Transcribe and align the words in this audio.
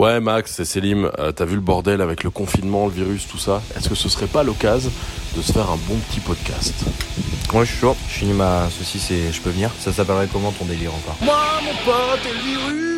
Ouais, 0.00 0.18
Max 0.18 0.58
et 0.58 0.64
Selim, 0.64 1.10
euh, 1.18 1.30
t'as 1.30 1.44
vu 1.44 1.56
le 1.56 1.60
bordel 1.60 2.00
avec 2.00 2.24
le 2.24 2.30
confinement, 2.30 2.86
le 2.86 2.92
virus, 2.92 3.28
tout 3.28 3.36
ça? 3.36 3.60
Est-ce 3.76 3.90
que 3.90 3.94
ce 3.94 4.08
serait 4.08 4.28
pas 4.28 4.42
l'occasion 4.42 4.90
de 5.36 5.42
se 5.42 5.52
faire 5.52 5.70
un 5.70 5.76
bon 5.76 5.96
petit 6.08 6.20
podcast? 6.20 6.72
Moi, 7.52 7.64
je 7.64 7.72
suis 7.72 7.80
chaud. 7.80 7.94
Je 8.08 8.14
finis 8.14 8.32
ma 8.32 8.70
saucisse 8.70 9.10
et 9.10 9.30
je 9.30 9.42
peux 9.42 9.50
venir. 9.50 9.70
Ça 9.78 9.92
s'appellerait 9.92 10.28
comment 10.32 10.52
ton 10.52 10.64
délire 10.64 10.94
encore? 10.94 11.18
Moi, 11.20 11.36
mon 11.62 11.74
pote 11.84 12.20
et 12.24 12.32
le 12.32 12.40
virus 12.40 12.89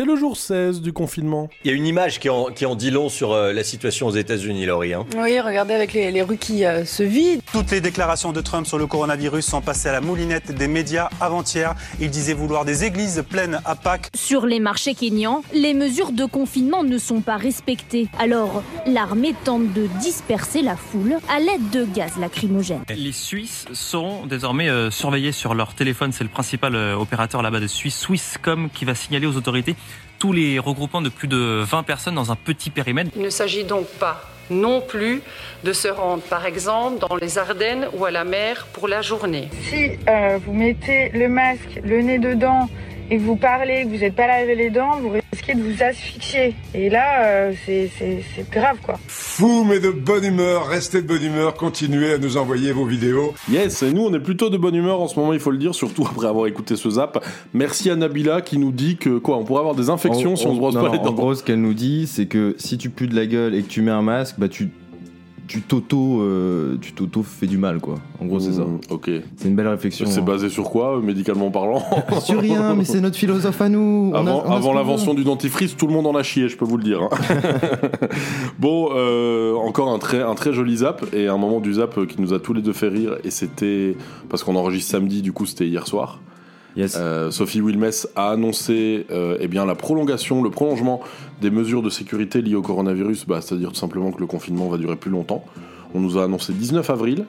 C'est 0.00 0.06
le 0.06 0.16
jour 0.16 0.34
16 0.34 0.80
du 0.80 0.94
confinement. 0.94 1.50
Il 1.62 1.70
y 1.70 1.74
a 1.74 1.76
une 1.76 1.86
image 1.86 2.20
qui 2.20 2.30
en, 2.30 2.46
qui 2.46 2.64
en 2.64 2.74
dit 2.74 2.90
long 2.90 3.10
sur 3.10 3.34
euh, 3.34 3.52
la 3.52 3.62
situation 3.62 4.06
aux 4.06 4.12
États-Unis, 4.12 4.64
Laurie. 4.64 4.94
Hein. 4.94 5.04
Oui, 5.14 5.38
regardez 5.40 5.74
avec 5.74 5.92
les, 5.92 6.10
les 6.10 6.22
rues 6.22 6.38
qui 6.38 6.64
euh, 6.64 6.86
se 6.86 7.02
vident. 7.02 7.42
Toutes 7.52 7.70
les 7.70 7.82
déclarations 7.82 8.32
de 8.32 8.40
Trump 8.40 8.66
sur 8.66 8.78
le 8.78 8.86
coronavirus 8.86 9.44
sont 9.44 9.60
passées 9.60 9.90
à 9.90 9.92
la 9.92 10.00
moulinette 10.00 10.52
des 10.52 10.68
médias 10.68 11.10
avant-hier. 11.20 11.74
Il 12.00 12.08
disait 12.08 12.32
vouloir 12.32 12.64
des 12.64 12.84
églises 12.84 13.22
pleines 13.28 13.60
à 13.66 13.76
Pâques. 13.76 14.08
Sur 14.14 14.46
les 14.46 14.58
marchés 14.58 14.94
kényans, 14.94 15.42
les 15.52 15.74
mesures 15.74 16.12
de 16.12 16.24
confinement 16.24 16.82
ne 16.82 16.96
sont 16.96 17.20
pas 17.20 17.36
respectées. 17.36 18.08
Alors, 18.18 18.62
l'armée 18.86 19.34
tente 19.44 19.70
de 19.74 19.86
disperser 20.00 20.62
la 20.62 20.76
foule 20.76 21.16
à 21.28 21.40
l'aide 21.40 21.68
de 21.72 21.84
gaz 21.84 22.12
lacrymogène. 22.18 22.80
Les 22.88 23.12
Suisses 23.12 23.66
sont 23.74 24.24
désormais 24.24 24.70
euh, 24.70 24.90
surveillés 24.90 25.32
sur 25.32 25.52
leur 25.52 25.74
téléphone. 25.74 26.12
C'est 26.12 26.24
le 26.24 26.30
principal 26.30 26.74
euh, 26.74 26.94
opérateur 26.96 27.42
là-bas 27.42 27.60
de 27.60 27.66
Suisse, 27.66 27.98
Swisscom, 27.98 28.70
qui 28.70 28.86
va 28.86 28.94
signaler 28.94 29.26
aux 29.26 29.36
autorités 29.36 29.76
tous 30.20 30.32
les 30.32 30.60
regroupements 30.60 31.02
de 31.02 31.08
plus 31.08 31.26
de 31.26 31.64
20 31.64 31.82
personnes 31.82 32.14
dans 32.14 32.30
un 32.30 32.36
petit 32.36 32.70
périmètre. 32.70 33.10
Il 33.16 33.22
ne 33.22 33.30
s'agit 33.30 33.64
donc 33.64 33.86
pas 33.98 34.22
non 34.50 34.80
plus 34.80 35.22
de 35.64 35.72
se 35.72 35.88
rendre, 35.88 36.22
par 36.22 36.44
exemple, 36.44 36.98
dans 37.08 37.16
les 37.16 37.38
Ardennes 37.38 37.88
ou 37.94 38.04
à 38.04 38.10
la 38.10 38.24
mer 38.24 38.66
pour 38.72 38.86
la 38.86 39.00
journée. 39.00 39.48
Si 39.68 39.92
euh, 40.08 40.38
vous 40.44 40.52
mettez 40.52 41.10
le 41.10 41.28
masque, 41.28 41.80
le 41.82 42.02
nez 42.02 42.18
dedans, 42.18 42.68
et 43.10 43.16
que 43.18 43.22
vous 43.22 43.36
parlez, 43.36 43.84
que 43.84 43.88
vous 43.88 43.98
n'êtes 43.98 44.14
pas 44.14 44.26
lavé 44.26 44.54
les 44.54 44.70
dents, 44.70 44.98
vous 45.00 45.10
risquez 45.32 45.54
de 45.54 45.62
vous 45.62 45.82
asphyxier. 45.82 46.54
Et 46.74 46.88
là, 46.90 47.24
euh, 47.24 47.52
c'est 47.66 48.50
grave, 48.50 48.78
quoi. 48.82 48.98
Fou 49.08 49.64
mais 49.64 49.80
de 49.80 49.90
bonne 49.90 50.24
humeur, 50.24 50.66
restez 50.68 51.02
de 51.02 51.06
bonne 51.06 51.22
humeur, 51.22 51.54
continuez 51.54 52.12
à 52.12 52.18
nous 52.18 52.36
envoyer 52.36 52.72
vos 52.72 52.84
vidéos. 52.84 53.34
Yes, 53.50 53.82
et 53.82 53.92
nous 53.92 54.02
on 54.02 54.14
est 54.14 54.20
plutôt 54.20 54.50
de 54.50 54.56
bonne 54.56 54.74
humeur 54.74 55.00
en 55.00 55.08
ce 55.08 55.18
moment, 55.18 55.32
il 55.32 55.40
faut 55.40 55.50
le 55.50 55.58
dire, 55.58 55.74
surtout 55.74 56.06
après 56.10 56.26
avoir 56.26 56.46
écouté 56.46 56.76
ce 56.76 56.90
zap. 56.90 57.24
Merci 57.54 57.90
à 57.90 57.96
Nabila 57.96 58.42
qui 58.42 58.58
nous 58.58 58.72
dit 58.72 58.96
que 58.96 59.18
quoi, 59.18 59.36
on 59.38 59.44
pourrait 59.44 59.60
avoir 59.60 59.74
des 59.74 59.90
infections 59.90 60.32
En- 60.32 60.36
si 60.36 60.46
on 60.46 60.54
se 60.54 60.58
brosse 60.58 60.74
non, 60.74 60.82
pas 60.82 60.86
non, 60.88 60.92
les 60.92 60.98
dents. 60.98 61.06
En 61.10 61.12
gros, 61.14 61.34
ce 61.34 61.42
qu'elle 61.42 61.60
nous 61.60 61.74
dit, 61.74 62.06
c'est 62.06 62.26
que 62.26 62.54
si 62.58 62.78
tu 62.78 62.90
pues 62.90 63.08
de 63.08 63.16
la 63.16 63.26
gueule 63.26 63.54
et 63.54 63.62
que 63.62 63.68
tu 63.68 63.82
mets 63.82 63.90
un 63.90 64.02
masque, 64.02 64.36
bah 64.38 64.48
tu 64.48 64.68
tu 65.50 65.62
t'auto 65.62 66.20
euh, 66.20 66.76
tu 66.80 66.92
t'auto 66.92 67.24
fais 67.24 67.48
du 67.48 67.58
mal 67.58 67.80
quoi. 67.80 67.96
En 68.20 68.26
gros, 68.26 68.38
c'est 68.38 68.52
ça. 68.52 68.62
Mmh, 68.62 68.78
Ok. 68.90 69.10
C'est 69.36 69.48
une 69.48 69.56
belle 69.56 69.66
réflexion. 69.66 70.06
C'est 70.08 70.20
hein. 70.20 70.22
basé 70.22 70.48
sur 70.48 70.70
quoi, 70.70 70.96
euh, 70.96 71.00
médicalement 71.00 71.50
parlant 71.50 71.82
Sur 72.20 72.40
rien, 72.40 72.76
mais 72.76 72.84
c'est 72.84 73.00
notre 73.00 73.16
philosophe 73.16 73.60
à 73.60 73.68
nous. 73.68 74.12
Avant, 74.14 74.72
l'invention 74.72 75.12
du 75.12 75.24
dentifrice, 75.24 75.76
tout 75.76 75.88
le 75.88 75.92
monde 75.92 76.06
en 76.06 76.14
a 76.14 76.22
chié, 76.22 76.48
je 76.48 76.56
peux 76.56 76.64
vous 76.64 76.76
le 76.76 76.84
dire. 76.84 77.02
hein. 77.02 77.08
bon, 78.60 78.90
euh, 78.94 79.54
encore 79.56 79.88
un 79.88 79.98
très, 79.98 80.22
un 80.22 80.36
très 80.36 80.52
joli 80.52 80.76
zap, 80.76 81.04
et 81.12 81.26
un 81.26 81.36
moment 81.36 81.58
du 81.58 81.74
zap 81.74 82.06
qui 82.06 82.20
nous 82.20 82.32
a 82.32 82.38
tous 82.38 82.52
les 82.52 82.62
deux 82.62 82.72
fait 82.72 82.88
rire, 82.88 83.16
et 83.24 83.30
c'était 83.32 83.96
parce 84.28 84.44
qu'on 84.44 84.54
enregistre 84.54 84.92
samedi, 84.92 85.20
du 85.20 85.32
coup 85.32 85.46
c'était 85.46 85.66
hier 85.66 85.88
soir. 85.88 86.20
Yes. 86.76 86.96
Euh, 86.98 87.30
Sophie 87.30 87.60
Wilmès 87.60 88.08
a 88.16 88.30
annoncé 88.30 89.06
euh, 89.10 89.36
eh 89.40 89.48
bien, 89.48 89.66
la 89.66 89.74
prolongation, 89.74 90.42
le 90.42 90.50
prolongement 90.50 91.00
des 91.40 91.50
mesures 91.50 91.82
de 91.82 91.90
sécurité 91.90 92.42
liées 92.42 92.54
au 92.54 92.62
coronavirus, 92.62 93.26
bah, 93.26 93.40
c'est-à-dire 93.40 93.70
tout 93.70 93.76
simplement 93.76 94.12
que 94.12 94.20
le 94.20 94.26
confinement 94.26 94.68
va 94.68 94.78
durer 94.78 94.96
plus 94.96 95.10
longtemps. 95.10 95.44
On 95.92 96.00
nous 96.00 96.18
a 96.18 96.24
annoncé 96.24 96.52
19 96.52 96.88
avril. 96.88 97.24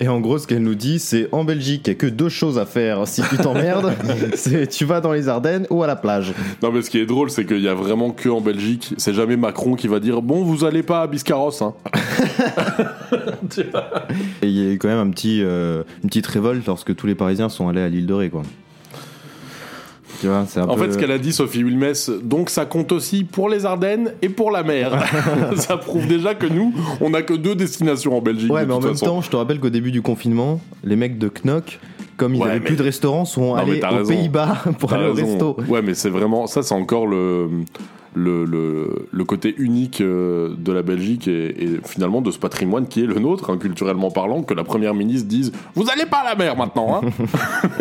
Et 0.00 0.08
en 0.08 0.18
gros, 0.18 0.38
ce 0.38 0.46
qu'elle 0.46 0.62
nous 0.62 0.74
dit, 0.74 0.98
c'est 0.98 1.28
en 1.30 1.44
Belgique, 1.44 1.82
il 1.86 1.90
n'y 1.90 1.94
a 1.96 1.98
que 1.98 2.06
deux 2.06 2.28
choses 2.28 2.58
à 2.58 2.66
faire 2.66 3.06
si 3.06 3.22
tu 3.22 3.36
t'emmerdes. 3.36 3.92
c'est 4.34 4.66
tu 4.66 4.84
vas 4.84 5.00
dans 5.00 5.12
les 5.12 5.28
Ardennes 5.28 5.66
ou 5.70 5.84
à 5.84 5.86
la 5.86 5.94
plage. 5.94 6.32
Non, 6.62 6.72
mais 6.72 6.82
ce 6.82 6.90
qui 6.90 6.98
est 6.98 7.06
drôle, 7.06 7.30
c'est 7.30 7.44
qu'il 7.44 7.60
y 7.60 7.68
a 7.68 7.74
vraiment 7.74 8.10
que 8.10 8.28
en 8.28 8.40
Belgique, 8.40 8.94
c'est 8.96 9.14
jamais 9.14 9.36
Macron 9.36 9.74
qui 9.74 9.86
va 9.86 10.00
dire 10.00 10.22
Bon, 10.22 10.42
vous 10.42 10.64
allez 10.64 10.82
pas 10.82 11.02
à 11.02 11.06
Biscarrosse. 11.06 11.62
Hein. 11.62 11.74
Et 14.42 14.48
il 14.48 14.58
y 14.58 14.66
a 14.66 14.72
eu 14.72 14.78
quand 14.78 14.88
même 14.88 14.98
un 14.98 15.10
petit, 15.10 15.42
euh, 15.42 15.84
une 16.02 16.08
petite 16.08 16.26
révolte 16.26 16.66
lorsque 16.66 16.96
tous 16.96 17.06
les 17.06 17.14
Parisiens 17.14 17.48
sont 17.48 17.68
allés 17.68 17.82
à 17.82 17.88
l'île 17.88 18.06
de 18.06 18.14
Ré, 18.14 18.30
quoi. 18.30 18.42
Tu 20.20 20.26
vois, 20.26 20.44
c'est 20.46 20.60
un 20.60 20.68
En 20.68 20.74
peu... 20.76 20.82
fait, 20.84 20.92
ce 20.92 20.98
qu'elle 20.98 21.10
a 21.12 21.18
dit, 21.18 21.32
Sophie 21.32 21.64
Wilmès, 21.64 22.10
donc 22.22 22.50
ça 22.50 22.66
compte 22.66 22.92
aussi 22.92 23.24
pour 23.24 23.48
les 23.48 23.64
Ardennes 23.64 24.12
et 24.22 24.28
pour 24.28 24.50
la 24.50 24.62
mer. 24.62 24.92
ça 25.56 25.76
prouve 25.78 26.06
déjà 26.06 26.34
que 26.34 26.46
nous, 26.46 26.74
on 27.00 27.10
n'a 27.10 27.22
que 27.22 27.34
deux 27.34 27.54
destinations 27.54 28.16
en 28.16 28.20
Belgique. 28.20 28.52
Ouais, 28.52 28.66
mais 28.66 28.74
en 28.74 28.80
même 28.80 28.90
façon. 28.92 29.06
temps, 29.06 29.20
je 29.22 29.30
te 29.30 29.36
rappelle 29.36 29.60
qu'au 29.60 29.70
début 29.70 29.90
du 29.92 30.02
confinement, 30.02 30.60
les 30.84 30.96
mecs 30.96 31.18
de 31.18 31.28
Knock, 31.44 31.78
comme 32.16 32.34
ils 32.34 32.40
Ouais, 32.40 32.48
n'avaient 32.48 32.58
mais- 32.60 32.66
plus 32.66 32.76
de 32.76 32.82
restaurants, 32.82 33.24
sont 33.24 33.40
Non, 33.40 33.54
allés 33.54 33.80
aux. 33.82 34.06
Pays-Bas 34.06 34.58
pour 34.78 34.92
aller 34.92 35.06
au 35.08 35.14
resto. 35.14 35.56
Ouais, 35.68 35.80
mais 35.82 35.94
c'est 35.94 36.10
vraiment 36.10 36.46
ça, 36.46 36.62
c'est 36.62 36.74
encore 36.74 37.06
le 37.06 37.48
le, 38.14 38.44
le, 38.44 39.06
le 39.10 39.24
côté 39.24 39.54
unique 39.58 40.00
euh, 40.00 40.54
de 40.58 40.72
la 40.72 40.82
Belgique 40.82 41.28
et, 41.28 41.46
et 41.64 41.80
finalement 41.84 42.20
de 42.22 42.30
ce 42.30 42.38
patrimoine 42.38 42.86
qui 42.88 43.02
est 43.02 43.06
le 43.06 43.18
nôtre, 43.20 43.50
hein, 43.50 43.56
culturellement 43.58 44.10
parlant, 44.10 44.42
que 44.42 44.52
la 44.54 44.64
première 44.64 44.94
ministre 44.94 45.28
dise 45.28 45.52
Vous 45.74 45.84
allez 45.92 46.06
pas 46.06 46.18
à 46.18 46.30
la 46.30 46.34
mer 46.34 46.56
maintenant, 46.56 47.00
hein 47.02 47.08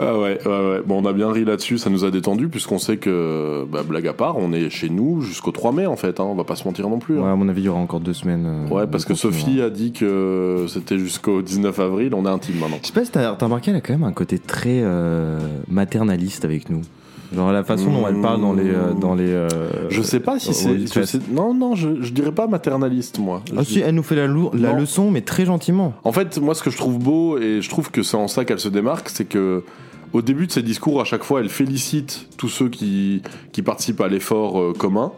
Ah 0.00 0.18
ouais, 0.18 0.38
ouais, 0.46 0.70
ouais. 0.70 0.82
Bon, 0.86 1.02
on 1.02 1.06
a 1.06 1.12
bien 1.12 1.30
ri 1.32 1.44
là-dessus, 1.44 1.78
ça 1.78 1.90
nous 1.90 2.04
a 2.04 2.10
détendu, 2.10 2.48
puisqu'on 2.48 2.78
sait 2.78 2.96
que, 2.96 3.64
bah, 3.70 3.82
blague 3.86 4.06
à 4.06 4.12
part, 4.12 4.36
on 4.38 4.52
est 4.52 4.70
chez 4.70 4.88
nous 4.88 5.20
jusqu'au 5.20 5.50
3 5.50 5.72
mai 5.72 5.86
en 5.86 5.96
fait, 5.96 6.20
hein, 6.20 6.24
on 6.24 6.34
va 6.34 6.44
pas 6.44 6.56
se 6.56 6.64
mentir 6.64 6.88
non 6.88 6.98
plus. 6.98 7.18
hein. 7.18 7.22
Ouais, 7.22 7.30
à 7.30 7.36
mon 7.36 7.48
avis, 7.48 7.62
il 7.62 7.64
y 7.64 7.68
aura 7.68 7.80
encore 7.80 8.00
deux 8.00 8.12
semaines. 8.14 8.46
euh, 8.46 8.68
Ouais, 8.74 8.86
parce 8.86 9.04
que. 9.04 9.14
Sophie 9.14 9.60
a 9.60 9.68
dit 9.70 9.92
que 9.92 10.64
c'était 10.68 10.98
jusqu'au 10.98 11.42
19 11.42 11.78
avril, 11.80 12.14
on 12.14 12.24
est 12.24 12.28
intime 12.30 12.58
maintenant. 12.58 12.78
Je 12.80 12.86
sais 12.86 12.92
pas 12.92 13.04
si 13.04 13.10
t'as 13.10 13.34
t'as 13.34 13.46
remarqué, 13.46 13.70
elle 13.70 13.76
a 13.76 13.80
quand 13.82 13.92
même 13.92 14.04
un 14.04 14.12
côté 14.12 14.38
très 14.38 14.80
euh, 14.82 15.38
maternaliste 15.68 16.44
avec 16.46 16.70
nous. 16.70 16.80
Genre 17.34 17.52
la 17.52 17.62
façon 17.62 17.92
dont 17.92 18.06
elle 18.08 18.20
parle 18.20 18.40
dans 18.40 18.52
les. 18.52 18.68
euh, 18.70 18.92
dans 18.92 19.14
les 19.14 19.28
euh, 19.30 19.48
Je 19.88 20.02
sais 20.02 20.18
pas 20.20 20.38
si 20.40 20.50
au- 20.50 20.52
c'est. 20.52 20.78
je 20.92 21.02
sais- 21.04 21.20
Non, 21.30 21.54
non, 21.54 21.74
je, 21.76 22.00
je 22.02 22.12
dirais 22.12 22.32
pas 22.32 22.46
maternaliste, 22.48 23.18
moi. 23.20 23.42
Ah 23.52 23.60
Je 23.60 23.64
si, 23.64 23.72
dis- 23.74 23.80
elle 23.80 23.94
nous 23.94 24.02
fait 24.02 24.16
la, 24.16 24.26
lour- 24.26 24.50
la 24.54 24.72
Non. 24.72 24.80
leçon, 24.80 25.10
mais 25.10 25.20
très 25.20 25.44
gentiment. 25.44 25.94
En 26.04 26.10
fait, 26.12 26.38
moi, 26.38 26.54
ce 26.54 26.62
que 26.62 26.70
je 26.70 26.76
trouve 26.76 26.98
beau, 26.98 27.38
et 27.38 27.60
je 27.62 27.68
trouve 27.68 27.90
que 27.92 28.02
c'est 28.02 28.16
en 28.16 28.26
ça 28.28 28.44
qu'elle 28.44 28.58
se 28.60 28.68
démarque, 28.68 29.08
c'est 29.10 29.26
que. 29.26 29.62
Au 30.12 30.22
début 30.22 30.48
de 30.48 30.52
ses 30.52 30.62
discours, 30.62 31.00
à 31.00 31.04
chaque 31.04 31.22
fois, 31.22 31.38
elle 31.38 31.48
félicite 31.48 32.26
tous 32.36 32.48
ceux 32.48 32.68
qui, 32.68 33.22
qui 33.52 33.62
participent 33.62 34.00
à 34.00 34.08
l'effort 34.08 34.58
euh, 34.60 34.72
commun. 34.76 35.12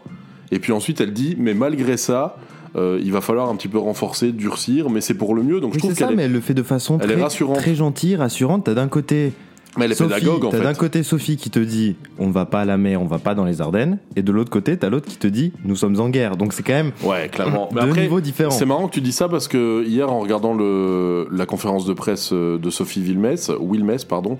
Et 0.51 0.59
puis 0.59 0.71
ensuite, 0.71 1.01
elle 1.01 1.13
dit, 1.13 1.35
mais 1.39 1.55
malgré 1.55 1.97
ça, 1.97 2.37
euh, 2.75 2.99
il 3.03 3.11
va 3.11 3.19
falloir 3.21 3.49
un 3.49 3.55
petit 3.55 3.67
peu 3.69 3.79
renforcer, 3.79 4.31
durcir, 4.31 4.91
mais 4.91 5.01
c'est 5.01 5.15
pour 5.15 5.33
le 5.33 5.41
mieux. 5.41 5.59
Donc 5.59 5.71
Oui, 5.71 5.77
je 5.77 5.79
trouve 5.79 5.93
c'est 5.93 6.01
ça, 6.01 6.07
qu'elle 6.09 6.15
mais 6.15 6.23
elle 6.25 6.31
le 6.31 6.41
fait 6.41 6.53
de 6.53 6.61
façon 6.61 6.99
elle 7.01 7.09
est 7.09 7.13
très, 7.15 7.23
rassurante. 7.23 7.57
très 7.57 7.73
gentille, 7.73 8.15
rassurante. 8.15 8.65
T'as 8.65 8.75
d'un 8.75 8.87
côté 8.87 9.33
mais 9.77 9.85
est 9.85 9.95
Sophie, 9.95 10.13
pédagogue, 10.13 10.45
en 10.45 10.49
t'as 10.49 10.59
d'un 10.59 10.73
côté 10.73 11.03
Sophie 11.03 11.37
qui 11.37 11.49
te 11.49 11.59
dit 11.59 11.95
on 12.19 12.29
va 12.29 12.45
pas 12.45 12.61
à 12.61 12.65
la 12.65 12.77
mer, 12.77 13.01
on 13.01 13.05
va 13.05 13.19
pas 13.19 13.33
dans 13.35 13.45
les 13.45 13.61
Ardennes, 13.61 13.97
et 14.15 14.21
de 14.21 14.31
l'autre 14.31 14.51
côté 14.51 14.77
t'as 14.77 14.89
l'autre 14.89 15.07
qui 15.07 15.17
te 15.17 15.27
dit 15.27 15.51
nous 15.63 15.75
sommes 15.75 15.99
en 15.99 16.09
guerre. 16.09 16.37
Donc 16.37 16.53
c'est 16.53 16.63
quand 16.63 16.73
même 16.73 16.91
Ouais, 17.03 17.29
clairement. 17.29 17.69
Mais 17.73 17.81
deux 17.81 17.87
après, 17.89 18.01
niveaux 18.01 18.21
différents. 18.21 18.51
C'est 18.51 18.65
marrant 18.65 18.87
que 18.87 18.93
tu 18.93 19.01
dis 19.01 19.11
ça 19.11 19.27
parce 19.27 19.47
que 19.47 19.83
hier, 19.85 20.11
en 20.11 20.19
regardant 20.19 20.53
le, 20.53 21.27
la 21.31 21.45
conférence 21.45 21.85
de 21.85 21.93
presse 21.93 22.31
euh, 22.33 22.57
de 22.57 22.69
Sophie 22.69 23.01
Wilmès, 23.01 23.51
Wilmès 23.59 24.05
pardon, 24.05 24.37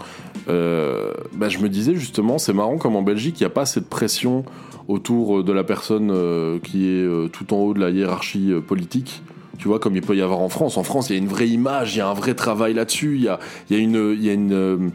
euh, 0.49 1.11
bah, 1.33 1.49
je 1.49 1.57
me 1.59 1.69
disais 1.69 1.95
justement, 1.95 2.37
c'est 2.37 2.53
marrant 2.53 2.77
comme 2.77 2.95
en 2.95 3.03
Belgique, 3.03 3.39
il 3.39 3.43
n'y 3.43 3.47
a 3.47 3.51
pas 3.51 3.65
cette 3.65 3.89
pression 3.89 4.45
autour 4.87 5.39
euh, 5.39 5.43
de 5.43 5.51
la 5.51 5.63
personne 5.63 6.11
qui 6.63 6.87
est 6.87 7.31
tout 7.31 7.53
en 7.53 7.57
haut 7.57 7.73
de 7.73 7.79
la 7.79 7.89
hiérarchie 7.89 8.53
politique. 8.67 9.23
Tu 9.57 9.67
vois, 9.67 9.79
comme 9.79 9.95
il 9.95 10.01
peut 10.01 10.15
y 10.15 10.21
avoir 10.21 10.39
en 10.39 10.49
France. 10.49 10.77
En 10.77 10.83
France, 10.83 11.09
il 11.09 11.13
y 11.13 11.15
a 11.15 11.19
une 11.19 11.27
vraie 11.27 11.47
image, 11.47 11.95
il 11.95 11.99
y 11.99 12.01
a 12.01 12.09
un 12.09 12.13
vrai 12.13 12.33
travail 12.33 12.73
là-dessus, 12.73 13.15
il 13.15 13.23
y 13.23 13.27
a, 13.29 13.39
il 13.69 13.77
y 13.77 13.79
a 13.79 13.83
une, 13.83 14.13
il 14.17 14.23
y 14.23 14.29
a 14.29 14.33
une, 14.33 14.91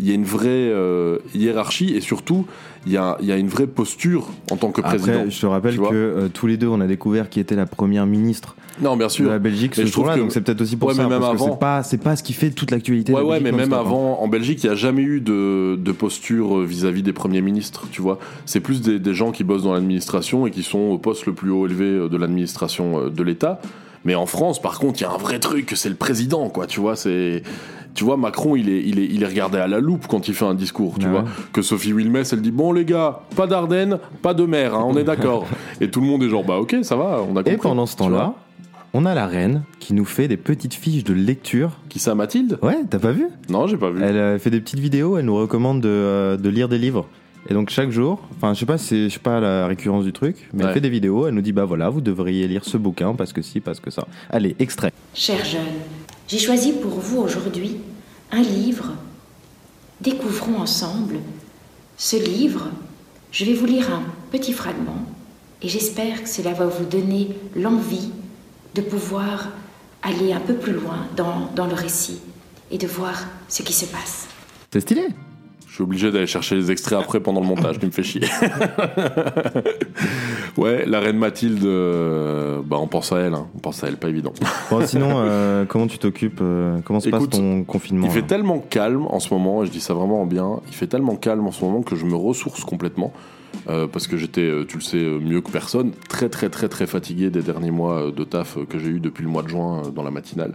il 0.00 0.08
y 0.08 0.10
a 0.10 0.14
une 0.14 0.24
vraie 0.24 0.48
euh, 0.48 1.18
hiérarchie 1.34 1.94
et 1.94 2.00
surtout, 2.00 2.46
il 2.86 2.92
y 2.92 2.96
a, 2.96 3.16
il 3.20 3.26
y 3.26 3.32
a 3.32 3.36
une 3.36 3.48
vraie 3.48 3.66
posture 3.66 4.28
en 4.50 4.56
tant 4.56 4.70
que 4.72 4.80
président. 4.80 5.12
Après, 5.18 5.30
je 5.30 5.40
te 5.40 5.46
rappelle 5.46 5.76
que 5.76 5.84
euh, 5.92 6.28
tous 6.32 6.46
les 6.46 6.56
deux 6.56 6.68
on 6.68 6.80
a 6.80 6.86
découvert 6.86 7.28
qui 7.28 7.38
était 7.40 7.54
la 7.56 7.66
première 7.66 8.06
ministre 8.06 8.56
Non, 8.80 8.96
bien 8.96 9.08
de 9.08 9.12
sûr. 9.12 9.28
la 9.28 9.38
Belgique 9.38 9.74
ce 9.74 9.84
je 9.84 9.92
trouve 9.92 10.04
jour-là, 10.04 10.14
que- 10.16 10.20
donc 10.20 10.32
c'est 10.32 10.40
peut-être 10.40 10.62
aussi 10.62 10.76
pour 10.76 10.88
Ouais, 10.88 10.94
ça. 10.94 11.02
mais 11.04 11.10
même 11.10 11.20
parce 11.20 11.32
que 11.32 11.36
avant- 11.42 11.52
c'est 11.52 11.58
pas 11.60 11.82
c'est 11.82 11.98
pas 12.02 12.16
ce 12.16 12.22
qui 12.22 12.32
fait 12.32 12.50
toute 12.50 12.70
l'actualité. 12.70 13.12
de 13.12 13.16
Ouais, 13.18 13.22
la 13.22 13.28
ouais, 13.28 13.40
mais 13.40 13.52
même 13.52 13.72
hein. 13.74 13.78
avant, 13.80 14.20
en 14.20 14.28
Belgique, 14.28 14.64
il 14.64 14.66
n'y 14.68 14.72
a 14.72 14.76
jamais 14.76 15.02
eu 15.02 15.20
de, 15.20 15.76
de 15.76 15.92
posture 15.92 16.58
euh, 16.58 16.64
vis-à-vis 16.64 17.02
des 17.02 17.12
premiers 17.12 17.42
ministres, 17.42 17.84
tu 17.92 18.00
vois. 18.00 18.18
C'est 18.46 18.60
plus 18.60 18.80
des, 18.80 18.98
des 18.98 19.14
gens 19.14 19.30
qui 19.32 19.44
bossent 19.44 19.64
dans 19.64 19.74
l'administration 19.74 20.46
et 20.46 20.50
qui 20.50 20.62
sont 20.62 20.78
au 20.78 20.98
poste 20.98 21.26
le 21.26 21.34
plus 21.34 21.50
haut 21.50 21.66
élevé 21.66 22.08
de 22.08 22.16
l'administration 22.16 23.08
de 23.10 23.22
l'État. 23.22 23.60
Mais 24.06 24.14
en 24.14 24.24
France, 24.24 24.62
par 24.62 24.78
contre, 24.78 24.98
il 25.00 25.02
y 25.02 25.06
a 25.06 25.10
un 25.12 25.18
vrai 25.18 25.38
truc, 25.40 25.72
c'est 25.74 25.90
le 25.90 25.94
président, 25.94 26.48
quoi, 26.48 26.66
tu 26.66 26.80
vois. 26.80 26.96
C'est. 26.96 27.42
Tu 27.94 28.04
vois, 28.04 28.16
Macron, 28.16 28.56
il 28.56 28.68
est, 28.68 28.82
il, 28.86 28.98
est, 28.98 29.06
il 29.06 29.22
est 29.22 29.26
regardé 29.26 29.58
à 29.58 29.66
la 29.66 29.80
loupe 29.80 30.06
quand 30.08 30.28
il 30.28 30.34
fait 30.34 30.44
un 30.44 30.54
discours, 30.54 30.94
tu 30.98 31.06
Ouais. 31.06 31.12
vois. 31.12 31.24
Que 31.52 31.60
Sophie 31.62 31.92
Wilmès, 31.92 32.32
elle 32.32 32.40
dit 32.40 32.50
Bon, 32.52 32.72
les 32.72 32.84
gars, 32.84 33.20
pas 33.36 33.46
d'Ardennes, 33.46 33.98
pas 34.22 34.32
de 34.34 34.44
mer, 34.44 34.74
hein, 34.74 34.84
on 34.86 34.96
est 34.96 35.04
d'accord. 35.04 35.46
et 35.80 35.90
tout 35.90 36.00
le 36.00 36.06
monde 36.06 36.22
est 36.22 36.28
genre 36.28 36.44
Bah, 36.44 36.58
ok, 36.58 36.76
ça 36.82 36.96
va, 36.96 37.20
on 37.28 37.32
a 37.36 37.42
compris. 37.42 37.54
Et 37.54 37.56
pendant 37.56 37.86
ce 37.86 37.96
temps-là, 37.96 38.34
on 38.94 39.06
a 39.06 39.14
la 39.14 39.26
reine 39.26 39.62
qui 39.80 39.94
nous 39.94 40.04
fait 40.04 40.28
des 40.28 40.36
petites 40.36 40.74
fiches 40.74 41.04
de 41.04 41.12
lecture. 41.14 41.78
Qui 41.88 41.98
ça, 41.98 42.14
Mathilde? 42.14 42.58
Ouais, 42.62 42.78
t'as 42.88 42.98
pas 42.98 43.12
vu? 43.12 43.26
Non, 43.48 43.66
j'ai 43.66 43.76
pas 43.76 43.90
vu. 43.90 44.02
Elle 44.02 44.16
euh, 44.16 44.38
fait 44.38 44.50
des 44.50 44.60
petites 44.60 44.80
vidéos, 44.80 45.16
elle 45.18 45.24
nous 45.26 45.36
recommande 45.36 45.80
de, 45.80 45.88
euh, 45.88 46.36
de 46.36 46.48
lire 46.48 46.68
des 46.68 46.78
livres. 46.78 47.06
Et 47.48 47.54
donc 47.54 47.70
chaque 47.70 47.90
jour, 47.90 48.20
enfin 48.36 48.52
je 48.52 48.60
sais 48.60 48.66
pas, 48.66 48.76
c'est 48.76 49.04
je 49.08 49.14
sais 49.14 49.18
pas 49.18 49.40
la 49.40 49.66
récurrence 49.66 50.04
du 50.04 50.12
truc, 50.12 50.48
mais 50.52 50.62
Ouais. 50.62 50.68
elle 50.68 50.74
fait 50.74 50.80
des 50.82 50.90
vidéos, 50.90 51.26
elle 51.26 51.34
nous 51.34 51.40
dit 51.40 51.52
bah 51.52 51.64
voilà, 51.64 51.88
vous 51.88 52.02
devriez 52.02 52.46
lire 52.46 52.64
ce 52.66 52.76
bouquin 52.76 53.14
parce 53.14 53.32
que 53.32 53.40
si, 53.40 53.60
parce 53.60 53.80
que 53.80 53.90
ça. 53.90 54.06
Allez, 54.28 54.54
extrait. 54.58 54.92
Cher 55.14 55.42
jeune, 55.44 55.62
j'ai 56.30 56.38
choisi 56.38 56.72
pour 56.72 56.92
vous 56.92 57.18
aujourd'hui 57.18 57.78
un 58.30 58.40
livre 58.40 58.92
découvrons 60.00 60.58
ensemble 60.58 61.16
ce 61.96 62.16
livre. 62.16 62.68
Je 63.32 63.44
vais 63.44 63.54
vous 63.54 63.66
lire 63.66 63.92
un 63.92 64.04
petit 64.30 64.52
fragment 64.52 65.04
et 65.60 65.68
j'espère 65.68 66.22
que 66.22 66.28
cela 66.28 66.52
va 66.52 66.66
vous 66.66 66.84
donner 66.84 67.30
l'envie 67.56 68.10
de 68.76 68.80
pouvoir 68.80 69.48
aller 70.02 70.32
un 70.32 70.38
peu 70.38 70.54
plus 70.54 70.72
loin 70.72 71.08
dans, 71.16 71.66
le 71.66 71.74
récit 71.74 72.20
et 72.70 72.78
de 72.78 72.86
voir 72.86 73.24
ce 73.48 73.62
qui 73.62 73.72
se 73.72 73.86
passe. 73.86 74.28
C'est 74.72 74.80
stylé. 74.82 75.08
Je 75.70 75.76
suis 75.76 75.84
obligé 75.84 76.10
d'aller 76.10 76.26
chercher 76.26 76.56
les 76.56 76.72
extraits 76.72 76.98
après 76.98 77.20
pendant 77.20 77.40
le 77.40 77.46
montage, 77.46 77.78
tu 77.78 77.86
me 77.86 77.92
fais 77.92 78.02
chier. 78.02 78.22
ouais, 80.56 80.84
la 80.84 80.98
reine 80.98 81.16
Mathilde, 81.16 81.64
euh, 81.64 82.60
bah 82.66 82.76
on 82.80 82.88
pense 82.88 83.12
à 83.12 83.18
elle, 83.18 83.34
hein. 83.34 83.46
on 83.54 83.60
pense 83.60 83.84
à 83.84 83.86
elle, 83.86 83.96
pas 83.96 84.08
évident. 84.08 84.32
Bon, 84.68 84.84
sinon, 84.84 85.12
euh, 85.18 85.64
comment 85.66 85.86
tu 85.86 85.98
t'occupes 85.98 86.40
euh, 86.42 86.80
Comment 86.84 86.98
se 86.98 87.08
passe 87.08 87.28
ton 87.28 87.62
confinement 87.62 88.08
Il 88.08 88.12
fait 88.12 88.26
tellement 88.26 88.58
calme 88.58 89.06
en 89.06 89.20
ce 89.20 89.32
moment, 89.32 89.62
et 89.62 89.66
je 89.66 89.70
dis 89.70 89.80
ça 89.80 89.94
vraiment 89.94 90.22
en 90.22 90.26
bien, 90.26 90.58
il 90.66 90.74
fait 90.74 90.88
tellement 90.88 91.14
calme 91.14 91.46
en 91.46 91.52
ce 91.52 91.64
moment 91.64 91.82
que 91.82 91.94
je 91.94 92.04
me 92.04 92.16
ressource 92.16 92.64
complètement. 92.64 93.12
parce 93.66 94.08
que 94.08 94.16
j'étais, 94.16 94.50
tu 94.66 94.78
le 94.78 94.82
sais 94.82 94.98
mieux 94.98 95.40
que 95.40 95.52
personne, 95.52 95.92
très 96.08 96.28
très 96.28 96.48
très 96.48 96.68
très 96.68 96.88
fatigué 96.88 97.30
des 97.30 97.42
derniers 97.42 97.70
mois 97.70 98.10
de 98.10 98.24
taf 98.24 98.58
que 98.68 98.80
j'ai 98.80 98.88
eu 98.88 98.98
depuis 98.98 99.22
le 99.22 99.30
mois 99.30 99.44
de 99.44 99.48
juin 99.48 99.82
dans 99.94 100.02
la 100.02 100.10
matinale. 100.10 100.54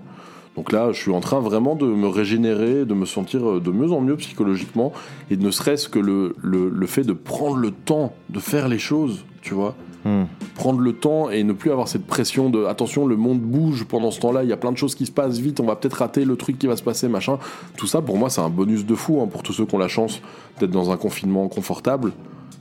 Donc 0.55 0.71
là, 0.71 0.91
je 0.91 0.99
suis 0.99 1.11
en 1.11 1.19
train 1.19 1.39
vraiment 1.39 1.75
de 1.75 1.85
me 1.85 2.07
régénérer, 2.07 2.85
de 2.85 2.93
me 2.93 3.05
sentir 3.05 3.49
euh, 3.49 3.59
de 3.59 3.71
mieux 3.71 3.91
en 3.91 4.01
mieux 4.01 4.15
psychologiquement, 4.15 4.93
et 5.29 5.37
ne 5.37 5.51
serait-ce 5.51 5.89
que 5.89 5.99
le, 5.99 6.35
le, 6.41 6.69
le 6.69 6.87
fait 6.87 7.03
de 7.03 7.13
prendre 7.13 7.57
le 7.57 7.71
temps 7.71 8.13
de 8.29 8.39
faire 8.39 8.67
les 8.67 8.79
choses, 8.79 9.25
tu 9.41 9.53
vois. 9.53 9.75
Hmm. 10.05 10.25
Prendre 10.53 10.79
le 10.79 10.93
temps 10.93 11.31
et 11.31 11.43
ne 11.43 11.51
plus 11.51 11.71
avoir 11.71 11.87
cette 11.87 12.05
pression 12.05 12.49
de 12.51 12.65
attention, 12.65 13.07
le 13.07 13.15
monde 13.15 13.39
bouge 13.39 13.85
pendant 13.85 14.11
ce 14.11 14.19
temps-là, 14.19 14.43
il 14.43 14.49
y 14.49 14.53
a 14.53 14.57
plein 14.57 14.71
de 14.71 14.77
choses 14.77 14.93
qui 14.93 15.07
se 15.07 15.11
passent 15.11 15.39
vite, 15.39 15.59
on 15.59 15.65
va 15.65 15.75
peut-être 15.75 15.95
rater 15.95 16.25
le 16.25 16.35
truc 16.35 16.59
qui 16.59 16.67
va 16.67 16.77
se 16.77 16.83
passer, 16.83 17.07
machin. 17.07 17.39
Tout 17.75 17.87
ça, 17.87 18.01
pour 18.01 18.17
moi, 18.17 18.29
c'est 18.29 18.41
un 18.41 18.49
bonus 18.49 18.85
de 18.85 18.95
fou 18.95 19.19
hein, 19.21 19.27
pour 19.27 19.41
tous 19.41 19.51
ceux 19.51 19.65
qui 19.65 19.73
ont 19.73 19.79
la 19.79 19.87
chance 19.87 20.21
d'être 20.59 20.71
dans 20.71 20.91
un 20.91 20.97
confinement 20.97 21.47
confortable. 21.47 22.13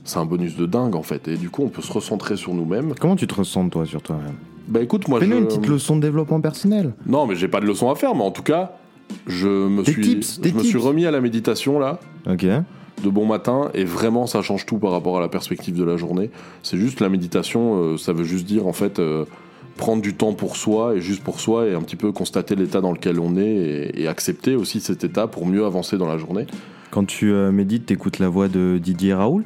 C'est 0.03 0.17
un 0.17 0.25
bonus 0.25 0.55
de 0.55 0.65
dingue 0.65 0.95
en 0.95 1.03
fait, 1.03 1.27
et 1.27 1.37
du 1.37 1.49
coup, 1.49 1.63
on 1.63 1.69
peut 1.69 1.81
se 1.81 1.93
recentrer 1.93 2.35
sur 2.35 2.53
nous-mêmes. 2.53 2.93
Comment 2.99 3.15
tu 3.15 3.27
te 3.27 3.35
ressens 3.35 3.69
toi 3.69 3.85
sur 3.85 4.01
toi-même? 4.01 4.35
Bah 4.67 4.81
écoute, 4.81 5.07
moi, 5.07 5.19
je... 5.19 5.25
Fais-nous 5.25 5.37
une 5.39 5.47
petite 5.47 5.67
leçon 5.67 5.95
de 5.95 6.01
développement 6.01 6.41
personnel. 6.41 6.93
Non, 7.05 7.25
mais 7.27 7.35
j'ai 7.35 7.47
pas 7.47 7.59
de 7.59 7.65
leçon 7.65 7.89
à 7.89 7.95
faire, 7.95 8.15
mais 8.15 8.23
en 8.23 8.31
tout 8.31 8.43
cas, 8.43 8.73
je 9.27 9.47
me 9.47 9.83
Des 9.83 9.91
suis, 9.91 10.01
tips, 10.01 10.39
des 10.39 10.49
je 10.49 10.55
me 10.55 10.59
tips. 10.61 10.69
suis 10.69 10.79
remis 10.79 11.05
à 11.05 11.11
la 11.11 11.21
méditation 11.21 11.79
là, 11.79 11.99
Ok. 12.27 12.45
de 12.45 13.09
bon 13.09 13.25
matin, 13.25 13.69
et 13.73 13.83
vraiment, 13.85 14.25
ça 14.25 14.41
change 14.41 14.65
tout 14.65 14.77
par 14.77 14.91
rapport 14.91 15.17
à 15.17 15.21
la 15.21 15.27
perspective 15.27 15.75
de 15.75 15.83
la 15.83 15.97
journée. 15.97 16.31
C'est 16.63 16.77
juste 16.77 16.99
la 16.99 17.09
méditation, 17.09 17.75
euh, 17.77 17.97
ça 17.97 18.13
veut 18.13 18.23
juste 18.23 18.45
dire 18.47 18.65
en 18.65 18.73
fait 18.73 18.97
euh, 18.99 19.25
prendre 19.77 20.01
du 20.01 20.15
temps 20.15 20.33
pour 20.33 20.55
soi 20.55 20.95
et 20.95 21.01
juste 21.01 21.21
pour 21.23 21.39
soi 21.39 21.67
et 21.67 21.73
un 21.75 21.81
petit 21.81 21.97
peu 21.97 22.11
constater 22.11 22.55
l'état 22.55 22.81
dans 22.81 22.91
lequel 22.93 23.19
on 23.19 23.35
est 23.35 23.43
et, 23.45 24.01
et 24.03 24.07
accepter 24.07 24.55
aussi 24.55 24.79
cet 24.79 25.03
état 25.03 25.27
pour 25.27 25.45
mieux 25.45 25.65
avancer 25.65 25.97
dans 25.97 26.07
la 26.07 26.17
journée. 26.17 26.47
Quand 26.91 27.05
tu 27.05 27.31
euh, 27.31 27.51
médites, 27.51 27.85
t'écoutes 27.85 28.17
la 28.19 28.29
voix 28.29 28.47
de 28.47 28.79
Didier 28.81 29.13
Raoult, 29.13 29.43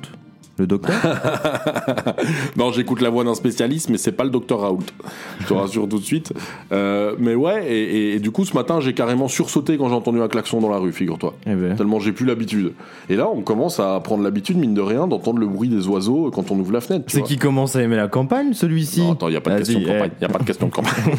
le 0.60 0.68
docteur 0.68 0.96
non, 2.58 2.72
j'écoute 2.72 3.02
la 3.02 3.10
voix 3.10 3.24
d'un 3.24 3.34
spécialiste, 3.36 3.90
mais 3.90 3.98
c'est 3.98 4.12
pas 4.12 4.24
le 4.24 4.30
docteur 4.30 4.62
Raoult. 4.62 4.80
Je 5.42 5.48
te 5.48 5.54
rassure 5.54 5.88
tout 5.88 6.00
de 6.00 6.04
suite. 6.04 6.34
Euh, 6.72 7.16
mais 7.20 7.36
ouais, 7.36 7.66
et, 7.72 7.84
et- 7.84 8.16
et 8.16 8.20
du 8.20 8.32
coup, 8.32 8.46
ce 8.46 8.54
matin, 8.54 8.80
j'ai 8.80 8.94
carrément 8.94 9.28
sursauté 9.28 9.78
quand 9.78 9.88
j'ai 9.90 9.96
entendu 9.96 10.22
un 10.22 10.28
klaxon 10.28 10.60
dans 10.62 10.70
la 10.70 10.78
rue, 10.78 10.92
figure-toi. 10.92 11.34
Eh 11.46 11.54
ben. 11.54 11.76
Tellement 11.76 12.00
j'ai 12.00 12.12
plus 12.12 12.26
l'habitude. 12.26 12.74
Et 13.10 13.16
là, 13.16 13.30
on 13.34 13.42
commence 13.42 13.80
à 13.80 14.00
prendre 14.00 14.24
l'habitude, 14.24 14.58
mine 14.58 14.74
de 14.74 14.82
rien, 14.82 15.08
d'entendre 15.08 15.40
le 15.40 15.48
bruit 15.48 15.70
des 15.70 15.88
oiseaux 15.88 16.32
quand 16.34 16.52
on 16.52 16.60
ouvre 16.60 16.72
la 16.74 16.82
fenêtre. 16.82 17.06
C'est 17.08 17.22
qui 17.24 17.38
commence 17.38 17.76
à 17.76 17.82
aimer 17.84 17.96
la 17.96 18.08
campagne, 18.08 18.54
celui-ci 18.54 19.02
Non, 19.02 19.14
attends, 19.14 19.28
il 19.28 19.32
n'y 19.32 19.38
a 19.38 19.42
pas 19.42 19.52
de 19.52 19.58
question 19.60 19.80
de 19.80 19.86
eh. 19.86 19.88
campagne. 19.88 20.12
Il 20.20 20.26
a 20.26 20.30
pas 20.30 20.40
de 20.40 20.44
question 20.46 20.68
de 20.68 20.72
campagne. 20.72 21.16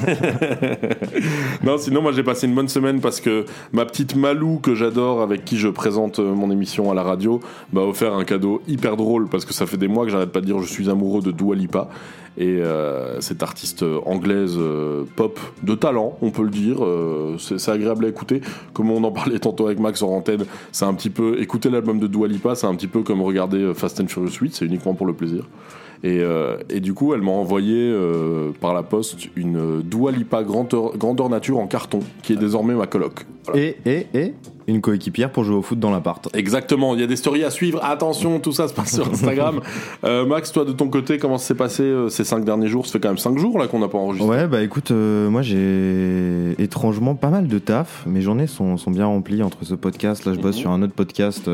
non, 1.64 1.78
sinon, 1.78 2.02
moi, 2.02 2.12
j'ai 2.12 2.22
passé 2.22 2.46
une 2.46 2.54
bonne 2.54 2.68
semaine 2.68 3.00
parce 3.00 3.20
que 3.20 3.44
ma 3.72 3.84
petite 3.84 4.16
Malou, 4.16 4.58
que 4.62 4.74
j'adore, 4.74 5.20
avec 5.22 5.44
qui 5.44 5.58
je 5.58 5.68
présente 5.68 6.18
euh, 6.18 6.34
mon 6.34 6.50
émission 6.50 6.90
à 6.90 6.94
la 6.94 7.02
radio, 7.02 7.40
m'a 7.72 7.82
offert 7.82 8.14
un 8.14 8.24
cadeau 8.24 8.62
hyper 8.68 8.96
drôle 8.96 9.28
parce 9.30 9.44
que 9.44 9.52
ça 9.52 9.66
fait 9.66 9.76
des 9.76 9.88
mois 9.88 10.04
que 10.04 10.10
j'arrête 10.10 10.32
pas 10.32 10.40
de 10.40 10.46
dire 10.46 10.58
je 10.60 10.68
suis 10.68 10.90
amoureux 10.90 11.22
de 11.22 11.30
Dua 11.30 11.54
Lipa. 11.54 11.88
Et 12.38 12.58
euh, 12.60 13.20
cette 13.20 13.42
artiste 13.42 13.84
anglaise 14.06 14.54
euh, 14.56 15.04
pop 15.16 15.40
de 15.62 15.74
talent, 15.74 16.16
on 16.22 16.30
peut 16.30 16.44
le 16.44 16.50
dire, 16.50 16.82
euh, 16.84 17.36
c'est 17.38 17.70
agréable 17.70 18.04
à 18.04 18.08
écouter. 18.08 18.40
Comme 18.72 18.90
on 18.90 19.02
en 19.02 19.10
parlait 19.10 19.38
tantôt 19.38 19.66
avec 19.66 19.80
Max 19.80 20.02
en 20.02 20.10
antenne, 20.10 20.44
c'est 20.70 20.84
un 20.84 20.94
petit 20.94 21.10
peu 21.10 21.40
écouter 21.40 21.70
l'album 21.70 21.98
de 21.98 22.06
Dua 22.06 22.28
Lipa, 22.28 22.54
c'est 22.54 22.66
un 22.66 22.74
petit 22.74 22.86
peu 22.86 23.02
comme 23.02 23.20
regarder 23.20 23.58
euh, 23.58 23.74
Fast 23.74 24.00
and 24.00 24.06
Furious 24.06 24.38
8, 24.40 24.54
c'est 24.54 24.64
uniquement 24.64 24.94
pour 24.94 25.06
le 25.06 25.12
plaisir. 25.12 25.44
Et, 26.02 26.20
euh, 26.20 26.56
et 26.70 26.80
du 26.80 26.94
coup, 26.94 27.12
elle 27.12 27.20
m'a 27.20 27.32
envoyé 27.32 27.76
euh, 27.76 28.52
par 28.58 28.72
la 28.72 28.82
poste 28.82 29.28
une 29.36 29.56
euh, 29.56 29.82
Dua 29.82 30.12
Lipa 30.12 30.42
grandeur, 30.42 30.96
grandeur 30.96 31.28
nature 31.28 31.58
en 31.58 31.66
carton, 31.66 32.00
qui 32.22 32.32
est 32.32 32.36
désormais 32.36 32.74
ma 32.74 32.86
coloc. 32.86 33.26
Voilà. 33.44 33.60
Et, 33.60 33.76
et, 33.84 34.06
et? 34.14 34.34
Une 34.66 34.80
coéquipière 34.80 35.30
pour 35.32 35.44
jouer 35.44 35.56
au 35.56 35.62
foot 35.62 35.78
dans 35.78 35.90
l'appart. 35.90 36.28
Exactement, 36.34 36.94
il 36.94 37.00
y 37.00 37.04
a 37.04 37.06
des 37.06 37.16
stories 37.16 37.44
à 37.44 37.50
suivre. 37.50 37.80
Attention, 37.82 38.38
tout 38.40 38.52
ça 38.52 38.68
se 38.68 38.74
passe 38.74 38.94
sur 38.94 39.08
Instagram. 39.08 39.60
Euh, 40.04 40.24
Max, 40.24 40.50
toi 40.52 40.64
de 40.64 40.72
ton 40.72 40.88
côté, 40.88 41.18
comment 41.18 41.36
ça 41.38 41.48
s'est 41.48 41.54
passé 41.54 41.82
euh, 41.82 42.08
ces 42.08 42.24
cinq 42.24 42.44
derniers 42.44 42.68
jours? 42.68 42.86
Ça 42.86 42.92
fait 42.92 43.00
quand 43.00 43.08
même 43.08 43.18
cinq 43.18 43.38
jours 43.38 43.58
là 43.58 43.66
qu'on 43.66 43.78
n'a 43.80 43.88
pas 43.88 43.98
enregistré. 43.98 44.28
Ouais, 44.28 44.46
bah 44.46 44.62
écoute, 44.62 44.90
euh, 44.92 45.28
moi 45.28 45.42
j'ai 45.42 46.54
étrangement 46.62 47.14
pas 47.14 47.28
mal 47.28 47.46
de 47.48 47.58
taf. 47.58 48.04
Mes 48.06 48.20
journées 48.22 48.46
sont, 48.46 48.76
sont 48.76 48.90
bien 48.90 49.06
remplies 49.06 49.42
entre 49.42 49.64
ce 49.64 49.74
podcast. 49.74 50.24
Là, 50.24 50.32
je 50.34 50.38
bosse 50.40 50.56
Mhm. 50.56 50.60
sur 50.60 50.70
un 50.70 50.82
autre 50.82 50.94
podcast 50.94 51.48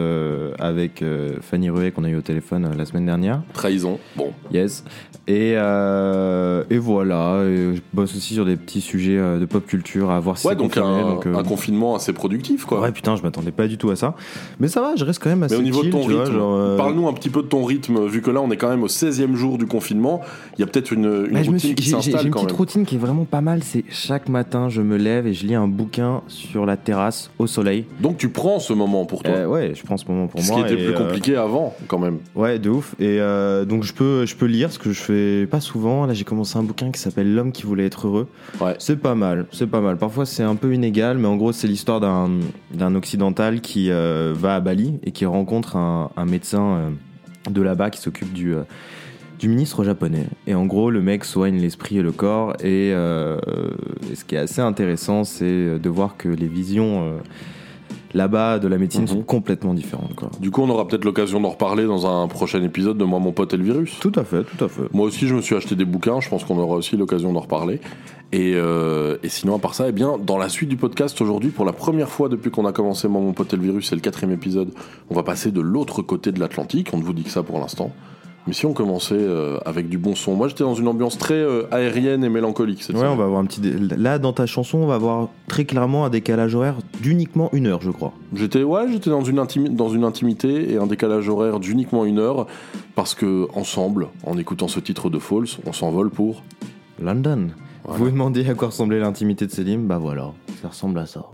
avec 0.59 1.05
Fanny 1.43 1.71
Ruet 1.71 1.91
qu'on 1.91 2.05
a 2.05 2.09
eu 2.09 2.17
au 2.17 2.21
téléphone 2.23 2.71
la 2.77 2.85
semaine 2.87 3.07
dernière. 3.07 3.43
Trahison. 3.53 3.99
Bon, 4.17 4.33
Yes. 4.53 4.85
Et, 5.29 5.53
et 5.53 6.79
voilà. 6.79 7.43
Et 7.45 7.77
je 7.77 7.81
bosse 7.93 8.15
aussi 8.17 8.35
sur 8.35 8.45
des 8.45 8.57
petits 8.57 8.81
sujets 8.81 9.17
de 9.17 9.45
pop 9.45 9.67
culture 9.67 10.11
à 10.11 10.21
voir 10.21 10.39
si 10.39 10.47
ouais, 10.47 10.53
c'est 10.55 10.59
donc, 10.59 10.77
un, 10.77 11.03
donc, 11.03 11.27
un 11.27 11.43
confinement 11.43 11.95
assez 11.97 12.13
productif 12.13 12.65
quoi. 12.65 12.81
Ouais, 12.81 12.93
putain, 12.97 13.15
je 13.15 13.23
m'attendais 13.23 13.51
pas 13.53 13.69
du 13.69 13.77
tout 13.79 13.91
à 13.91 13.97
ça. 13.97 14.15
Mais 14.59 14.69
ça 14.69 14.81
va, 14.81 14.97
je 14.97 15.05
reste 15.05 15.23
quand 15.23 15.29
même 15.31 15.43
assez 15.43 15.55
Mais 15.55 15.61
au 15.61 15.65
niveau 15.65 15.83
chill, 15.83 15.91
de 15.91 15.97
ton 15.97 16.05
rythme, 16.05 16.39
euh, 16.41 16.77
parle-nous 16.77 17.07
un 17.09 17.13
petit 17.13 17.29
peu 17.31 17.43
de 17.43 17.47
ton 17.47 17.63
rythme, 17.65 18.07
vu 18.07 18.23
que 18.23 18.31
là 18.31 18.41
on 18.41 18.51
est 18.51 18.57
quand 18.57 18.69
même 18.71 18.83
au 18.83 18.89
16e 18.89 19.35
jour 19.37 19.59
du 19.59 19.67
confinement. 19.67 20.23
Il 20.57 20.61
y 20.61 20.65
a 20.65 20.67
peut-être 20.67 20.93
une, 20.93 21.05
une 21.29 21.33
Bah, 21.35 21.39
routine 21.41 21.59
suis- 21.59 21.75
qui 21.75 21.83
j'ai- 21.85 21.91
J'ai 21.91 21.97
s'installe 22.13 22.27
une 22.27 22.33
petite 22.33 22.47
même. 22.49 22.57
routine 22.57 22.85
qui 22.87 22.95
est 22.95 22.99
vraiment 22.99 23.25
pas 23.27 23.41
mal. 23.43 23.63
C'est 23.63 23.85
chaque 23.91 24.29
matin, 24.29 24.69
je 24.71 24.81
me 24.81 24.97
lève 24.97 25.27
et 25.27 25.35
je 25.35 25.47
lis 25.47 25.55
un 25.55 25.69
bouquin 25.69 26.23
sur 26.29 26.65
la 26.67 26.77
terrasse 26.77 27.31
au 27.39 27.47
soleil. 27.47 27.85
Donc 28.01 28.17
tu 28.17 28.31
prends 28.31 28.59
ce 28.59 28.73
moment 28.73 29.05
pour 29.05 29.23
toi. 29.23 29.35
Euh, 29.35 29.47
ouais, 29.47 29.73
je 29.75 29.83
prends 29.85 29.97
ce 29.99 30.07
moment 30.09 30.27
pour 30.27 30.41
ce 30.41 30.51
moi. 30.51 30.63
qui 30.65 30.73
était 30.73 30.83
plus 30.83 30.95
euh, 30.95 30.99
compliqué 30.99 31.37
avant 31.37 31.75
quand 31.89 31.99
même. 31.99 32.19
Ouais, 32.35 32.59
de 32.59 32.71
ouf. 32.71 32.95
Et 32.99 33.19
donc 33.69 33.83
je 33.83 33.93
peux, 33.93 34.25
je 34.27 34.35
peux 34.35 34.47
lire 34.47 34.73
ce 34.73 34.79
que 34.79 34.91
je 34.93 35.01
fais 35.01 35.47
pas 35.47 35.61
souvent. 35.61 36.07
Là, 36.07 36.15
j'ai 36.15 36.25
commencé 36.25 36.57
un 36.59 36.63
bouquin 36.63 36.91
qui 36.91 37.01
s'appelle 37.01 37.35
L'homme 37.35 37.53
qui 37.53 37.65
voulait 37.65 37.87
être 37.87 38.07
heureux. 38.07 38.29
Ouais. 38.61 38.75
C'est 38.79 38.97
pas 39.01 39.15
mal, 39.15 39.47
c'est 39.53 39.67
pas 39.67 39.81
mal. 39.81 39.97
Parfois 39.99 40.25
c'est 40.27 40.43
un 40.43 40.55
peu 40.55 40.73
inégal, 40.75 41.19
mais 41.19 41.27
en 41.29 41.37
gros 41.37 41.53
c'est 41.53 41.67
l'histoire 41.67 42.01
d'un 42.01 42.31
d'un 42.87 42.95
occidental 42.95 43.61
qui 43.61 43.91
euh, 43.91 44.33
va 44.35 44.57
à 44.57 44.61
Bali 44.61 44.99
et 45.03 45.13
qui 45.13 45.27
rencontre 45.27 45.77
un, 45.77 46.11
un 46.17 46.25
médecin 46.25 46.63
euh, 46.63 46.91
de 47.51 47.63
là-bas 47.63 47.91
qui 47.91 48.01
s'occupe 48.01 48.33
du 48.33 48.55
euh, 48.55 48.63
du 49.39 49.49
ministre 49.49 49.85
japonais. 49.85 50.27
Et 50.47 50.55
en 50.55 50.65
gros, 50.65 50.91
le 50.91 51.03
mec 51.03 51.23
soigne 51.23 51.59
l'esprit 51.59 51.99
et 51.99 52.03
le 52.03 52.11
corps. 52.11 52.55
Et, 52.65 52.89
et 52.89 54.15
ce 54.15 54.25
qui 54.27 54.35
est 54.35 54.39
assez 54.39 54.63
intéressant, 54.63 55.25
c'est 55.25 55.79
de 55.79 55.89
voir 55.91 56.17
que 56.17 56.31
les 56.31 56.47
visions 56.47 57.19
là-bas 58.17 58.59
de 58.59 58.67
la 58.69 58.79
médecine 58.79 59.03
Mhm. 59.03 59.09
sont 59.09 59.23
complètement 59.23 59.75
différentes. 59.75 60.15
Quoi. 60.15 60.31
Du 60.41 60.51
coup, 60.51 60.63
on 60.63 60.71
aura 60.71 60.87
peut-être 60.89 61.05
l'occasion 61.05 61.41
d'en 61.41 61.51
reparler 61.51 61.85
dans 61.85 62.07
un 62.07 62.27
prochain 62.29 62.63
épisode 62.63 62.97
de 62.99 63.05
Moi, 63.05 63.19
mon 63.19 63.33
pote 63.33 63.53
et 63.55 63.57
le 63.57 63.65
virus. 63.65 63.99
Tout 64.01 64.13
à 64.17 64.25
fait, 64.25 64.43
tout 64.45 64.65
à 64.65 64.69
fait. 64.69 64.83
Moi 64.93 65.07
aussi, 65.07 65.29
je 65.29 65.35
me 65.35 65.41
suis 65.43 65.55
acheté 65.55 65.77
des 65.77 65.85
bouquins. 65.85 66.21
Je 66.21 66.29
pense 66.29 66.45
qu'on 66.45 66.59
aura 66.59 66.77
aussi 66.77 66.97
l'occasion 66.97 67.33
d'en 67.33 67.41
reparler. 67.41 67.81
Et, 68.33 68.55
euh, 68.57 69.19
et 69.23 69.29
sinon, 69.29 69.55
à 69.55 69.59
part 69.59 69.75
ça, 69.75 69.89
eh 69.89 69.93
bien, 69.93 70.19
dans 70.19 70.39
la 70.39 70.49
suite 70.49 70.69
du 70.69 70.77
podcast 70.77 71.21
aujourd'hui, 71.21 71.51
pour 71.51 71.65
la 71.65 71.73
première 71.73 72.09
fois 72.09 72.29
depuis 72.29 72.51
qu'on 72.51 72.67
a 72.67 72.73
commencé 72.73 73.07
Moi, 73.07 73.21
mon 73.21 73.33
pote 73.33 73.53
et 73.53 73.57
le 73.57 73.63
virus, 73.63 73.89
c'est 73.89 73.95
le 73.95 74.01
quatrième 74.01 74.33
épisode, 74.35 74.71
on 75.11 75.15
va 75.15 75.23
passer 75.23 75.53
de 75.53 75.61
l'autre 75.61 76.03
côté 76.03 76.33
de 76.33 76.41
l'Atlantique. 76.41 76.89
On 76.93 76.99
ne 76.99 77.05
vous 77.05 77.13
dit 77.13 77.23
que 77.23 77.31
ça 77.31 77.43
pour 77.43 77.59
l'instant. 77.61 77.93
Mais 78.47 78.53
si 78.53 78.65
on 78.65 78.73
commençait 78.73 79.15
euh, 79.19 79.59
avec 79.65 79.89
du 79.89 79.99
bon 79.99 80.15
son, 80.15 80.35
moi 80.37 80.47
j'étais 80.47 80.63
dans 80.63 80.75
une 80.75 80.87
ambiance 80.87 81.19
très 81.19 81.35
euh, 81.35 81.65
aérienne 81.73 82.23
et 82.23 82.29
mélancolique. 82.29 82.83
Cette 82.83 82.97
Ouais, 82.97 83.07
on 83.09 83.17
va 83.17 83.25
avoir 83.25 83.41
un 83.41 83.45
petit. 83.45 83.61
dé- 83.61 83.75
Là, 83.97 84.19
dans 84.21 84.33
ta 84.33 84.47
chanson, 84.47 84.79
on 84.79 84.87
va 84.87 84.95
avoir 84.95 85.29
très 85.49 85.65
clairement 85.65 86.05
un 86.05 86.11
décalage 86.11 86.55
horaire 86.55 86.77
d'uniquement 87.01 87.51
une 87.53 87.67
heure, 87.67 87.83
je 87.83 87.91
crois. 87.91 88.13
J'étais 88.35 88.63
ouais, 88.63 88.87
j'étais 88.93 89.11
dans 89.11 89.23
une 89.25 89.39
intimi- 89.39 89.75
dans 89.75 89.89
une 89.89 90.05
intimité 90.05 90.73
et 90.73 90.77
un 90.77 90.87
décalage 90.87 91.29
horaire 91.29 91.59
d'uniquement 91.59 92.05
une 92.05 92.21
heure 92.21 92.47
parce 92.95 93.15
que 93.17 93.49
ensemble, 93.55 94.09
en 94.25 94.39
écoutant 94.39 94.69
ce 94.69 94.79
titre 94.79 95.11
de 95.11 95.19
Falls, 95.19 95.47
on 95.67 95.73
s'envole 95.73 96.11
pour. 96.11 96.43
London. 97.03 97.49
Voilà. 97.85 97.99
Vous 97.99 98.05
vous 98.05 98.11
demandez 98.11 98.49
à 98.49 98.55
quoi 98.55 98.69
ressemblait 98.69 99.01
l'intimité 99.01 99.47
de 99.47 99.51
Selim 99.51 99.87
Bah 99.87 99.99
voilà, 99.99 100.33
ça 100.63 100.69
ressemble 100.69 100.99
à 101.01 101.07
ça. 101.07 101.27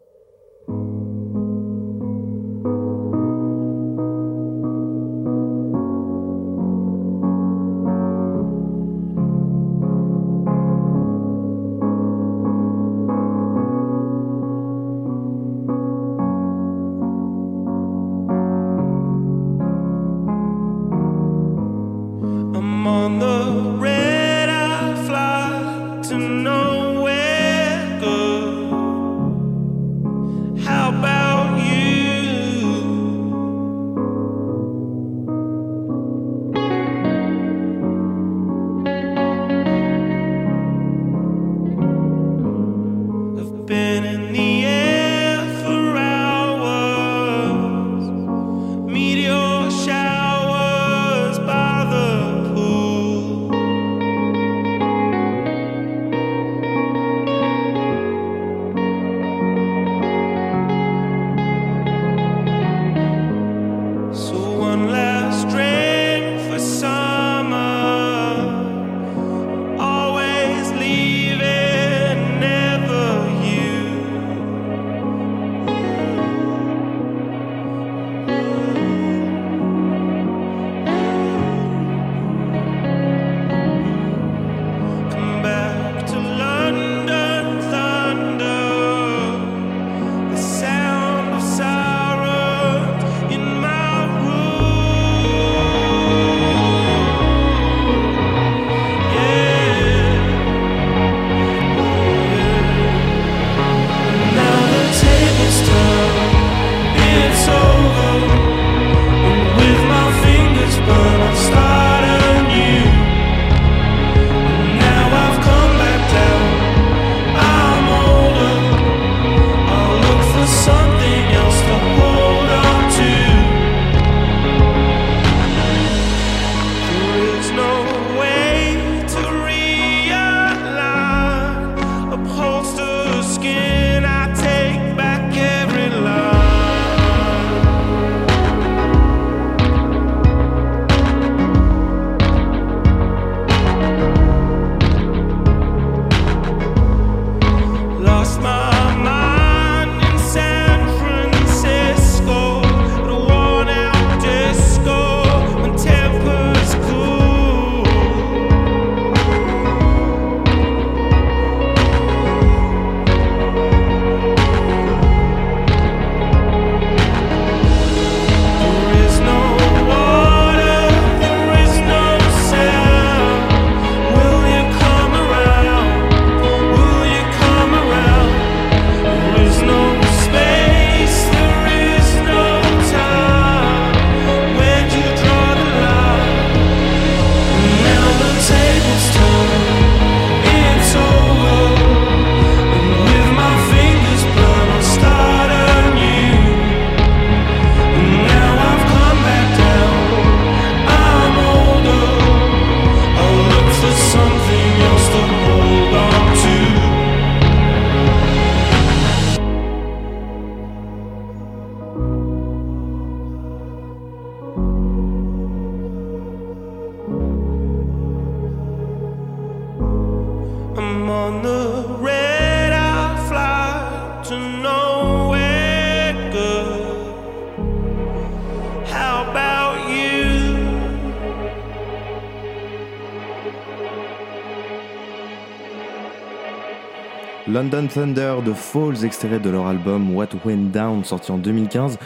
London 237.72 237.88
Thunder 237.88 238.34
de 238.44 238.52
Falls, 238.52 239.02
extrait 239.04 239.40
de 239.40 239.48
leur 239.48 239.66
album 239.66 240.14
What 240.14 240.28
Went 240.44 240.70
Down, 240.72 241.04
sorti 241.04 241.32
en 241.32 241.38
2015. 241.38 241.98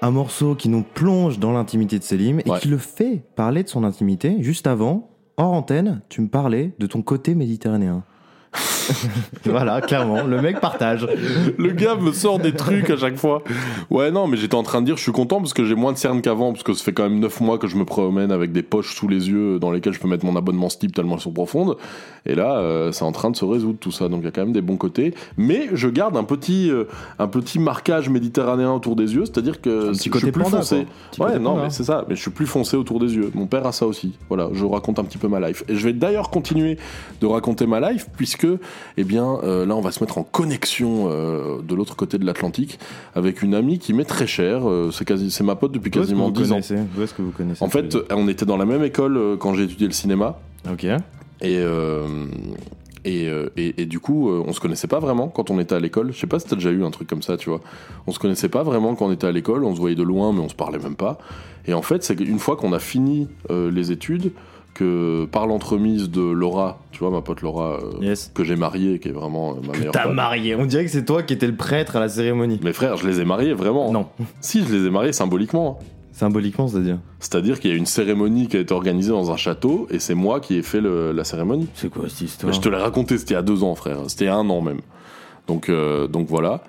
Un 0.00 0.10
morceau 0.12 0.54
qui 0.54 0.68
nous 0.68 0.82
plonge 0.84 1.40
dans 1.40 1.50
l'intimité 1.52 1.98
de 1.98 2.04
Selim 2.04 2.38
et 2.44 2.48
Ouais. 2.48 2.60
qui 2.60 2.68
le 2.68 2.78
fait 2.78 3.24
parler 3.34 3.64
de 3.64 3.68
son 3.68 3.82
intimité. 3.82 4.36
Juste 4.40 4.68
avant, 4.68 5.10
hors 5.38 5.52
antenne, 5.54 6.02
tu 6.08 6.20
me 6.20 6.28
parlais 6.28 6.72
de 6.78 6.86
ton 6.86 7.02
côté 7.02 7.34
méditerranéen. 7.34 8.04
voilà, 9.44 9.80
clairement, 9.80 10.22
le 10.24 10.40
mec 10.40 10.60
partage. 10.60 11.06
Le 11.58 11.70
gars 11.70 11.94
me 11.96 12.12
sort 12.12 12.38
des 12.38 12.52
trucs 12.52 12.90
à 12.90 12.96
chaque 12.96 13.16
fois. 13.16 13.42
Ouais, 13.90 14.10
non, 14.10 14.26
mais 14.26 14.36
j'étais 14.36 14.54
en 14.54 14.62
train 14.62 14.80
de 14.80 14.86
dire, 14.86 14.96
je 14.96 15.02
suis 15.02 15.12
content 15.12 15.38
parce 15.38 15.54
que 15.54 15.64
j'ai 15.64 15.74
moins 15.74 15.92
de 15.92 15.98
cernes 15.98 16.22
qu'avant, 16.22 16.52
parce 16.52 16.62
que 16.64 16.74
ça 16.74 16.84
fait 16.84 16.92
quand 16.92 17.04
même 17.04 17.18
9 17.20 17.40
mois 17.40 17.58
que 17.58 17.66
je 17.66 17.76
me 17.76 17.84
promène 17.84 18.32
avec 18.32 18.52
des 18.52 18.62
poches 18.62 18.94
sous 18.94 19.08
les 19.08 19.28
yeux 19.28 19.58
dans 19.58 19.70
lesquelles 19.70 19.92
je 19.92 20.00
peux 20.00 20.08
mettre 20.08 20.24
mon 20.24 20.36
abonnement 20.36 20.68
Steep 20.68 20.94
tellement 20.94 21.14
elles 21.16 21.20
sont 21.20 21.32
profondes. 21.32 21.76
Et 22.26 22.34
là, 22.34 22.56
euh, 22.58 22.92
c'est 22.92 23.04
en 23.04 23.12
train 23.12 23.30
de 23.30 23.36
se 23.36 23.44
résoudre 23.44 23.78
tout 23.80 23.90
ça, 23.90 24.08
donc 24.08 24.20
il 24.22 24.24
y 24.24 24.28
a 24.28 24.30
quand 24.30 24.42
même 24.42 24.52
des 24.52 24.60
bons 24.62 24.76
côtés. 24.76 25.14
Mais 25.36 25.68
je 25.72 25.88
garde 25.88 26.16
un 26.16 26.24
petit, 26.24 26.70
euh, 26.70 26.84
un 27.18 27.26
petit 27.26 27.58
marquage 27.58 28.08
méditerranéen 28.08 28.72
autour 28.72 28.96
des 28.96 29.14
yeux, 29.14 29.24
c'est-à-dire 29.24 29.60
que 29.60 29.90
petit 29.90 30.08
je 30.08 30.10
côté 30.10 30.24
suis 30.26 30.32
plus 30.32 30.42
panda, 30.42 30.58
foncé. 30.58 30.86
quoi. 31.16 31.28
Ouais, 31.30 31.38
non, 31.38 31.52
panda. 31.52 31.64
mais 31.64 31.70
c'est 31.70 31.84
ça, 31.84 32.04
mais 32.08 32.14
je 32.16 32.20
suis 32.20 32.30
plus 32.30 32.46
foncé 32.46 32.76
autour 32.76 33.00
des 33.00 33.14
yeux. 33.14 33.30
Mon 33.34 33.46
père 33.46 33.66
a 33.66 33.72
ça 33.72 33.86
aussi. 33.86 34.12
Voilà, 34.28 34.48
je 34.52 34.64
raconte 34.64 34.98
un 34.98 35.04
petit 35.04 35.18
peu 35.18 35.28
ma 35.28 35.40
life. 35.40 35.64
Et 35.68 35.74
je 35.74 35.84
vais 35.84 35.92
d'ailleurs 35.92 36.30
continuer 36.30 36.78
de 37.20 37.26
raconter 37.26 37.66
ma 37.66 37.80
life, 37.92 38.06
puisque, 38.16 38.46
eh 38.96 39.04
bien, 39.04 39.38
euh, 39.42 39.66
là, 39.66 39.76
on 39.76 39.80
va 39.80 39.90
se 39.90 40.02
mettre 40.02 40.18
en 40.18 40.22
connexion 40.22 41.08
euh, 41.08 41.62
de 41.62 41.74
l'autre 41.74 41.96
côté 41.96 42.18
de 42.18 42.24
l'Atlantique 42.24 42.78
avec 43.14 43.42
une 43.42 43.54
amie 43.54 43.78
qui 43.78 43.92
m'est 43.92 44.04
très 44.04 44.26
chère. 44.26 44.68
Euh, 44.68 44.90
c'est 44.92 45.04
quasi, 45.04 45.30
c'est 45.30 45.44
ma 45.44 45.56
pote 45.56 45.72
depuis 45.72 45.90
quasiment 45.90 46.30
10 46.30 46.52
ans. 46.52 46.54
connaissez 46.54 46.78
D'où 46.94 47.02
est-ce 47.02 47.14
que 47.14 47.22
vous 47.22 47.30
connaissez 47.30 47.64
En 47.64 47.68
fait, 47.68 47.96
on 48.10 48.28
était 48.28 48.46
dans 48.46 48.56
la 48.56 48.64
même 48.64 48.84
école 48.84 49.36
quand 49.38 49.54
j'ai 49.54 49.64
étudié 49.64 49.86
le 49.86 49.92
cinéma. 49.92 50.38
Ok. 50.70 50.84
Et, 51.40 51.60
et, 53.04 53.26
et, 53.56 53.82
et 53.82 53.86
du 53.86 53.98
coup, 53.98 54.30
on 54.30 54.52
se 54.52 54.60
connaissait 54.60 54.86
pas 54.86 55.00
vraiment 55.00 55.28
quand 55.28 55.50
on 55.50 55.58
était 55.58 55.74
à 55.74 55.80
l'école. 55.80 56.12
Je 56.12 56.18
sais 56.18 56.26
pas 56.26 56.38
si 56.38 56.46
t'as 56.46 56.56
déjà 56.56 56.70
eu 56.70 56.84
un 56.84 56.90
truc 56.90 57.08
comme 57.08 57.22
ça, 57.22 57.36
tu 57.36 57.50
vois. 57.50 57.60
On 58.06 58.12
se 58.12 58.18
connaissait 58.18 58.48
pas 58.48 58.62
vraiment 58.62 58.94
quand 58.94 59.06
on 59.06 59.12
était 59.12 59.26
à 59.26 59.32
l'école. 59.32 59.64
On 59.64 59.74
se 59.74 59.80
voyait 59.80 59.96
de 59.96 60.04
loin, 60.04 60.32
mais 60.32 60.40
on 60.40 60.48
se 60.48 60.54
parlait 60.54 60.78
même 60.78 60.96
pas. 60.96 61.18
Et 61.66 61.74
en 61.74 61.82
fait, 61.82 62.02
c'est 62.02 62.16
qu'une 62.16 62.38
fois 62.38 62.56
qu'on 62.56 62.72
a 62.72 62.78
fini 62.78 63.28
euh, 63.50 63.70
les 63.70 63.92
études, 63.92 64.32
que 64.74 65.26
par 65.26 65.46
l'entremise 65.46 66.08
de 66.10 66.22
Laura, 66.22 66.78
tu 66.92 67.00
vois, 67.00 67.10
ma 67.10 67.20
pote 67.20 67.42
Laura, 67.42 67.78
euh, 68.02 68.14
que 68.34 68.42
j'ai 68.44 68.56
mariée, 68.56 68.98
qui 68.98 69.08
est 69.08 69.12
vraiment 69.12 69.52
euh, 69.52 69.66
ma 69.66 69.72
meilleure 69.76 69.92
T'as 69.92 70.04
pote. 70.04 70.14
marié. 70.14 70.54
On 70.54 70.64
dirait 70.66 70.84
que 70.84 70.90
c'est 70.90 71.04
toi 71.04 71.22
qui 71.22 71.34
étais 71.34 71.46
le 71.46 71.56
prêtre 71.56 71.96
à 71.96 72.00
la 72.00 72.08
cérémonie. 72.08 72.58
Mes 72.62 72.72
frères, 72.72 72.96
je 72.96 73.06
les 73.06 73.20
ai 73.20 73.24
mariés 73.24 73.52
vraiment. 73.54 73.92
Non. 73.92 74.06
Si, 74.40 74.64
je 74.64 74.72
les 74.74 74.86
ai 74.86 74.90
mariés 74.90 75.12
symboliquement. 75.12 75.78
Symboliquement, 76.12 76.68
c'est-à-dire 76.68 76.98
C'est-à-dire 77.20 77.58
qu'il 77.58 77.70
y 77.70 77.74
a 77.74 77.76
une 77.76 77.86
cérémonie 77.86 78.46
qui 78.46 78.56
a 78.58 78.60
été 78.60 78.74
organisée 78.74 79.10
dans 79.10 79.30
un 79.30 79.36
château 79.36 79.86
et 79.90 79.98
c'est 79.98 80.14
moi 80.14 80.40
qui 80.40 80.56
ai 80.56 80.62
fait 80.62 80.80
le- 80.80 81.10
la 81.12 81.24
cérémonie. 81.24 81.68
C'est 81.74 81.88
quoi 81.90 82.04
cette 82.08 82.20
histoire 82.20 82.52
Je 82.52 82.60
te 82.60 82.68
l'ai 82.68 82.76
raconté, 82.76 83.16
c'était 83.18 83.32
il 83.32 83.36
y 83.36 83.40
a 83.40 83.42
deux 83.42 83.62
ans, 83.64 83.74
frère. 83.74 83.98
C'était 84.08 84.24
il 84.26 84.28
y 84.28 84.30
a 84.30 84.36
un 84.36 84.48
an 84.50 84.60
même. 84.60 84.80
Donc, 85.46 85.68
euh, 85.70 86.06
donc 86.08 86.26
voilà. 86.28 86.62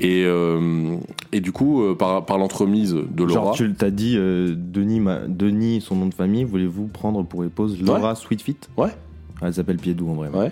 Et, 0.00 0.24
euh, 0.24 0.96
et 1.32 1.40
du 1.40 1.52
coup, 1.52 1.82
euh, 1.82 1.94
par, 1.94 2.24
par 2.24 2.38
l'entremise 2.38 2.94
de 2.94 3.24
Laura. 3.24 3.32
Genre, 3.32 3.54
tu 3.54 3.72
t'as 3.74 3.90
dit 3.90 4.14
euh, 4.16 4.54
Denis, 4.56 4.98
ma- 5.00 5.20
Denis, 5.28 5.80
son 5.82 5.94
nom 5.96 6.06
de 6.06 6.14
famille, 6.14 6.44
voulez-vous 6.44 6.86
prendre 6.86 7.22
pour 7.22 7.44
épouse 7.44 7.80
Laura 7.82 8.14
Sweetfeet 8.14 8.56
Ouais. 8.76 8.88
Ah, 9.42 9.46
elle 9.48 9.54
s'appelle 9.54 9.76
Piedou 9.76 10.08
en 10.10 10.14
vrai. 10.14 10.28
Ouais. 10.30 10.50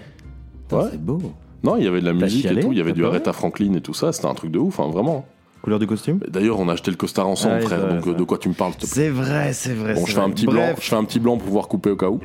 Putain, 0.69 0.83
Ouais. 0.83 0.89
C'est 0.93 1.01
beau. 1.03 1.19
Non, 1.65 1.77
il 1.77 1.85
y 1.85 1.89
avait 1.89 2.01
de 2.01 2.07
la 2.07 2.13
musique 2.13 2.43
chialé 2.43 2.61
et 2.61 2.65
tout. 2.65 2.73
Il 2.73 2.79
y 2.79 2.81
avait 2.81 2.93
du 2.93 3.05
Aretha 3.05 3.33
Franklin 3.33 3.73
et 3.75 3.81
tout 3.81 3.95
ça. 3.95 4.13
C'était 4.13 4.27
un 4.29 4.35
truc 4.35 4.51
de 4.53 4.59
ouf, 4.59 4.79
hein, 4.81 4.89
vraiment. 4.93 5.27
Couleur 5.63 5.81
du 5.81 5.89
costume 5.89 6.21
D'ailleurs, 6.29 6.61
on 6.61 6.69
a 6.69 6.75
acheté 6.75 6.91
le 6.93 6.97
costard 6.97 7.27
ensemble, 7.27 7.57
Ah 7.59 7.61
frère. 7.63 7.89
donc, 7.95 8.07
euh, 8.07 8.15
de 8.15 8.23
quoi 8.23 8.39
tu 8.39 8.49
me 8.49 8.55
parles, 8.55 8.73
s'il 8.79 8.83
te 8.83 8.87
plaît 8.87 8.95
C'est 9.05 9.09
vrai, 9.11 9.53
c'est 9.53 9.75
vrai. 9.75 9.95
Bon, 9.95 10.01
c'est 10.05 10.11
je 10.11 10.15
fais, 10.15 10.21
un 10.21 10.27
vrai. 10.27 10.35
petit 10.35 10.47
blanc, 10.47 10.67
je 10.77 10.83
fais 10.89 10.95
un 10.97 11.05
petit 11.05 11.19
blanc 11.19 11.37
pour 11.37 11.47
pouvoir 11.47 11.67
couper 11.67 11.91
au 11.91 11.97
cas 11.97 12.09
où. 12.11 12.21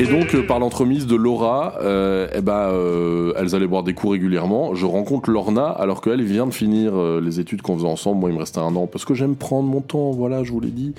Et 0.00 0.06
donc, 0.06 0.36
euh, 0.36 0.46
par 0.46 0.60
l'entremise 0.60 1.08
de 1.08 1.16
Laura, 1.16 1.74
euh, 1.82 2.28
eh 2.32 2.40
ben, 2.40 2.70
euh, 2.70 3.32
elles 3.36 3.56
allaient 3.56 3.66
boire 3.66 3.82
des 3.82 3.94
coups 3.94 4.12
régulièrement. 4.12 4.76
Je 4.76 4.86
rencontre 4.86 5.28
Lorna, 5.28 5.66
alors 5.66 6.00
qu'elle 6.00 6.22
vient 6.22 6.46
de 6.46 6.54
finir 6.54 6.96
les 7.20 7.40
études 7.40 7.62
qu'on 7.62 7.76
faisait 7.76 7.88
ensemble. 7.88 8.20
Moi, 8.20 8.30
il 8.30 8.34
me 8.34 8.38
restait 8.38 8.60
un 8.60 8.76
an, 8.76 8.86
parce 8.86 9.04
que 9.04 9.14
j'aime 9.14 9.34
prendre 9.34 9.68
mon 9.68 9.80
temps, 9.80 10.12
voilà, 10.12 10.44
je 10.44 10.52
vous 10.52 10.60
l'ai 10.60 10.70
dit. 10.70 10.94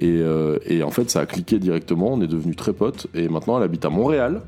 Et, 0.00 0.22
et 0.66 0.82
en 0.82 0.90
fait, 0.90 1.08
ça 1.08 1.20
a 1.20 1.26
cliqué 1.26 1.60
directement, 1.60 2.08
on 2.14 2.20
est 2.20 2.26
devenus 2.26 2.56
très 2.56 2.72
potes. 2.72 3.06
Et 3.14 3.28
maintenant, 3.28 3.58
elle 3.58 3.64
habite 3.64 3.84
à 3.84 3.90
Montréal. 3.90 4.40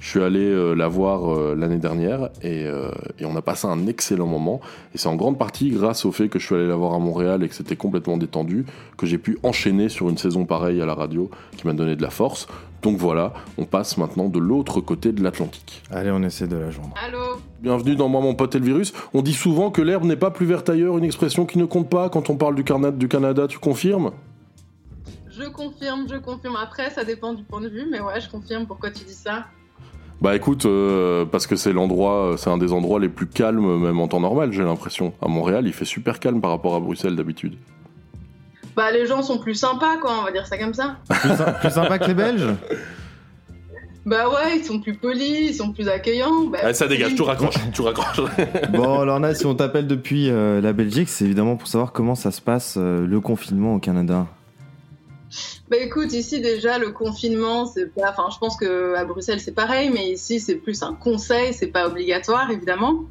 Je 0.00 0.08
suis 0.08 0.22
allé 0.22 0.40
euh, 0.40 0.74
la 0.74 0.88
voir 0.88 1.32
euh, 1.32 1.54
l'année 1.56 1.78
dernière 1.78 2.30
et, 2.42 2.64
euh, 2.66 2.90
et 3.18 3.24
on 3.24 3.34
a 3.36 3.42
passé 3.42 3.66
un 3.66 3.86
excellent 3.86 4.26
moment. 4.26 4.60
Et 4.94 4.98
c'est 4.98 5.08
en 5.08 5.16
grande 5.16 5.38
partie 5.38 5.70
grâce 5.70 6.04
au 6.04 6.12
fait 6.12 6.28
que 6.28 6.38
je 6.38 6.46
suis 6.46 6.54
allé 6.54 6.66
la 6.66 6.76
voir 6.76 6.94
à 6.94 6.98
Montréal 6.98 7.42
et 7.42 7.48
que 7.48 7.54
c'était 7.54 7.76
complètement 7.76 8.16
détendu 8.16 8.66
que 8.96 9.06
j'ai 9.06 9.18
pu 9.18 9.38
enchaîner 9.42 9.88
sur 9.88 10.08
une 10.08 10.18
saison 10.18 10.44
pareille 10.44 10.80
à 10.80 10.86
la 10.86 10.94
radio 10.94 11.30
qui 11.56 11.66
m'a 11.66 11.72
donné 11.72 11.96
de 11.96 12.02
la 12.02 12.10
force. 12.10 12.46
Donc 12.82 12.98
voilà, 12.98 13.32
on 13.58 13.64
passe 13.64 13.96
maintenant 13.96 14.28
de 14.28 14.38
l'autre 14.38 14.80
côté 14.80 15.10
de 15.10 15.22
l'Atlantique. 15.22 15.82
Allez, 15.90 16.10
on 16.12 16.22
essaie 16.22 16.46
de 16.46 16.56
la 16.56 16.70
joindre. 16.70 16.94
Allô? 17.04 17.40
Bienvenue 17.60 17.96
dans 17.96 18.08
Moi 18.08 18.20
mon 18.20 18.34
pote 18.34 18.54
et 18.54 18.58
le 18.60 18.64
virus. 18.64 18.92
On 19.12 19.22
dit 19.22 19.32
souvent 19.32 19.70
que 19.70 19.82
l'herbe 19.82 20.04
n'est 20.04 20.14
pas 20.14 20.30
plus 20.30 20.46
verte 20.46 20.68
ailleurs, 20.68 20.96
une 20.96 21.04
expression 21.04 21.46
qui 21.46 21.58
ne 21.58 21.64
compte 21.64 21.90
pas 21.90 22.10
quand 22.10 22.30
on 22.30 22.36
parle 22.36 22.54
du, 22.54 22.62
Canada, 22.62 22.96
du 22.96 23.08
Canada, 23.08 23.48
tu 23.48 23.58
confirmes? 23.58 24.12
Je 25.30 25.48
confirme, 25.48 26.06
je 26.08 26.16
confirme. 26.16 26.56
Après, 26.56 26.90
ça 26.90 27.04
dépend 27.04 27.34
du 27.34 27.42
point 27.42 27.60
de 27.60 27.68
vue, 27.68 27.88
mais 27.90 28.00
ouais, 28.00 28.20
je 28.20 28.30
confirme. 28.30 28.66
Pourquoi 28.66 28.90
tu 28.90 29.04
dis 29.04 29.14
ça 29.14 29.46
Bah 30.22 30.34
écoute, 30.34 30.64
euh, 30.64 31.24
parce 31.26 31.46
que 31.46 31.56
c'est 31.56 31.72
l'endroit, 31.72 32.34
c'est 32.38 32.48
un 32.50 32.56
des 32.56 32.72
endroits 32.72 32.98
les 32.98 33.08
plus 33.10 33.26
calmes, 33.26 33.78
même 33.82 34.00
en 34.00 34.08
temps 34.08 34.20
normal, 34.20 34.52
j'ai 34.52 34.62
l'impression. 34.62 35.12
À 35.20 35.28
Montréal, 35.28 35.64
il 35.66 35.72
fait 35.74 35.84
super 35.84 36.18
calme 36.20 36.40
par 36.40 36.50
rapport 36.50 36.74
à 36.74 36.80
Bruxelles 36.80 37.16
d'habitude. 37.16 37.54
Bah, 38.74 38.90
les 38.92 39.06
gens 39.06 39.22
sont 39.22 39.38
plus 39.38 39.54
sympas, 39.54 39.96
quoi, 40.00 40.12
on 40.20 40.24
va 40.24 40.32
dire 40.32 40.46
ça 40.46 40.56
comme 40.58 40.74
ça. 40.74 40.96
Plus, 41.08 41.28
sy- 41.30 41.42
plus 41.60 41.70
sympa 41.70 41.98
que 41.98 42.06
les 42.06 42.14
Belges? 42.14 42.48
Bah 44.08 44.28
ouais, 44.28 44.58
ils 44.58 44.64
sont 44.64 44.78
plus 44.78 44.94
polis, 44.94 45.50
ils 45.50 45.54
sont 45.54 45.72
plus 45.72 45.88
accueillants. 45.88 46.44
Bah, 46.52 46.58
Allez, 46.62 46.74
ça 46.74 46.86
dégage, 46.86 47.16
tu 47.16 47.22
raccroches, 47.22 47.56
tu 47.74 47.82
raccroches. 47.82 48.20
Bon, 48.72 49.02
Lorna, 49.02 49.34
si 49.34 49.44
on 49.46 49.56
t'appelle 49.56 49.88
depuis 49.88 50.30
euh, 50.30 50.60
la 50.60 50.72
Belgique, 50.72 51.08
c'est 51.08 51.24
évidemment 51.24 51.56
pour 51.56 51.66
savoir 51.66 51.90
comment 51.90 52.14
ça 52.14 52.30
se 52.30 52.40
passe 52.40 52.76
euh, 52.78 53.04
le 53.04 53.18
confinement 53.20 53.74
au 53.74 53.80
Canada. 53.80 54.28
Bah 55.70 55.76
écoute, 55.78 56.12
ici 56.12 56.40
déjà 56.40 56.78
le 56.78 56.90
confinement, 56.90 57.66
c'est 57.66 57.94
pas. 57.94 58.10
Enfin, 58.10 58.28
je 58.32 58.38
pense 58.38 58.56
que 58.56 58.94
à 58.94 59.04
Bruxelles 59.04 59.40
c'est 59.40 59.54
pareil, 59.54 59.90
mais 59.92 60.10
ici 60.10 60.40
c'est 60.40 60.56
plus 60.56 60.82
un 60.82 60.94
conseil, 60.94 61.52
c'est 61.52 61.68
pas 61.68 61.86
obligatoire 61.86 62.50
évidemment. 62.50 63.04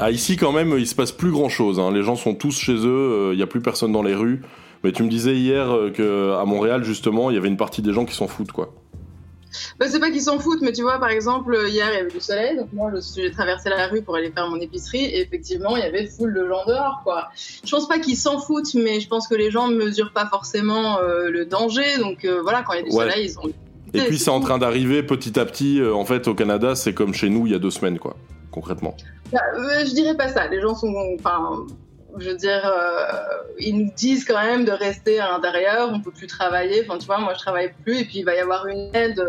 Ah, 0.00 0.12
ici, 0.12 0.36
quand 0.36 0.52
même, 0.52 0.76
il 0.78 0.86
se 0.86 0.94
passe 0.94 1.10
plus 1.10 1.32
grand 1.32 1.48
chose. 1.48 1.80
Les 1.92 2.04
gens 2.04 2.14
sont 2.14 2.34
tous 2.34 2.56
chez 2.56 2.76
eux, 2.76 3.30
il 3.32 3.36
n'y 3.36 3.42
a 3.42 3.48
plus 3.48 3.60
personne 3.60 3.90
dans 3.90 4.02
les 4.02 4.14
rues. 4.14 4.42
Mais 4.84 4.92
tu 4.92 5.02
me 5.02 5.08
disais 5.08 5.34
hier 5.34 5.74
euh, 5.74 5.90
que 5.90 6.34
à 6.34 6.44
Montréal, 6.44 6.84
justement, 6.84 7.30
il 7.30 7.34
y 7.34 7.36
avait 7.36 7.48
une 7.48 7.56
partie 7.56 7.82
des 7.82 7.92
gens 7.92 8.04
qui 8.04 8.14
s'en 8.14 8.28
foutent, 8.28 8.52
quoi. 8.52 8.72
Bah 9.78 9.86
c'est 9.88 10.00
pas 10.00 10.10
qu'ils 10.10 10.22
s'en 10.22 10.38
foutent, 10.38 10.62
mais 10.62 10.72
tu 10.72 10.82
vois, 10.82 10.98
par 10.98 11.10
exemple, 11.10 11.56
hier 11.68 11.86
il 11.92 11.96
y 11.96 12.00
avait 12.00 12.10
du 12.10 12.20
soleil, 12.20 12.56
donc 12.56 12.68
moi 12.72 12.90
je 12.94 13.00
suis- 13.00 13.22
j'ai 13.22 13.30
traversé 13.30 13.68
la 13.70 13.86
rue 13.88 14.02
pour 14.02 14.16
aller 14.16 14.30
faire 14.30 14.48
mon 14.48 14.60
épicerie, 14.60 15.04
et 15.04 15.20
effectivement 15.20 15.76
il 15.76 15.80
y 15.82 15.86
avait 15.86 16.06
foule 16.06 16.34
de 16.34 16.46
gens 16.46 16.64
dehors, 16.66 17.00
quoi. 17.04 17.28
Je 17.64 17.70
pense 17.70 17.88
pas 17.88 17.98
qu'ils 17.98 18.16
s'en 18.16 18.38
foutent, 18.38 18.74
mais 18.74 19.00
je 19.00 19.08
pense 19.08 19.28
que 19.28 19.34
les 19.34 19.50
gens 19.50 19.68
mesurent 19.68 20.12
pas 20.12 20.26
forcément 20.26 20.98
euh, 20.98 21.28
le 21.30 21.44
danger, 21.44 21.98
donc 21.98 22.24
euh, 22.24 22.40
voilà, 22.42 22.62
quand 22.62 22.72
il 22.74 22.76
y 22.76 22.80
a 22.80 22.82
du 22.84 22.90
Ouais. 22.96 23.10
soleil, 23.10 23.26
ils 23.26 23.38
ont. 23.38 23.52
Et 23.94 24.02
puis, 24.02 24.18
c'est 24.18 24.30
en 24.30 24.40
train 24.40 24.58
d'arriver 24.58 25.02
petit 25.02 25.40
à 25.40 25.46
petit. 25.46 25.80
euh, 25.80 25.94
en 25.94 26.04
fait, 26.04 26.28
au 26.28 26.34
Canada, 26.34 26.74
c'est 26.74 26.92
comme 26.92 27.14
chez 27.14 27.30
nous 27.30 27.46
il 27.46 27.52
y 27.52 27.54
a 27.54 27.58
deux 27.58 27.70
semaines, 27.70 27.98
quoi, 27.98 28.16
concrètement. 28.50 28.94
Bah, 29.32 29.40
euh, 29.56 29.84
je 29.86 29.94
dirais 29.94 30.14
pas 30.14 30.28
ça. 30.28 30.46
Les 30.48 30.60
gens 30.60 30.74
sont, 30.74 30.94
enfin, 31.18 31.64
je 32.16 32.30
veux 32.30 32.36
dire, 32.36 32.62
euh, 32.64 33.06
ils 33.58 33.76
nous 33.76 33.90
disent 33.96 34.24
quand 34.24 34.42
même 34.42 34.64
de 34.64 34.72
rester 34.72 35.20
à 35.20 35.30
l'intérieur. 35.30 35.90
On 35.92 36.00
peut 36.00 36.10
plus 36.10 36.26
travailler. 36.26 36.84
Enfin, 36.86 36.98
tu 36.98 37.06
vois, 37.06 37.18
moi 37.18 37.34
je 37.34 37.38
travaille 37.40 37.72
plus, 37.84 37.98
et 38.00 38.04
puis 38.04 38.18
il 38.20 38.24
va 38.24 38.34
y 38.34 38.38
avoir 38.40 38.66
une 38.66 38.90
aide 38.94 39.22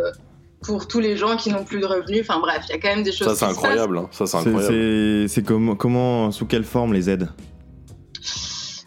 pour 0.62 0.88
tous 0.88 1.00
les 1.00 1.16
gens 1.18 1.38
qui 1.38 1.52
n'ont 1.52 1.64
plus 1.64 1.80
de 1.80 1.86
revenus. 1.86 2.22
Enfin 2.28 2.40
bref, 2.40 2.64
il 2.70 2.72
y 2.72 2.76
a 2.76 2.80
quand 2.82 2.90
même 2.96 3.04
des 3.04 3.12
choses. 3.12 3.28
Ça, 3.28 3.36
c'est 3.36 3.46
qui 3.48 3.54
se 3.54 3.60
incroyable. 3.60 3.98
hein. 3.98 4.08
Ça, 4.12 4.26
c'est 4.26 4.38
incroyable. 4.38 4.74
C'est 4.74 5.28
c'est 5.28 5.44
comment, 5.44 5.76
comment, 5.76 6.32
sous 6.32 6.46
quelle 6.46 6.64
forme 6.66 6.94
les 6.94 7.10
aides? 7.10 7.30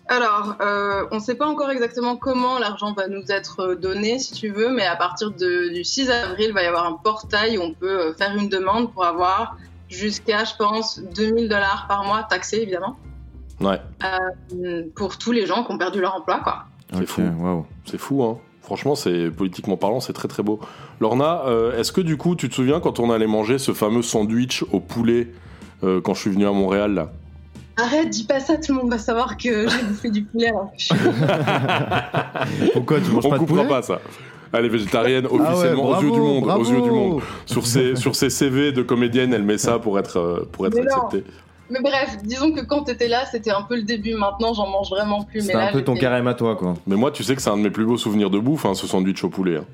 Alors, 0.08 0.56
euh, 0.60 1.06
on 1.10 1.16
ne 1.16 1.20
sait 1.20 1.36
pas 1.36 1.46
encore 1.46 1.70
exactement 1.70 2.16
comment 2.16 2.58
l'argent 2.58 2.92
va 2.92 3.08
nous 3.08 3.24
être 3.30 3.74
donné, 3.74 4.18
si 4.18 4.32
tu 4.34 4.50
veux, 4.50 4.68
mais 4.70 4.84
à 4.84 4.96
partir 4.96 5.30
de- 5.30 5.72
du 5.72 5.84
6 5.84 6.10
avril, 6.10 6.46
il 6.48 6.52
va 6.52 6.62
y 6.62 6.66
avoir 6.66 6.84
un 6.86 6.94
portail 6.94 7.56
où 7.56 7.62
on 7.62 7.72
peut 7.72 8.08
euh, 8.08 8.12
faire 8.14 8.36
une 8.36 8.48
demande 8.50 8.92
pour 8.92 9.04
avoir 9.06 9.56
jusqu'à, 9.88 10.44
je 10.44 10.52
pense, 10.58 11.00
2000 11.16 11.48
dollars 11.48 11.86
par 11.88 12.04
mois, 12.04 12.24
taxés 12.28 12.58
évidemment, 12.58 12.96
Ouais, 13.60 13.80
euh, 14.04 14.82
pour 14.96 15.18
tous 15.18 15.32
les 15.32 15.46
gens 15.46 15.64
qui 15.64 15.72
ont 15.72 15.78
perdu 15.78 16.00
leur 16.00 16.14
emploi, 16.16 16.40
quoi. 16.42 16.64
c'est 16.96 17.06
fou. 17.06 17.22
waouh. 17.38 17.64
C'est 17.84 17.98
fou, 17.98 18.22
hein. 18.24 18.38
Franchement, 18.62 18.94
c'est 18.94 19.30
politiquement 19.30 19.76
parlant, 19.76 20.00
c'est 20.00 20.12
très 20.12 20.28
très 20.28 20.42
beau. 20.42 20.60
Lorna, 21.00 21.42
euh, 21.46 21.78
est-ce 21.78 21.90
que 21.92 22.00
du 22.00 22.16
coup, 22.16 22.36
tu 22.36 22.48
te 22.48 22.54
souviens 22.54 22.80
quand 22.80 23.00
on 23.00 23.10
allait 23.10 23.26
manger 23.26 23.58
ce 23.58 23.72
fameux 23.72 24.02
sandwich 24.02 24.64
au 24.72 24.78
poulet 24.80 25.28
euh, 25.84 26.00
quand 26.00 26.14
je 26.14 26.20
suis 26.20 26.30
venu 26.30 26.46
à 26.46 26.52
Montréal 26.52 26.94
là? 26.94 27.12
Arrête, 27.76 28.10
dis 28.10 28.24
pas 28.24 28.38
ça, 28.38 28.56
tout 28.58 28.72
le 28.74 28.80
monde 28.80 28.90
va 28.90 28.98
savoir 28.98 29.36
que 29.36 29.68
j'ai 29.68 29.82
bouffé 29.88 30.10
du 30.10 30.22
poulet. 30.24 30.52
suis- 30.76 30.94
Pourquoi 32.72 33.00
tu 33.00 33.10
manges 33.10 33.26
On 33.26 33.30
pas 33.30 33.36
de 33.36 33.40
coupera 33.40 33.56
poulet? 33.62 33.68
pas 33.68 33.82
ça. 33.82 34.00
Elle 34.52 34.66
est 34.66 34.68
végétarienne 34.68 35.26
Ah 35.30 35.34
ouais, 35.34 35.40
officiellement 35.40 35.88
aux 35.88 36.02
yeux 36.02 36.10
du 36.10 36.20
monde, 36.20 36.44
bravo. 36.44 36.60
aux 36.62 36.70
yeux 36.72 36.82
du 36.82 36.90
monde. 36.90 37.22
Sur 37.46 37.66
ses 37.66 37.96
sur 37.96 38.14
ses 38.14 38.28
CV 38.30 38.72
de 38.72 38.82
comédienne, 38.82 39.32
elle 39.32 39.42
met 39.44 39.56
ça 39.58 39.78
pour 39.78 39.98
être 39.98 40.46
pour 40.52 40.66
être 40.66 40.74
Mais 40.74 40.82
non. 40.82 41.22
Mais 41.72 41.80
bref, 41.80 42.18
disons 42.22 42.52
que 42.52 42.60
quand 42.60 42.82
t'étais 42.84 43.08
là, 43.08 43.24
c'était 43.30 43.50
un 43.50 43.62
peu 43.62 43.76
le 43.76 43.82
début. 43.82 44.14
Maintenant, 44.14 44.52
j'en 44.52 44.68
mange 44.68 44.90
vraiment 44.90 45.22
plus. 45.24 45.40
C'est 45.40 45.54
là, 45.54 45.68
un 45.68 45.72
peu 45.72 45.82
ton 45.82 45.94
carême 45.94 46.26
à 46.28 46.34
toi, 46.34 46.54
quoi. 46.54 46.74
Mais 46.86 46.96
moi, 46.96 47.10
tu 47.10 47.24
sais 47.24 47.34
que 47.34 47.40
c'est 47.42 47.50
un 47.50 47.56
de 47.56 47.62
mes 47.62 47.70
plus 47.70 47.86
beaux 47.86 47.96
souvenirs 47.96 48.28
de 48.30 48.38
bouffe, 48.38 48.66
hein, 48.66 48.74
ce 48.74 48.86
sandwich 48.86 49.24
au 49.24 49.30
poulet. 49.30 49.56
hein. 49.56 49.64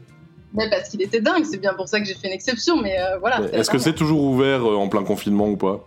Mais 0.55 0.71
parce 0.71 0.89
qu'il 0.89 1.03
était 1.03 1.21
dingue, 1.21 1.45
c'est 1.45 1.61
bien 1.61 1.75
pour 1.75 1.89
ça 1.89 2.01
que 2.01 2.07
j'ai 2.07 2.15
fait 2.15 2.29
une 2.29 2.33
exception, 2.35 2.81
mais 2.81 2.97
euh, 2.99 3.19
voilà. 3.19 3.41
Est-ce 3.53 3.69
que 3.71 3.79
c'est 3.79 3.95
toujours 3.95 4.23
ouvert 4.23 4.65
euh, 4.67 4.77
en 4.77 4.89
plein 4.89 5.03
confinement 5.03 5.49
ou 5.49 5.57
pas? 5.57 5.85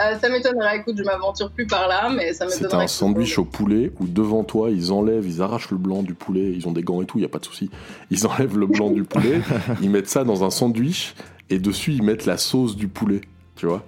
Euh, 0.00 0.16
ça 0.20 0.28
m'étonnerait, 0.28 0.78
écoute, 0.78 0.94
je 0.96 1.02
m'aventure 1.02 1.50
plus 1.50 1.66
par 1.66 1.86
là, 1.88 2.08
mais 2.08 2.32
ça 2.32 2.48
C'est 2.48 2.62
m'étonnerait. 2.62 2.84
un 2.84 2.88
sandwich 2.88 3.38
au 3.38 3.44
poulet 3.44 3.92
où 4.00 4.06
devant 4.06 4.44
toi, 4.44 4.70
ils 4.70 4.92
enlèvent, 4.92 5.26
ils 5.26 5.42
arrachent 5.42 5.70
le 5.70 5.76
blanc 5.76 6.02
du 6.02 6.14
poulet, 6.14 6.52
ils 6.54 6.66
ont 6.68 6.72
des 6.72 6.82
gants 6.82 7.02
et 7.02 7.04
tout, 7.06 7.18
il 7.18 7.22
y 7.22 7.24
a 7.24 7.28
pas 7.28 7.38
de 7.40 7.44
souci. 7.44 7.68
Ils 8.10 8.26
enlèvent 8.26 8.56
le 8.58 8.66
blanc 8.66 8.90
du 8.90 9.02
poulet, 9.04 9.40
ils 9.82 9.90
mettent 9.90 10.08
ça 10.08 10.22
dans 10.24 10.44
un 10.44 10.50
sandwich 10.50 11.14
et 11.50 11.58
dessus 11.58 11.92
ils 11.94 12.02
mettent 12.02 12.26
la 12.26 12.36
sauce 12.36 12.76
du 12.76 12.86
poulet, 12.88 13.20
tu 13.56 13.66
vois 13.66 13.82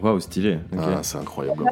Waouh, 0.00 0.20
stylé. 0.20 0.58
ok. 0.74 0.78
Ah, 0.82 0.98
c'est 1.02 1.16
incroyable. 1.16 1.62
Ouais, 1.62 1.70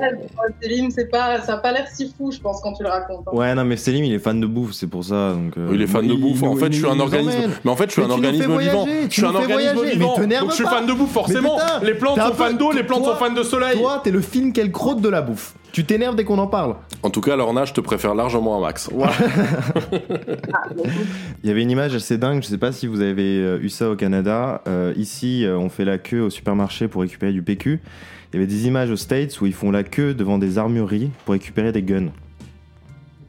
Céline, 0.63 0.91
c'est 0.91 1.11
pas, 1.11 1.41
ça 1.43 1.55
a 1.55 1.57
pas 1.59 1.73
l'air 1.73 1.87
si 1.93 2.13
fou, 2.17 2.33
je 2.33 2.39
pense, 2.41 2.61
quand 2.63 2.73
tu 2.73 2.83
le 2.83 2.89
racontes. 2.89 3.25
hein. 3.27 3.31
Ouais, 3.37 3.55
non, 3.55 3.65
mais 3.65 3.77
Selim, 3.77 4.03
il 4.05 4.15
est 4.15 4.19
fan 4.19 4.41
de 4.41 4.47
bouffe, 4.47 4.73
c'est 4.73 4.87
pour 4.87 5.05
ça. 5.05 5.33
Donc, 5.35 5.59
euh, 5.59 5.71
Il 5.75 5.83
est 5.83 5.87
fan 5.87 6.07
de 6.07 6.15
bouffe. 6.15 6.43
En 6.43 6.57
fait, 6.57 6.73
je 6.73 6.79
suis 6.79 6.87
un 6.87 6.99
organisme. 7.01 7.37
emmène. 7.39 7.51
Mais 7.65 7.71
en 7.71 7.77
fait, 7.77 7.87
je 7.89 7.93
suis 7.93 8.03
un 8.03 8.07
tu 8.07 8.11
nous 8.13 8.17
fais 8.17 8.27
organisme 8.27 8.51
voyager, 8.53 8.71
vivant. 8.71 8.85
tu 8.87 9.09
Je 9.11 9.15
suis 9.15 9.25
un 9.27 9.31
fais 9.33 9.37
organisme 9.37 9.75
voyager. 9.75 9.97
vivant. 9.99 10.15
Donc 10.41 10.51
je 10.51 10.55
suis 10.55 10.65
pas. 10.65 10.71
fan 10.71 10.87
de 10.87 10.93
bouffe, 10.95 11.13
forcément. 11.13 11.59
Les 11.83 11.95
plantes 11.95 12.19
sont 12.21 12.33
fans 12.35 12.53
d'eau, 12.55 12.73
les 12.73 12.83
plantes 12.85 13.05
sont 13.05 13.15
fans 13.17 13.31
de 13.33 13.43
soleil. 13.43 13.79
Toi, 13.79 14.01
t'es 14.03 14.11
le 14.11 14.21
film 14.23 14.53
qu'elle 14.55 14.73
crotte 14.73 15.01
de 15.03 15.09
la 15.11 15.21
bouffe. 15.21 15.55
Tu 15.75 15.85
t'énerves 15.85 16.15
dès 16.15 16.23
qu'on 16.23 16.39
en 16.39 16.47
parle. 16.47 16.77
En 17.03 17.11
tout 17.11 17.21
cas, 17.21 17.35
Lorna, 17.35 17.65
je 17.65 17.73
te 17.73 17.81
préfère 17.81 18.15
largement 18.15 18.57
à 18.57 18.61
Max. 18.61 18.89
Il 21.43 21.49
y 21.49 21.51
avait 21.51 21.63
une 21.63 21.71
image 21.73 21.97
assez 21.97 22.17
dingue, 22.17 22.45
je 22.45 22.47
sais 22.47 22.59
pas 22.59 22.71
si 22.71 22.87
vous 22.87 23.01
avez 23.01 23.39
euh, 23.41 23.59
eu 23.61 23.69
ça 23.69 23.91
au 23.91 23.97
Canada. 23.97 24.63
Euh, 24.69 24.95
ici, 24.97 25.45
euh, 25.45 25.59
on 25.59 25.69
fait 25.69 25.85
la 25.85 25.99
queue 25.99 26.21
au 26.21 26.31
supermarché 26.31 26.87
pour 26.87 27.03
récupérer 27.03 27.33
du 27.33 27.43
PQ. 27.43 27.81
Il 28.33 28.37
y 28.37 28.39
avait 28.39 28.47
des 28.47 28.69
images 28.69 28.89
aux 28.93 28.97
States 28.97 29.41
où 29.41 29.47
ils 29.47 29.53
font 29.53 29.73
la 29.73 29.83
queue 29.83 30.15
devant 30.15 30.39
des 30.39 30.59
armureries 30.59 31.11
pour 31.25 31.33
récupérer 31.33 31.73
des 31.73 31.83
guns. 31.83 32.13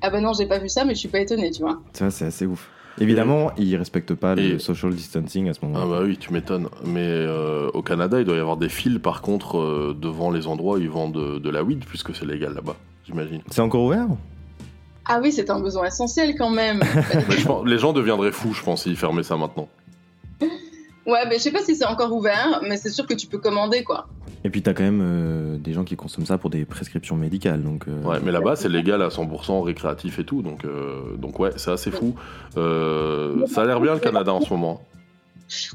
Ah 0.01 0.11
bah 0.11 0.21
non, 0.21 0.33
j'ai 0.33 0.45
pas 0.45 0.59
vu 0.59 0.69
ça, 0.69 0.85
mais 0.85 0.93
je 0.93 0.99
suis 0.99 1.09
pas 1.09 1.21
étonnée, 1.21 1.49
tu 1.49 1.63
vois. 1.63 1.81
Ça, 1.93 2.11
c'est 2.11 2.25
assez 2.25 2.45
ouf. 2.45 2.69
Évidemment, 2.99 3.51
ils 3.57 3.75
respectent 3.75 4.13
pas 4.15 4.33
Et- 4.37 4.49
le 4.53 4.59
social 4.59 4.93
distancing 4.93 5.49
à 5.49 5.53
ce 5.53 5.59
Ah 5.63 5.65
moment-là. 5.67 5.85
bah 5.99 6.05
oui, 6.05 6.17
tu 6.17 6.31
m'étonnes. 6.31 6.69
Mais 6.85 7.01
euh, 7.05 7.69
au 7.73 7.81
Canada, 7.81 8.19
il 8.19 8.25
doit 8.25 8.37
y 8.37 8.39
avoir 8.39 8.57
des 8.57 8.69
fils, 8.69 8.99
par 8.99 9.21
contre, 9.21 9.57
euh, 9.57 9.95
devant 9.99 10.31
les 10.31 10.47
endroits 10.47 10.77
où 10.77 10.81
ils 10.81 10.89
vendent 10.89 11.13
de, 11.13 11.39
de 11.39 11.49
la 11.49 11.61
weed, 11.63 11.83
puisque 11.85 12.15
c'est 12.15 12.25
légal 12.25 12.53
là-bas, 12.53 12.75
j'imagine. 13.05 13.41
C'est 13.51 13.61
encore 13.61 13.83
ouvert? 13.83 14.07
Ah 15.07 15.19
oui, 15.21 15.31
c'est 15.31 15.49
un 15.49 15.59
besoin 15.59 15.85
essentiel 15.85 16.35
quand 16.37 16.49
même. 16.49 16.79
Mais 17.29 17.37
je 17.37 17.45
pense- 17.45 17.65
les 17.65 17.77
gens 17.77 17.91
deviendraient 17.93 18.31
fous, 18.31 18.53
je 18.53 18.63
pense, 18.63 18.83
s'ils 18.83 18.95
fermaient 18.97 19.23
ça 19.23 19.35
maintenant. 19.37 19.67
ouais, 21.05 21.25
mais 21.29 21.35
je 21.37 21.41
sais 21.43 21.51
pas 21.51 21.61
si 21.63 21.75
c'est 21.75 21.85
encore 21.85 22.11
ouvert, 22.13 22.61
mais 22.67 22.77
c'est 22.77 22.89
sûr 22.89 23.05
que 23.05 23.13
tu 23.13 23.27
peux 23.27 23.37
commander, 23.37 23.83
quoi. 23.83 24.07
Et 24.45 24.51
puis 24.51 24.61
t'as 24.61 24.75
quand 24.75 24.83
même 24.83 25.01
euh, 25.03 25.57
des 25.57 25.73
gens 25.73 25.83
qui 25.83 25.95
consomment 25.95 26.27
ça 26.27 26.37
pour 26.37 26.51
des 26.51 26.65
prescriptions 26.65 27.15
médicales. 27.15 27.63
Donc, 27.63 27.87
euh, 27.87 28.03
Ouais, 28.03 28.19
mais 28.23 28.31
là-bas, 28.31 28.55
c'est 28.55 28.69
légal 28.69 29.01
à 29.01 29.07
100% 29.07 29.63
récréatif 29.63 30.19
et 30.19 30.23
tout, 30.23 30.43
donc, 30.43 30.65
euh, 30.65 31.15
donc 31.17 31.39
ouais, 31.39 31.49
c'est 31.55 31.71
assez 31.71 31.89
fou. 31.89 32.15
Euh, 32.55 33.47
ça 33.47 33.63
a 33.63 33.65
l'air 33.65 33.79
bien 33.81 33.95
le 33.95 33.99
Canada 33.99 34.31
en 34.31 34.41
ce 34.41 34.53
moment. 34.53 34.83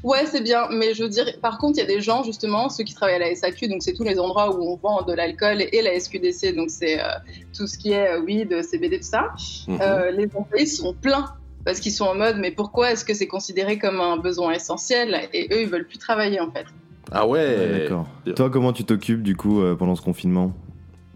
Ouais, 0.03 0.25
c'est 0.25 0.41
bien, 0.41 0.69
mais 0.71 0.93
je 0.93 1.03
veux 1.03 1.09
dire, 1.09 1.25
par 1.41 1.57
contre, 1.57 1.79
il 1.79 1.81
y 1.81 1.83
a 1.83 1.87
des 1.87 1.99
gens, 1.99 2.23
justement, 2.23 2.69
ceux 2.69 2.85
qui 2.85 2.93
travaillent 2.93 3.15
à 3.15 3.19
la 3.19 3.35
SAQ, 3.35 3.67
donc 3.67 3.83
c'est 3.83 3.93
tous 3.93 4.05
les 4.05 4.17
endroits 4.17 4.55
où 4.55 4.63
on 4.63 4.77
vend 4.77 5.01
de 5.01 5.13
l'alcool, 5.13 5.63
et 5.69 5.81
la 5.81 5.99
SQDC, 5.99 6.55
donc 6.55 6.69
c'est 6.69 7.01
euh, 7.01 7.07
tout 7.53 7.67
ce 7.67 7.77
qui 7.77 7.91
est 7.91 8.17
weed, 8.19 8.63
CBD, 8.63 8.99
tout 8.99 9.03
ça. 9.03 9.33
Mhm. 9.67 9.79
Euh, 9.81 10.11
les 10.11 10.29
employés 10.33 10.65
sont 10.65 10.93
pleins 10.93 11.25
parce 11.65 11.81
qu'ils 11.81 11.91
sont 11.91 12.05
en 12.05 12.15
mode, 12.15 12.37
mais 12.39 12.51
pourquoi 12.51 12.91
est-ce 12.91 13.03
que 13.03 13.13
c'est 13.13 13.27
considéré 13.27 13.77
comme 13.77 13.99
un 13.99 14.15
besoin 14.15 14.53
essentiel 14.53 15.29
Et 15.33 15.49
eux, 15.51 15.61
ils 15.61 15.67
veulent 15.67 15.87
plus 15.87 15.99
travailler, 15.99 16.39
en 16.39 16.49
fait. 16.49 16.65
Ah 17.11 17.27
Ouais, 17.27 17.39
ouais 17.39 17.79
D'accord. 17.79 18.07
Toi, 18.35 18.49
comment 18.49 18.73
tu 18.73 18.83
t'occupes 18.83 19.23
du 19.23 19.35
coup 19.35 19.61
euh, 19.61 19.75
pendant 19.75 19.95
ce 19.95 20.01
confinement? 20.01 20.53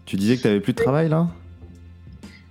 Tu 0.04 0.16
disais 0.16 0.36
que 0.36 0.42
t'avais 0.42 0.60
plus 0.60 0.72
de 0.72 0.82
travail 0.82 1.08
là? 1.08 1.28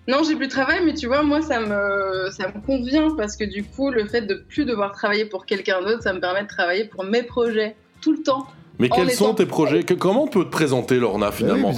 Non, 0.08 0.22
j'ai 0.24 0.36
plus 0.36 0.46
de 0.48 0.52
travail, 0.52 0.82
mais 0.86 0.94
tu 0.94 1.08
vois, 1.08 1.24
moi, 1.24 1.42
ça 1.42 1.60
me, 1.60 2.30
ça 2.30 2.48
me 2.48 2.62
convient 2.66 3.16
parce 3.16 3.36
que 3.36 3.44
du 3.44 3.64
coup, 3.64 3.90
le 3.90 4.06
fait 4.06 4.22
de 4.22 4.36
plus 4.36 4.66
devoir 4.66 4.92
travailler 4.92 5.26
pour 5.26 5.46
quelqu'un 5.48 5.82
d'autre, 5.82 6.04
ça 6.04 6.14
me 6.14 6.20
permet 6.20 6.44
de 6.44 6.48
travailler 6.48 6.86
pour 6.86 7.04
mes 7.04 7.24
projets 7.24 7.76
tout 8.02 8.12
le 8.12 8.22
temps. 8.22 8.46
Mais 8.80 8.92
En 8.92 8.96
quels 8.96 9.12
sont 9.12 9.34
tes 9.34 9.46
projets 9.46 9.84
Que- 9.84 9.94
Comment 9.94 10.24
on 10.24 10.28
peut 10.28 10.44
te 10.44 10.50
présenter, 10.50 11.00
Lorna, 11.00 11.32
finalement 11.32 11.72
Bah 11.72 11.78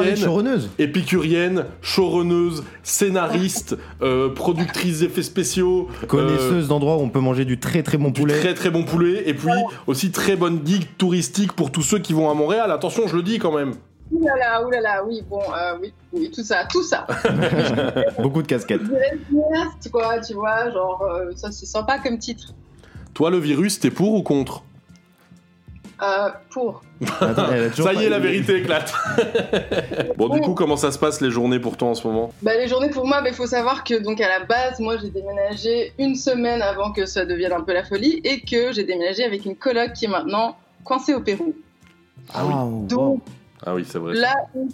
oui, 0.00 0.16
showrunneuse. 0.16 0.70
épicurienne, 0.78 1.66
showrunneuse, 1.82 2.64
scénariste, 2.82 3.76
euh, 4.02 4.28
productrice 4.30 5.00
d'effets 5.00 5.22
spéciaux, 5.22 5.88
Connaisseuse 6.08 6.68
d'endroits 6.68 6.96
où 6.96 7.00
on 7.00 7.10
peut 7.10 7.20
manger 7.20 7.44
du 7.44 7.58
très 7.58 7.82
très 7.82 7.98
bon 7.98 8.06
euh, 8.08 8.10
du 8.12 8.20
poulet. 8.22 8.38
très 8.38 8.54
très 8.54 8.70
bon 8.70 8.84
poulet, 8.84 9.24
et 9.28 9.34
puis 9.34 9.50
aussi 9.86 10.10
très 10.10 10.36
bonne 10.36 10.58
guide 10.60 10.84
touristique 10.96 11.52
pour 11.52 11.70
tous 11.70 11.82
ceux 11.82 11.98
qui 11.98 12.12
vont 12.14 12.30
à 12.30 12.34
Montréal. 12.34 12.70
Attention, 12.70 13.06
je 13.06 13.16
le 13.16 13.22
dis 13.22 13.38
quand 13.38 13.52
même. 13.54 13.74
Ouh 14.12 14.24
là 14.24 14.34
là, 14.38 14.64
ouh 14.66 14.70
là 14.70 14.80
là, 14.80 15.04
oui, 15.06 15.20
bon, 15.28 15.40
euh, 15.40 15.74
oui, 15.82 15.92
oui, 16.12 16.30
tout 16.32 16.44
ça, 16.44 16.58
tout 16.70 16.82
ça. 16.84 17.06
Beaucoup 18.22 18.40
de 18.40 18.46
casquettes. 18.46 18.82
Quoi, 19.92 20.20
tu 20.20 20.34
vois, 20.34 20.70
genre, 20.70 21.02
euh, 21.02 21.32
ça 21.36 21.50
c'est 21.52 21.66
sympa 21.66 21.98
comme 21.98 22.18
titre. 22.18 22.54
Toi, 23.14 23.30
le 23.30 23.38
virus, 23.38 23.80
t'es 23.80 23.90
pour 23.90 24.14
ou 24.14 24.22
contre? 24.22 24.62
Euh, 26.02 26.28
pour. 26.50 26.82
Attends, 27.20 27.46
elle 27.52 27.64
a 27.64 27.70
toujours 27.70 27.86
Ça 27.86 27.92
y 27.94 27.96
pas- 27.96 28.02
est, 28.02 28.08
la 28.10 28.18
vérité 28.18 28.56
éclate. 28.56 28.92
bon, 30.16 30.28
du 30.28 30.40
coup, 30.40 30.52
comment 30.54 30.76
ça 30.76 30.90
se 30.92 30.98
passe 30.98 31.20
les 31.22 31.30
journées 31.30 31.58
pour 31.58 31.76
toi 31.78 31.88
en 31.88 31.94
ce 31.94 32.06
moment? 32.06 32.32
Bah, 32.42 32.52
les 32.56 32.68
journées 32.68 32.90
pour 32.90 33.06
moi, 33.06 33.22
il 33.26 33.32
faut 33.32 33.46
savoir 33.46 33.82
que 33.82 33.94
donc 34.02 34.20
à 34.20 34.28
la 34.28 34.44
base, 34.44 34.78
moi 34.78 34.96
j'ai 34.98 35.08
déménagé 35.10 35.94
une 35.98 36.14
semaine 36.14 36.60
avant 36.60 36.92
que 36.92 37.06
ça 37.06 37.24
devienne 37.24 37.52
un 37.52 37.62
peu 37.62 37.72
la 37.72 37.82
folie 37.84 38.20
et 38.24 38.40
que 38.42 38.72
j'ai 38.72 38.84
déménagé 38.84 39.24
avec 39.24 39.44
une 39.46 39.56
coloc 39.56 39.94
qui 39.94 40.04
est 40.04 40.08
maintenant 40.08 40.56
coincée 40.84 41.14
au 41.14 41.20
Pérou. 41.20 41.54
Ah 42.34 42.44
oui. 42.44 42.86
Donc 42.88 43.22
Ah 43.64 43.74
oui, 43.74 43.84
c'est 43.88 43.98
vrai. 43.98 44.14
là, 44.14 44.34
où- 44.54 44.68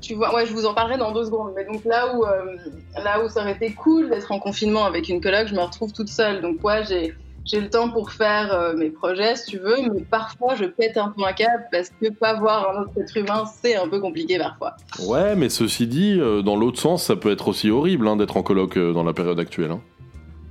tu 0.00 0.14
vois, 0.14 0.34
ouais, 0.34 0.46
je 0.46 0.52
vous 0.54 0.64
en 0.66 0.72
parlerai 0.72 0.96
dans 0.98 1.12
deux 1.12 1.24
secondes, 1.26 1.52
mais 1.54 1.64
donc 1.64 1.84
là 1.84 2.14
où, 2.14 2.24
euh, 2.24 2.56
là 3.02 3.22
où 3.22 3.28
ça 3.28 3.40
aurait 3.42 3.52
été 3.52 3.72
cool 3.72 4.08
d'être 4.08 4.32
en 4.32 4.38
confinement 4.38 4.84
avec 4.86 5.08
une 5.08 5.20
coloc, 5.20 5.48
je 5.48 5.54
me 5.54 5.60
retrouve 5.60 5.92
toute 5.92 6.08
seule. 6.08 6.40
Donc 6.40 6.62
ouais, 6.64 6.82
j'ai 6.88 7.14
j'ai 7.46 7.60
le 7.60 7.70
temps 7.70 7.88
pour 7.88 8.10
faire 8.10 8.52
euh, 8.52 8.74
mes 8.76 8.90
projets, 8.90 9.36
si 9.36 9.52
tu 9.52 9.58
veux, 9.58 9.76
mais 9.92 10.02
parfois 10.02 10.54
je 10.56 10.64
pète 10.64 10.96
un 10.98 11.08
peu 11.16 11.24
un 11.24 11.32
câble 11.32 11.64
parce 11.72 11.90
que 11.90 12.10
pas 12.10 12.34
voir 12.34 12.76
un 12.76 12.82
autre 12.82 12.90
être 13.00 13.16
humain, 13.16 13.44
c'est 13.62 13.76
un 13.76 13.88
peu 13.88 14.00
compliqué 14.00 14.36
parfois. 14.38 14.74
Ouais, 15.06 15.34
mais 15.36 15.48
ceci 15.48 15.86
dit, 15.86 16.18
euh, 16.20 16.42
dans 16.42 16.56
l'autre 16.56 16.78
sens, 16.80 17.04
ça 17.04 17.16
peut 17.16 17.30
être 17.30 17.48
aussi 17.48 17.70
horrible 17.70 18.06
hein, 18.08 18.16
d'être 18.16 18.36
en 18.36 18.42
coloc 18.42 18.76
euh, 18.76 18.92
dans 18.92 19.04
la 19.04 19.12
période 19.12 19.38
actuelle. 19.40 19.70
hein. 19.70 19.80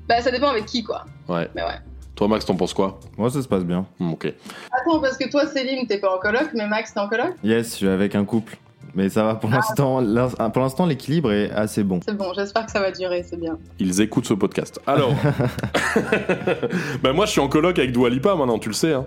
Bah 0.08 0.22
ça 0.22 0.32
dépend 0.32 0.48
avec 0.50 0.66
qui, 0.66 0.84
quoi. 0.84 1.06
Ouais. 1.28 1.50
Mais 1.56 1.64
ouais. 1.64 1.80
Toi, 2.16 2.30
Max, 2.30 2.46
t'en 2.46 2.56
penses 2.56 2.74
quoi? 2.74 3.00
Moi, 3.18 3.30
ça 3.30 3.42
se 3.42 3.48
passe 3.48 3.66
bien. 3.66 3.86
Hmm, 4.00 4.14
Ok. 4.14 4.34
Attends, 4.72 5.00
parce 5.02 5.18
que 5.18 5.30
toi, 5.30 5.46
Céline, 5.48 5.86
t'es 5.88 5.98
pas 5.98 6.16
en 6.16 6.20
coloc, 6.20 6.50
mais 6.54 6.66
Max, 6.68 6.94
t'es 6.94 7.00
en 7.02 7.10
coloc? 7.10 7.34
Yes, 7.44 7.72
je 7.72 7.76
suis 7.76 7.88
avec 7.90 8.16
un 8.16 8.24
couple. 8.24 8.58
Mais 8.96 9.10
ça 9.10 9.24
va 9.24 9.36
pour 9.36 9.50
l'instant. 9.50 10.00
l'in- 10.00 10.30
Pour 10.30 10.62
l'instant, 10.62 10.86
l'équilibre 10.86 11.32
est 11.34 11.52
assez 11.52 11.84
bon. 11.84 12.00
C'est 12.06 12.16
bon, 12.18 12.32
j'espère 12.34 12.66
que 12.66 12.72
ça 12.72 12.80
va 12.80 12.92
durer, 12.92 13.24
c'est 13.30 13.40
bien. 13.40 13.58
Ils 13.78 14.00
écoutent 14.02 14.26
ce 14.26 14.34
podcast. 14.34 14.80
Alors, 14.88 15.14
ben 17.04 17.14
moi, 17.14 17.26
je 17.26 17.32
suis 17.32 17.42
en 17.42 17.48
coloc 17.48 17.78
avec 17.80 17.92
Dua 17.92 18.10
Lipa 18.10 18.36
maintenant, 18.36 18.60
tu 18.60 18.70
le 18.70 18.74
sais. 18.76 18.94
Hein. 18.94 19.06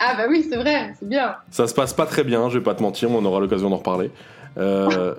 Ah 0.00 0.14
bah 0.16 0.24
oui, 0.28 0.46
c'est 0.48 0.56
vrai, 0.56 0.94
c'est 0.98 1.08
bien. 1.08 1.34
Ça 1.50 1.66
se 1.66 1.74
passe 1.74 1.92
pas 1.92 2.06
très 2.06 2.22
bien, 2.22 2.48
je 2.50 2.58
vais 2.58 2.62
pas 2.64 2.74
te 2.74 2.82
mentir, 2.82 3.10
mais 3.10 3.16
on 3.16 3.24
aura 3.24 3.40
l'occasion 3.40 3.68
d'en 3.70 3.78
reparler. 3.78 4.10
Euh, 4.56 5.14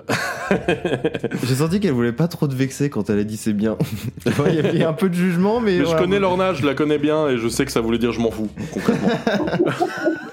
J'ai 1.44 1.54
senti 1.54 1.80
qu'elle 1.80 1.92
voulait 1.92 2.12
pas 2.12 2.28
trop 2.28 2.46
te 2.48 2.54
vexer 2.54 2.90
quand 2.90 3.08
elle 3.10 3.18
a 3.18 3.24
dit 3.24 3.36
c'est 3.36 3.52
bien. 3.52 3.76
Il 4.48 4.54
y 4.54 4.58
avait 4.58 4.84
un 4.84 4.92
peu 4.92 5.08
de 5.08 5.14
jugement, 5.14 5.60
mais. 5.60 5.78
mais 5.78 5.84
je 5.86 5.96
connais 5.96 6.18
Lorna, 6.18 6.52
je 6.54 6.66
la 6.66 6.74
connais 6.74 6.98
bien 6.98 7.28
et 7.28 7.38
je 7.38 7.48
sais 7.48 7.64
que 7.64 7.72
ça 7.72 7.80
voulait 7.80 7.98
dire 7.98 8.12
je 8.12 8.20
m'en 8.20 8.30
fous, 8.30 8.48
concrètement. 8.72 9.08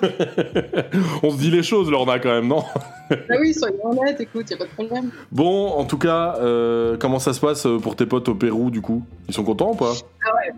on 1.23 1.31
se 1.31 1.37
dit 1.37 1.51
les 1.51 1.63
choses, 1.63 1.89
Lorna, 1.89 2.19
quand 2.19 2.31
même, 2.31 2.47
non? 2.47 2.63
Ah 3.11 3.35
oui, 3.39 3.53
soyons 3.53 3.91
honnêtes, 3.91 4.19
écoute, 4.19 4.49
y 4.49 4.53
a 4.53 4.57
pas 4.57 4.65
de 4.65 4.69
problème. 4.71 5.11
Bon, 5.31 5.69
en 5.69 5.85
tout 5.85 5.97
cas, 5.97 6.35
euh, 6.39 6.97
comment 6.99 7.19
ça 7.19 7.33
se 7.33 7.39
passe 7.39 7.67
pour 7.81 7.95
tes 7.95 8.05
potes 8.05 8.27
au 8.29 8.35
Pérou, 8.35 8.69
du 8.71 8.81
coup? 8.81 9.05
Ils 9.27 9.33
sont 9.33 9.43
contents 9.43 9.71
ou 9.71 9.75
pas? 9.75 9.93
Ah 10.25 10.35
ouais. 10.35 10.53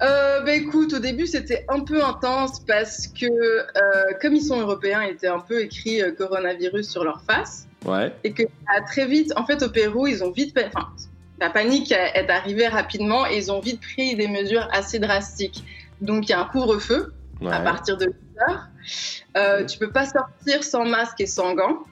Euh, 0.00 0.42
bah 0.42 0.52
écoute, 0.52 0.92
au 0.92 0.98
début 0.98 1.26
c'était 1.26 1.64
un 1.68 1.80
peu 1.80 2.04
intense 2.04 2.60
parce 2.60 3.08
que 3.08 3.26
euh, 3.26 4.12
comme 4.20 4.34
ils 4.34 4.42
sont 4.42 4.60
européens, 4.60 5.02
il 5.04 5.10
était 5.14 5.26
un 5.28 5.40
peu 5.40 5.60
écrit 5.62 6.02
euh, 6.02 6.12
coronavirus 6.12 6.88
sur 6.88 7.04
leur 7.04 7.22
face 7.22 7.66
Ouais. 7.86 8.12
et 8.24 8.32
que 8.32 8.42
ah, 8.66 8.80
très 8.82 9.06
vite, 9.06 9.32
en 9.36 9.46
fait 9.46 9.62
au 9.62 9.70
Pérou, 9.70 10.08
ils 10.08 10.24
ont 10.24 10.32
vite, 10.32 10.58
enfin 10.66 10.88
la 11.40 11.48
panique 11.48 11.92
est 11.92 12.28
arrivée 12.28 12.66
rapidement 12.66 13.24
et 13.26 13.36
ils 13.36 13.52
ont 13.52 13.60
vite 13.60 13.80
pris 13.80 14.16
des 14.16 14.26
mesures 14.26 14.68
assez 14.72 14.98
drastiques. 14.98 15.64
Donc 16.00 16.28
il 16.28 16.30
y 16.30 16.34
a 16.34 16.40
un 16.40 16.44
couvre-feu 16.44 17.12
à 17.48 17.60
partir 17.60 17.96
de 17.96 18.06
8 18.06 18.14
heures. 18.48 18.68
Euh, 19.36 19.64
tu 19.64 19.78
peux 19.78 19.90
pas 19.90 20.06
sortir 20.06 20.64
sans 20.64 20.84
masque 20.84 21.20
et 21.20 21.26
sans 21.26 21.54
gants. 21.54 21.84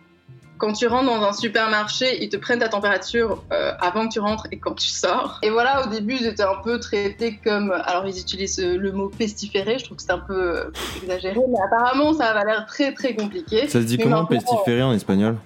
Quand 0.58 0.72
tu 0.72 0.86
rentres 0.86 1.04
dans 1.06 1.22
un 1.22 1.32
supermarché, 1.34 2.22
ils 2.24 2.28
te 2.30 2.36
prennent 2.38 2.60
ta 2.60 2.68
température 2.68 3.42
euh, 3.52 3.72
avant 3.78 4.08
que 4.08 4.14
tu 4.14 4.20
rentres 4.20 4.46
et 4.50 4.58
quand 4.58 4.74
tu 4.74 4.88
sors. 4.88 5.38
Et 5.42 5.50
voilà, 5.50 5.86
au 5.86 5.90
début, 5.90 6.14
ils 6.18 6.26
étaient 6.26 6.42
un 6.42 6.60
peu 6.64 6.80
traités 6.80 7.38
comme. 7.44 7.72
Alors, 7.72 8.06
ils 8.06 8.18
utilisent 8.18 8.58
le 8.64 8.90
mot 8.92 9.08
pestiféré, 9.08 9.78
je 9.78 9.84
trouve 9.84 9.98
que 9.98 10.02
c'est 10.02 10.12
un 10.12 10.18
peu 10.18 10.56
euh, 10.58 10.70
exagéré, 11.02 11.38
mais 11.48 11.58
apparemment, 11.66 12.14
ça 12.14 12.26
avait 12.28 12.46
l'air 12.50 12.64
très 12.66 12.92
très 12.94 13.14
compliqué. 13.14 13.68
Ça 13.68 13.80
se 13.80 13.86
dit 13.86 13.98
Mais 13.98 14.04
comment, 14.04 14.24
pestiféré 14.24 14.82
en 14.82 14.92
espagnol? 14.92 15.36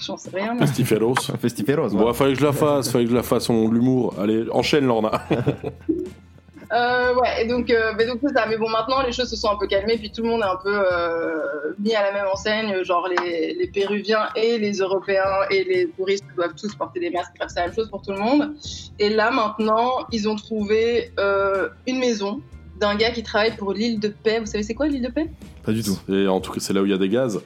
J'en 0.00 0.16
sais 0.16 0.30
rien. 0.34 0.54
mais- 0.54 0.60
Pestiferos. 0.60 1.14
Pestiferos, 1.40 1.90
Bon, 1.90 2.12
fallait 2.12 2.34
que 2.34 2.40
je 2.40 2.44
la 2.44 2.52
fasse, 2.52 2.90
fallait 2.90 3.04
que 3.04 3.10
je 3.10 3.16
la 3.16 3.22
fasse, 3.22 3.48
on 3.48 3.68
de 3.68 3.74
l'humour. 3.74 4.14
Allez, 4.20 4.44
enchaîne, 4.50 4.86
Lorna. 4.86 5.22
Euh, 6.72 7.14
ouais, 7.16 7.42
et 7.42 7.46
donc, 7.46 7.70
euh, 7.70 7.92
mais 7.96 8.06
donc 8.06 8.20
c'est 8.22 8.32
ça. 8.34 8.46
Mais 8.48 8.56
bon, 8.56 8.68
maintenant 8.70 9.02
les 9.02 9.12
choses 9.12 9.28
se 9.28 9.36
sont 9.36 9.50
un 9.50 9.56
peu 9.56 9.66
calmées, 9.66 9.96
puis 9.98 10.10
tout 10.10 10.22
le 10.22 10.28
monde 10.28 10.40
est 10.40 10.44
un 10.44 10.56
peu 10.62 10.74
euh, 10.74 11.74
mis 11.78 11.94
à 11.94 12.02
la 12.02 12.12
même 12.12 12.26
enseigne. 12.32 12.82
Genre 12.84 13.08
les, 13.08 13.54
les 13.54 13.66
Péruviens 13.66 14.28
et 14.34 14.58
les 14.58 14.78
Européens 14.78 15.22
et 15.50 15.64
les 15.64 15.88
touristes 15.88 16.24
doivent 16.36 16.54
tous 16.60 16.74
porter 16.74 17.00
des 17.00 17.10
masques. 17.10 17.32
Bref, 17.38 17.50
c'est 17.52 17.60
la 17.60 17.66
même 17.66 17.74
chose 17.74 17.90
pour 17.90 18.02
tout 18.02 18.12
le 18.12 18.18
monde. 18.18 18.54
Et 18.98 19.10
là 19.10 19.30
maintenant, 19.30 20.06
ils 20.10 20.28
ont 20.28 20.36
trouvé 20.36 21.12
euh, 21.18 21.68
une 21.86 21.98
maison 21.98 22.40
d'un 22.80 22.96
gars 22.96 23.10
qui 23.10 23.22
travaille 23.22 23.56
pour 23.56 23.72
l'île 23.72 24.00
de 24.00 24.08
paix. 24.08 24.40
Vous 24.40 24.46
savez 24.46 24.62
c'est 24.64 24.74
quoi 24.74 24.88
l'île 24.88 25.02
de 25.02 25.10
paix? 25.12 25.30
Pas 25.64 25.72
du 25.72 25.82
tout. 25.82 25.98
Et 26.12 26.26
en 26.26 26.40
tout 26.40 26.52
cas, 26.52 26.60
c'est 26.60 26.72
là 26.72 26.82
où 26.82 26.86
il 26.86 26.90
y 26.90 26.94
a 26.94 26.98
des 26.98 27.08
gaz. 27.08 27.40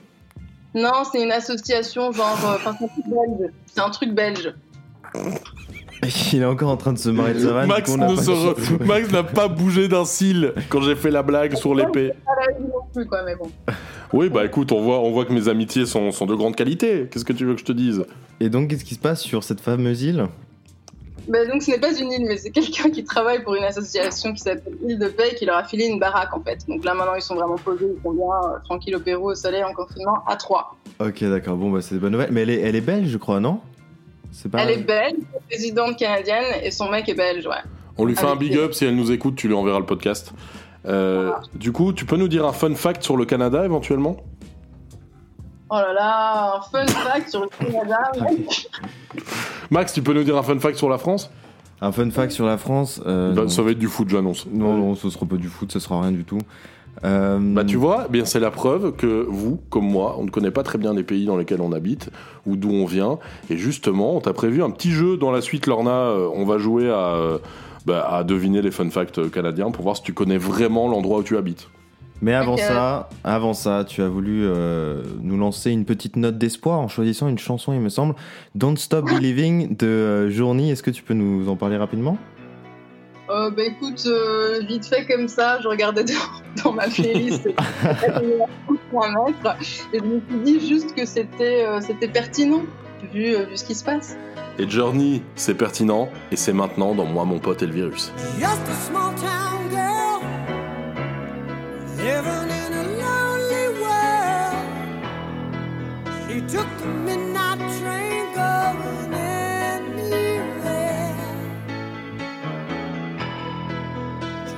Non, 0.74 1.02
c'est 1.10 1.22
une 1.22 1.32
association 1.32 2.12
genre. 2.12 2.38
euh, 2.44 2.54
Enfin, 2.54 2.74
c'est 2.78 2.84
un 2.84 2.88
truc 2.88 3.04
belge. 3.06 3.50
C'est 3.66 3.80
un 3.80 3.90
truc 3.90 4.12
belge. 4.14 4.54
Il 6.32 6.42
est 6.42 6.44
encore 6.44 6.70
en 6.70 6.76
train 6.76 6.92
de 6.92 6.98
se 6.98 7.08
marrer 7.08 7.34
de 7.34 7.40
sa 7.40 7.52
vanne. 7.52 7.68
Max 7.68 7.96
pas 7.96 8.06
de- 8.06 8.12
re- 8.14 9.12
n'a 9.12 9.22
pas 9.24 9.48
bougé 9.48 9.88
d'un 9.88 10.04
cil 10.04 10.52
quand 10.68 10.80
j'ai 10.82 10.94
fait 10.94 11.10
la 11.10 11.22
blague 11.22 11.54
sur 11.56 11.74
l'épée. 11.74 12.12
Pas 12.24 12.32
la 12.46 12.58
vie 12.58 12.64
non 12.64 12.80
plus, 12.94 13.06
quoi, 13.06 13.22
mais 13.24 13.34
bon. 13.36 13.50
Oui, 14.12 14.28
bah 14.28 14.44
écoute, 14.44 14.72
on 14.72 14.80
voit, 14.80 15.00
on 15.00 15.10
voit 15.10 15.24
que 15.24 15.32
mes 15.32 15.48
amitiés 15.48 15.86
sont, 15.86 16.12
sont 16.12 16.26
de 16.26 16.34
grande 16.34 16.56
qualité. 16.56 17.08
Qu'est-ce 17.10 17.24
que 17.24 17.32
tu 17.32 17.44
veux 17.44 17.54
que 17.54 17.60
je 17.60 17.64
te 17.64 17.72
dise? 17.72 18.04
Et 18.40 18.48
donc, 18.48 18.68
qu'est-ce 18.70 18.84
qui 18.84 18.94
se 18.94 19.00
passe 19.00 19.20
sur 19.20 19.42
cette 19.44 19.60
fameuse 19.60 20.02
île? 20.02 20.26
Bah, 21.28 21.44
donc 21.44 21.62
ce 21.62 21.70
n'est 21.72 21.78
pas 21.78 21.92
une 21.94 22.10
île, 22.10 22.24
mais 22.26 22.38
c'est 22.38 22.48
quelqu'un 22.50 22.88
qui 22.88 23.04
travaille 23.04 23.42
pour 23.42 23.54
une 23.54 23.64
association 23.64 24.32
qui 24.32 24.38
s'appelle 24.40 24.72
Île 24.86 24.98
de 24.98 25.08
Paix 25.08 25.30
et 25.32 25.34
qui 25.34 25.44
leur 25.44 25.58
a 25.58 25.64
filé 25.64 25.84
une 25.84 25.98
baraque 25.98 26.34
en 26.34 26.40
fait. 26.42 26.60
Donc 26.66 26.82
là 26.86 26.94
maintenant 26.94 27.14
ils 27.16 27.20
sont 27.20 27.34
vraiment 27.34 27.56
posés, 27.56 27.84
ils 27.94 28.02
sont 28.02 28.12
bien 28.12 28.24
euh, 28.24 28.56
tranquilles 28.64 28.96
au 28.96 29.00
Pérou, 29.00 29.32
au 29.32 29.34
soleil, 29.34 29.62
en 29.62 29.74
confinement, 29.74 30.24
à 30.26 30.36
trois. 30.36 30.74
Ok, 31.00 31.22
d'accord. 31.24 31.56
Bon, 31.58 31.70
bah, 31.70 31.80
c'est 31.82 31.96
des 31.96 32.00
bonnes 32.00 32.12
nouvelles. 32.12 32.30
Mais 32.32 32.42
elle 32.42 32.50
est, 32.50 32.60
elle 32.62 32.76
est 32.76 32.80
belge, 32.80 33.08
je 33.10 33.18
crois, 33.18 33.40
non? 33.40 33.60
C'est 34.32 34.50
pas. 34.50 34.58
Elle 34.62 34.70
est 34.70 34.82
belge, 34.82 35.16
présidente 35.48 35.96
canadienne 35.98 36.44
et 36.62 36.70
son 36.70 36.90
mec 36.90 37.08
est 37.08 37.14
belge, 37.14 37.46
ouais. 37.46 37.54
On 37.96 38.04
lui 38.04 38.14
fait 38.14 38.20
Avec 38.24 38.32
un 38.34 38.36
big 38.36 38.56
up 38.56 38.74
si 38.74 38.84
elle 38.84 38.94
nous 38.94 39.10
écoute, 39.10 39.34
tu 39.36 39.48
lui 39.48 39.54
enverras 39.54 39.80
le 39.80 39.86
podcast. 39.86 40.32
Euh, 40.86 41.32
Du 41.54 41.72
coup, 41.72 41.92
tu 41.92 42.04
peux 42.04 42.16
nous 42.16 42.28
dire 42.28 42.44
un 42.46 42.52
fun 42.52 42.74
fact 42.74 43.02
sur 43.02 43.16
le 43.16 43.24
Canada 43.24 43.64
éventuellement? 43.64 44.16
Oh 45.70 45.74
là 45.74 45.92
là, 45.92 46.56
un 46.56 46.60
fun 46.62 46.86
fact 46.86 47.28
sur 47.30 47.42
le 47.42 47.48
Canada. 47.48 47.98
mec. 48.22 48.68
Max, 49.70 49.92
tu 49.92 50.02
peux 50.02 50.14
nous 50.14 50.24
dire 50.24 50.36
un 50.36 50.42
fun 50.42 50.58
fact 50.58 50.78
sur 50.78 50.88
la 50.88 50.96
France? 50.98 51.30
Un 51.80 51.92
fun 51.92 52.10
fact 52.10 52.32
sur 52.32 52.46
la 52.46 52.56
France. 52.56 53.00
euh, 53.06 53.34
Bah, 53.34 53.42
non. 53.42 53.48
Ça 53.48 53.62
va 53.62 53.72
être 53.72 53.78
du 53.78 53.88
foot, 53.88 54.08
j'annonce. 54.08 54.46
Non, 54.50 54.74
non, 54.76 54.94
ce 54.94 55.10
sera 55.10 55.26
pas 55.26 55.36
du 55.36 55.48
foot, 55.48 55.70
ce 55.72 55.78
sera 55.80 56.00
rien 56.00 56.12
du 56.12 56.24
tout. 56.24 56.38
Euh, 57.04 57.38
Bah 57.40 57.64
tu 57.64 57.76
vois, 57.76 58.06
eh 58.08 58.12
bien 58.12 58.24
c'est 58.24 58.40
la 58.40 58.50
preuve 58.50 58.92
que 58.96 59.24
vous, 59.28 59.60
comme 59.70 59.86
moi, 59.88 60.16
on 60.18 60.24
ne 60.24 60.30
connaît 60.30 60.50
pas 60.50 60.62
très 60.62 60.78
bien 60.78 60.94
les 60.94 61.04
pays 61.04 61.26
dans 61.26 61.36
lesquels 61.36 61.60
on 61.60 61.72
habite 61.72 62.10
ou 62.46 62.56
d'où 62.56 62.70
on 62.70 62.86
vient. 62.86 63.18
Et 63.50 63.56
justement, 63.56 64.16
on 64.16 64.20
t'a 64.20 64.32
prévu 64.32 64.62
un 64.62 64.70
petit 64.70 64.90
jeu 64.90 65.16
dans 65.16 65.30
la 65.30 65.40
suite, 65.40 65.66
Lorna. 65.66 65.90
euh, 65.90 66.28
on 66.34 66.44
va 66.44 66.58
jouer 66.58 66.90
à, 66.90 67.14
euh, 67.14 67.38
bah, 67.86 68.06
à 68.10 68.24
deviner 68.24 68.62
les 68.62 68.70
fun 68.70 68.90
facts 68.90 69.30
canadiens 69.30 69.70
pour 69.70 69.84
voir 69.84 69.96
si 69.96 70.02
tu 70.02 70.12
connais 70.12 70.38
vraiment 70.38 70.88
l'endroit 70.88 71.18
où 71.18 71.22
tu 71.22 71.36
habites. 71.36 71.68
Mais 72.20 72.34
avant 72.34 72.56
ça, 72.56 73.08
avant 73.22 73.54
ça, 73.54 73.84
tu 73.86 74.02
as 74.02 74.08
voulu 74.08 74.42
euh, 74.44 75.04
nous 75.22 75.36
lancer 75.38 75.70
une 75.70 75.84
petite 75.84 76.16
note 76.16 76.36
d'espoir 76.36 76.80
en 76.80 76.88
choisissant 76.88 77.28
une 77.28 77.38
chanson, 77.38 77.72
il 77.72 77.80
me 77.80 77.90
semble, 77.90 78.16
Don't 78.56 78.76
Stop 78.76 79.04
Believing 79.04 79.76
de 79.76 79.86
euh, 79.86 80.30
Journey. 80.30 80.70
Est-ce 80.70 80.82
que 80.82 80.90
tu 80.90 81.04
peux 81.04 81.14
nous 81.14 81.48
en 81.48 81.54
parler 81.54 81.76
rapidement? 81.76 82.18
Euh, 83.30 83.50
bah 83.50 83.64
écoute, 83.64 84.04
euh, 84.06 84.60
vite 84.66 84.86
fait 84.86 85.04
comme 85.06 85.28
ça, 85.28 85.60
je 85.60 85.68
regardais 85.68 86.04
dans, 86.04 86.14
dans 86.64 86.72
ma 86.72 86.88
playlist 86.88 87.46
et 87.46 87.52
je 89.92 90.00
me 90.02 90.20
suis 90.20 90.38
dit 90.44 90.66
juste 90.66 90.94
que 90.94 91.04
c'était 91.04 91.64
euh, 91.66 91.80
c'était 91.80 92.08
pertinent 92.08 92.62
vu, 93.12 93.34
euh, 93.34 93.44
vu 93.44 93.56
ce 93.56 93.64
qui 93.64 93.74
se 93.74 93.84
passe. 93.84 94.16
Et 94.58 94.68
Journey, 94.68 95.22
c'est 95.36 95.54
pertinent 95.54 96.08
et 96.32 96.36
c'est 96.36 96.52
maintenant 96.52 96.94
dans 96.94 97.04
Moi, 97.04 97.24
mon 97.24 97.38
pote 97.38 97.62
et 97.62 97.66
le 97.66 97.72
virus. 97.72 98.12
Just 98.38 98.66
a 98.66 98.74
small 98.86 99.14
town 99.14 99.70
girl 99.70 100.20
living 101.98 102.50
in 102.50 102.72
a 102.72 102.84
lonely 103.02 103.68
world. 103.80 104.64
She 106.28 106.40
took 106.50 106.66
the 107.06 107.27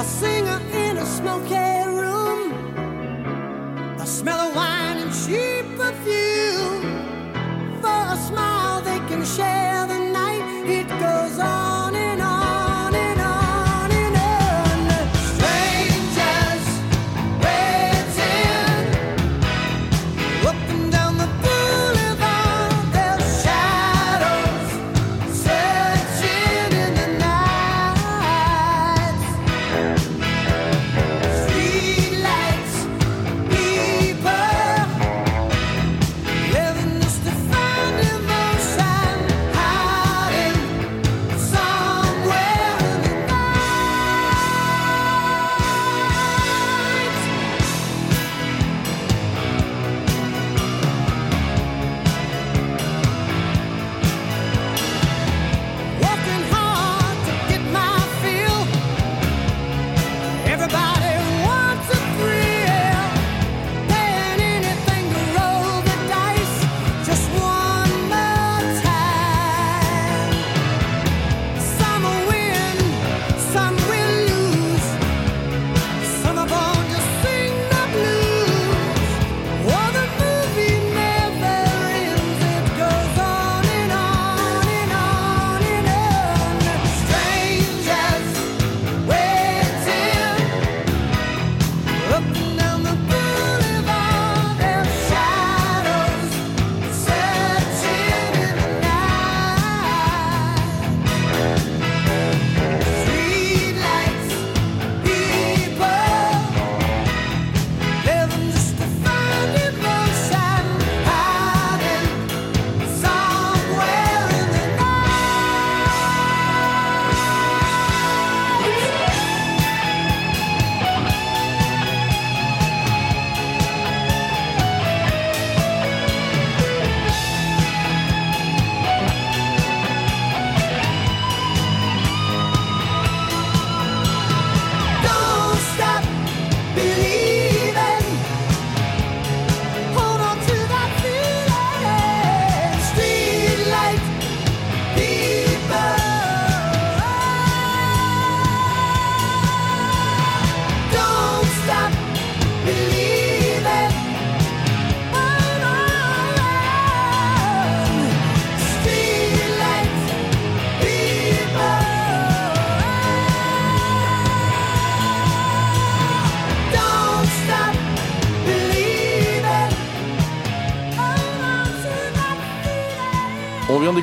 A 0.00 0.02
singer 0.02 0.58
in 0.72 0.96
a 0.96 1.04
smoky 1.04 1.69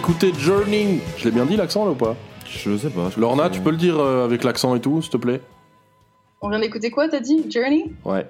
D'écouter 0.08 0.32
Journey. 0.39 1.02
Je 1.17 1.26
l'ai 1.26 1.32
bien 1.32 1.46
dit 1.46 1.58
l'accent 1.58 1.84
là 1.84 1.91
ou 1.91 1.96
pas? 1.96 2.15
Je 2.46 2.78
sais 2.78 2.89
pas. 2.89 3.10
je 3.13 3.20
Lorna, 3.20 3.50
tu 3.50 3.60
peux 3.60 3.72
le 3.72 3.76
dire 3.78 4.00
euh, 4.00 4.24
avec 4.24 4.46
l'accent 4.46 4.74
et 4.74 4.80
tout, 4.80 5.02
s'il 5.02 5.12
te 5.12 5.17
plaît? 5.17 5.41
On 6.41 6.48
vient 6.48 6.62
d'écouter 6.62 6.91
quoi, 6.91 7.10
t'as 7.10 7.20
dit? 7.20 7.52
Journey? 7.52 7.91
Ouais. 8.06 8.26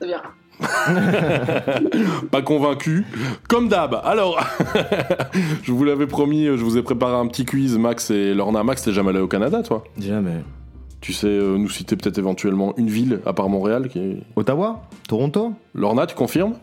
C'est 0.00 0.06
bien. 0.06 0.22
Pas 2.30 2.42
convaincu, 2.42 3.04
comme 3.48 3.68
d'hab. 3.68 4.00
Alors, 4.04 4.38
je 5.64 5.72
vous 5.72 5.82
l'avais 5.82 6.06
promis, 6.06 6.46
je 6.46 6.62
vous 6.62 6.78
ai 6.78 6.82
préparé 6.82 7.16
un 7.16 7.26
petit 7.26 7.44
quiz, 7.44 7.76
Max 7.76 8.12
et 8.12 8.32
Lorna. 8.32 8.62
Max, 8.62 8.82
t'es 8.82 8.92
jamais 8.92 9.10
allé 9.10 9.18
au 9.18 9.26
Canada, 9.26 9.60
toi? 9.64 9.82
Jamais. 9.98 10.44
Tu 11.00 11.12
sais 11.12 11.26
euh, 11.26 11.58
nous 11.58 11.68
citer 11.68 11.96
peut-être 11.96 12.18
éventuellement 12.18 12.76
une 12.76 12.90
ville, 12.90 13.18
à 13.26 13.32
part 13.32 13.48
Montréal, 13.48 13.88
qui 13.88 13.98
est... 13.98 14.18
Ottawa? 14.36 14.82
Toronto? 15.08 15.54
Lorna, 15.74 16.06
tu 16.06 16.14
confirmes? 16.14 16.54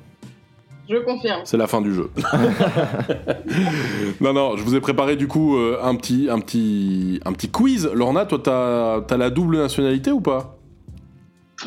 Je 0.91 0.97
confirme. 0.97 1.39
C'est 1.45 1.55
la 1.55 1.67
fin 1.67 1.79
du 1.79 1.93
jeu. 1.93 2.11
non, 4.19 4.33
non, 4.33 4.57
je 4.57 4.63
vous 4.63 4.75
ai 4.75 4.81
préparé 4.81 5.15
du 5.15 5.25
coup 5.25 5.55
euh, 5.55 5.79
un, 5.81 5.95
petit, 5.95 6.27
un, 6.29 6.39
petit, 6.39 7.21
un 7.23 7.31
petit 7.31 7.49
quiz. 7.49 7.89
Lorna, 7.93 8.25
toi, 8.25 8.39
t'as 8.43 8.97
as 8.97 9.17
la 9.17 9.29
double 9.29 9.57
nationalité 9.57 10.11
ou 10.11 10.19
pas? 10.19 10.57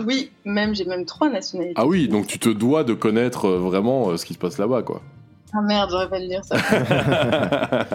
Oui, 0.06 0.30
même 0.44 0.74
j'ai 0.74 0.84
même 0.84 1.06
trois 1.06 1.30
nationalités. 1.30 1.80
Ah 1.80 1.86
oui, 1.86 2.06
donc 2.06 2.26
tu 2.26 2.38
te 2.38 2.50
dois 2.50 2.84
de 2.84 2.92
connaître 2.92 3.46
euh, 3.46 3.58
vraiment 3.58 4.10
euh, 4.10 4.18
ce 4.18 4.26
qui 4.26 4.34
se 4.34 4.38
passe 4.38 4.58
là-bas, 4.58 4.82
quoi. 4.82 5.00
Ah 5.54 5.62
merde, 5.62 5.88
j'aurais 5.90 6.10
pas 6.10 6.18
le 6.18 6.28
dire 6.28 6.44
ça. 6.44 6.56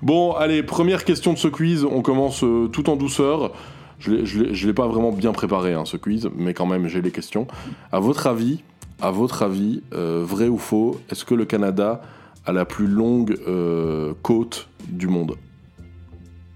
Bon, 0.00 0.32
allez, 0.32 0.62
première 0.62 1.04
question 1.04 1.34
de 1.34 1.38
ce 1.38 1.48
quiz. 1.48 1.84
On 1.84 2.00
commence 2.00 2.42
tout 2.72 2.88
en 2.88 2.96
douceur. 2.96 3.52
Je 3.98 4.66
l'ai 4.66 4.72
pas 4.72 4.86
vraiment 4.86 5.12
bien 5.12 5.32
préparé, 5.32 5.74
hein, 5.74 5.84
ce 5.84 5.96
quiz, 5.96 6.28
mais 6.36 6.54
quand 6.54 6.66
même, 6.66 6.88
j'ai 6.88 7.02
les 7.02 7.10
questions. 7.10 7.46
À 7.90 8.00
votre 8.00 8.26
avis, 8.26 8.62
à 9.00 9.10
votre 9.10 9.42
avis, 9.42 9.82
euh, 9.92 10.22
vrai 10.26 10.48
ou 10.48 10.58
faux, 10.58 11.00
est-ce 11.10 11.24
que 11.24 11.34
le 11.34 11.44
Canada 11.44 12.00
a 12.46 12.52
la 12.52 12.64
plus 12.64 12.86
longue 12.86 13.38
euh, 13.46 14.14
côte 14.22 14.68
du 14.88 15.06
monde? 15.08 15.36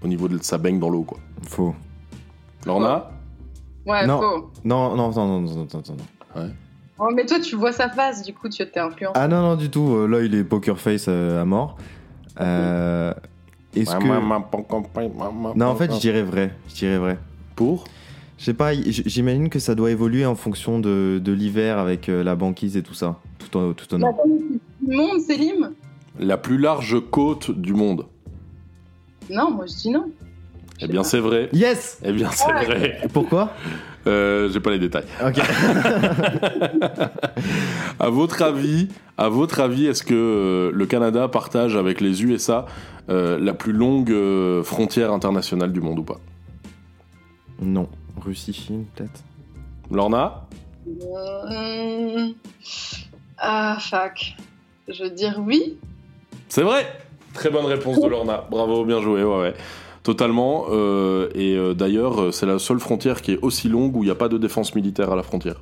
Au 0.03 0.07
niveau 0.07 0.27
de 0.27 0.37
sa 0.41 0.57
baigne 0.57 0.79
dans 0.79 0.89
l'eau, 0.89 1.03
quoi. 1.03 1.17
Faux. 1.47 1.75
Lorna? 2.65 3.11
Ouais, 3.85 4.05
non. 4.07 4.21
faux. 4.21 4.51
non, 4.63 4.95
non, 4.95 5.11
non, 5.11 5.27
non, 5.27 5.41
non, 5.41 5.55
non, 5.55 5.67
non, 5.73 5.95
non. 6.35 6.49
Oh, 7.01 7.07
mais 7.15 7.25
toi, 7.25 7.39
tu 7.39 7.55
vois 7.55 7.71
sa 7.71 7.89
face, 7.89 8.23
du 8.23 8.33
coup, 8.33 8.49
tu 8.49 8.57
t'es 8.69 8.79
influencé. 8.79 9.13
Ah 9.15 9.27
non, 9.27 9.41
non, 9.41 9.55
du 9.55 9.69
tout. 9.69 9.95
euh, 9.95 10.05
Là, 10.07 10.21
il 10.21 10.35
est 10.35 10.43
poker 10.43 10.77
face 10.77 11.05
euh, 11.07 11.41
à 11.41 11.45
mort. 11.45 11.77
Euh, 12.41 13.13
Est-ce 13.75 13.95
que. 13.95 15.57
Non, 15.57 15.65
en 15.67 15.75
fait, 15.75 15.93
je 15.93 15.99
dirais 15.99 16.23
vrai. 16.23 16.53
Je 16.67 16.75
dirais 16.75 16.97
vrai. 16.97 17.17
Pour? 17.55 17.85
Je 18.39 18.45
sais 18.45 18.53
pas, 18.53 18.73
j'imagine 18.73 19.49
que 19.49 19.59
ça 19.59 19.75
doit 19.75 19.91
évoluer 19.91 20.25
en 20.25 20.33
fonction 20.35 20.79
de, 20.79 21.19
de 21.21 21.31
l'hiver 21.33 21.77
avec 21.77 22.07
euh, 22.07 22.23
la 22.23 22.35
banquise 22.35 22.77
et 22.77 22.83
tout 22.83 22.93
ça. 22.93 23.19
Tout 23.37 23.57
en, 23.57 23.73
tout 23.73 23.93
en 23.93 23.99
Bah, 23.99 24.07
Le 24.87 24.95
monde, 24.95 25.19
Célim? 25.19 25.71
La 26.19 26.37
plus 26.37 26.57
large 26.57 26.97
côte 27.11 27.51
du 27.51 27.73
monde. 27.73 28.05
Non, 29.29 29.51
moi 29.51 29.65
je 29.67 29.73
dis 29.75 29.89
non. 29.91 30.05
Eh 30.81 30.87
bien, 30.87 31.03
c'est 31.03 31.19
vrai. 31.19 31.49
Yes 31.51 31.99
Eh 32.05 32.13
bien, 32.13 32.29
c'est 32.31 32.47
Ouais. 32.47 32.65
vrai. 32.65 33.01
Pourquoi? 33.11 33.51
Euh, 34.07 34.49
J'ai 34.49 34.61
pas 34.61 34.71
les 34.71 34.79
détails. 34.79 35.03
Ok. 35.25 35.41
À 37.99 38.09
votre 38.09 38.41
avis, 38.41 38.87
à 39.17 39.27
votre 39.27 39.59
avis, 39.59 39.85
est-ce 39.87 40.03
que 40.03 40.13
euh, 40.15 40.71
le 40.73 40.85
Canada 40.85 41.27
partage 41.27 41.75
avec 41.75 41.99
les 41.99 42.23
USA 42.23 42.65
euh, 43.09 43.37
la 43.37 43.53
plus 43.53 43.73
longue 43.73 44.13
frontière 44.63 45.11
internationale 45.11 45.73
du 45.73 45.81
monde 45.81 45.99
ou 45.99 46.03
pas? 46.03 46.19
Non. 47.61 47.89
Russie, 48.19 48.53
Chine, 48.53 48.85
peut-être 48.95 49.23
Lorna 49.91 50.45
Euh, 50.87 52.27
Ah, 53.37 53.77
fuck. 53.79 54.35
Je 54.87 55.03
veux 55.03 55.09
dire 55.09 55.39
oui. 55.45 55.77
C'est 56.47 56.63
vrai 56.63 56.85
Très 57.33 57.49
bonne 57.51 57.65
réponse 57.65 58.01
de 58.01 58.07
Lorna. 58.07 58.45
Bravo, 58.49 58.83
bien 58.85 59.01
joué, 59.01 59.23
ouais, 59.23 59.39
ouais. 59.39 59.53
Totalement. 60.03 60.65
euh, 60.71 61.29
et 61.35 61.55
euh, 61.55 61.73
d'ailleurs, 61.73 62.33
c'est 62.33 62.45
la 62.47 62.57
seule 62.59 62.79
frontière 62.79 63.21
qui 63.21 63.33
est 63.33 63.39
aussi 63.41 63.69
longue 63.69 63.95
où 63.95 64.03
il 64.03 64.07
n'y 64.07 64.11
a 64.11 64.15
pas 64.15 64.29
de 64.29 64.37
défense 64.37 64.73
militaire 64.75 65.11
à 65.11 65.15
la 65.15 65.23
frontière. 65.23 65.61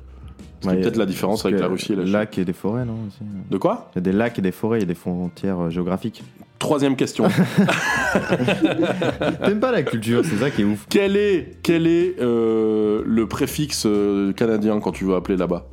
C'est 0.60 0.68
Ouais, 0.70 0.80
peut-être 0.80 0.96
la 0.96 1.06
différence 1.06 1.44
avec 1.44 1.60
la 1.60 1.68
Russie 1.68 1.92
et 1.92 1.96
la 1.96 2.02
Chine. 2.04 2.12
Lacs 2.12 2.38
et 2.38 2.44
des 2.44 2.52
forêts, 2.52 2.84
non 2.84 2.96
aussi. 3.06 3.18
De 3.50 3.58
quoi? 3.58 3.90
Il 3.94 3.96
y 3.96 3.98
a 3.98 4.02
des 4.02 4.12
lacs 4.12 4.38
et 4.38 4.42
des 4.42 4.50
forêts, 4.50 4.78
il 4.78 4.80
y 4.80 4.84
a 4.84 4.86
des 4.88 4.94
frontières 4.94 5.70
géographiques. 5.70 6.24
Troisième 6.58 6.96
question. 6.96 7.28
T'aimes 9.44 9.60
pas 9.60 9.70
la 9.70 9.82
culture, 9.82 10.24
c'est 10.24 10.36
ça 10.36 10.50
qui 10.50 10.62
est 10.62 10.64
ouf. 10.64 10.86
quel 10.88 11.16
est, 11.16 11.58
quel 11.62 11.86
est 11.86 12.16
euh, 12.20 13.02
le 13.06 13.28
préfixe 13.28 13.84
euh, 13.86 14.32
canadien 14.32 14.80
quand 14.80 14.92
tu 14.92 15.04
veux 15.04 15.14
appeler 15.14 15.36
là-bas? 15.36 15.66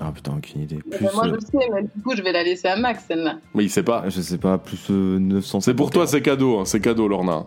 Ah 0.00 0.12
putain, 0.12 0.34
aucune 0.36 0.62
idée. 0.62 0.78
Plus, 0.78 1.06
moi 1.12 1.24
je 1.26 1.34
euh, 1.34 1.40
sais, 1.40 1.68
mais 1.72 1.82
du 1.82 2.02
coup 2.02 2.14
je 2.16 2.22
vais 2.22 2.32
la 2.32 2.44
laisser 2.44 2.68
à 2.68 2.76
Max 2.76 3.04
celle-là. 3.08 3.38
Mais 3.54 3.64
il 3.64 3.70
sait 3.70 3.82
pas. 3.82 4.04
je 4.08 4.20
sais 4.20 4.38
pas, 4.38 4.58
plus 4.58 4.78
euh, 4.90 5.18
900. 5.18 5.60
C'est 5.60 5.74
pour 5.74 5.90
toi, 5.90 6.06
c'est 6.06 6.22
cadeau, 6.22 6.58
hein, 6.58 6.64
c'est 6.64 6.80
cadeau, 6.80 7.08
Lorna. 7.08 7.46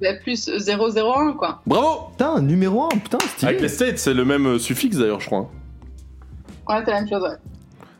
Bah, 0.00 0.14
plus 0.22 0.48
001 0.48 1.32
quoi. 1.32 1.60
Bravo 1.66 2.10
Putain, 2.12 2.40
numéro 2.42 2.84
1, 2.84 2.88
putain, 2.90 3.18
stylé. 3.20 3.48
Avec 3.48 3.60
les 3.60 3.68
States, 3.68 3.98
c'est 3.98 4.14
le 4.14 4.24
même 4.24 4.58
suffixe 4.58 4.96
d'ailleurs, 4.96 5.20
je 5.20 5.26
crois. 5.26 5.50
Ouais, 6.68 6.76
c'est 6.84 6.90
la 6.90 7.00
même 7.00 7.08
chose, 7.08 7.22
ouais. 7.22 7.36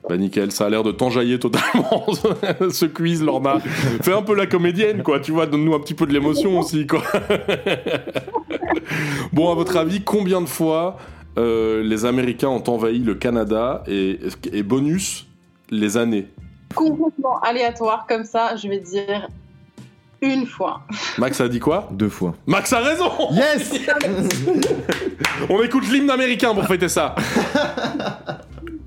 Bah 0.09 0.17
nickel, 0.17 0.51
ça 0.51 0.67
a 0.67 0.71
l'air 0.71 0.83
de 0.83 0.93
t'enjailler 0.93 1.39
totalement 1.39 2.07
ce 2.71 2.87
quiz, 2.87 3.23
Lorna. 3.23 3.59
Fais 4.03 4.13
un 4.13 4.23
peu 4.23 4.35
la 4.35 4.47
comédienne, 4.47 5.03
quoi, 5.03 5.21
tu 5.21 5.31
vois, 5.31 5.47
donne-nous 5.47 5.75
un 5.75 5.81
petit 5.81 5.95
peu 5.95 6.07
de 6.07 6.13
l'émotion 6.13 6.59
aussi, 6.59 6.87
quoi. 6.87 7.03
bon, 9.33 9.53
à 9.53 9.55
votre 9.55 9.77
avis, 9.77 10.03
combien 10.03 10.41
de 10.41 10.49
fois 10.49 10.97
euh, 11.39 11.83
les 11.83 12.07
Américains 12.07 12.49
ont 12.49 12.65
envahi 12.67 12.99
le 13.01 13.15
Canada 13.15 13.85
et, 13.87 14.19
et 14.53 14.63
bonus, 14.63 15.29
les 15.71 15.97
années? 15.97 16.27
Complètement 16.75 17.39
aléatoire 17.41 18.07
comme 18.09 18.25
ça, 18.25 18.57
je 18.57 18.69
vais 18.69 18.81
dire 18.81 19.29
une 20.23 20.47
fois. 20.47 20.83
Max 21.19 21.41
a 21.41 21.49
dit 21.49 21.61
quoi? 21.61 21.89
Deux 21.91 22.09
fois. 22.09 22.35
Max 22.47 22.73
a 22.73 22.81
raison 22.81 23.11
Yes 23.33 23.73
On 25.49 25.63
écoute 25.63 25.89
l'hymne 25.91 26.11
américain 26.11 26.55
pour 26.55 26.67
fêter 26.67 26.89
ça. 26.89 27.15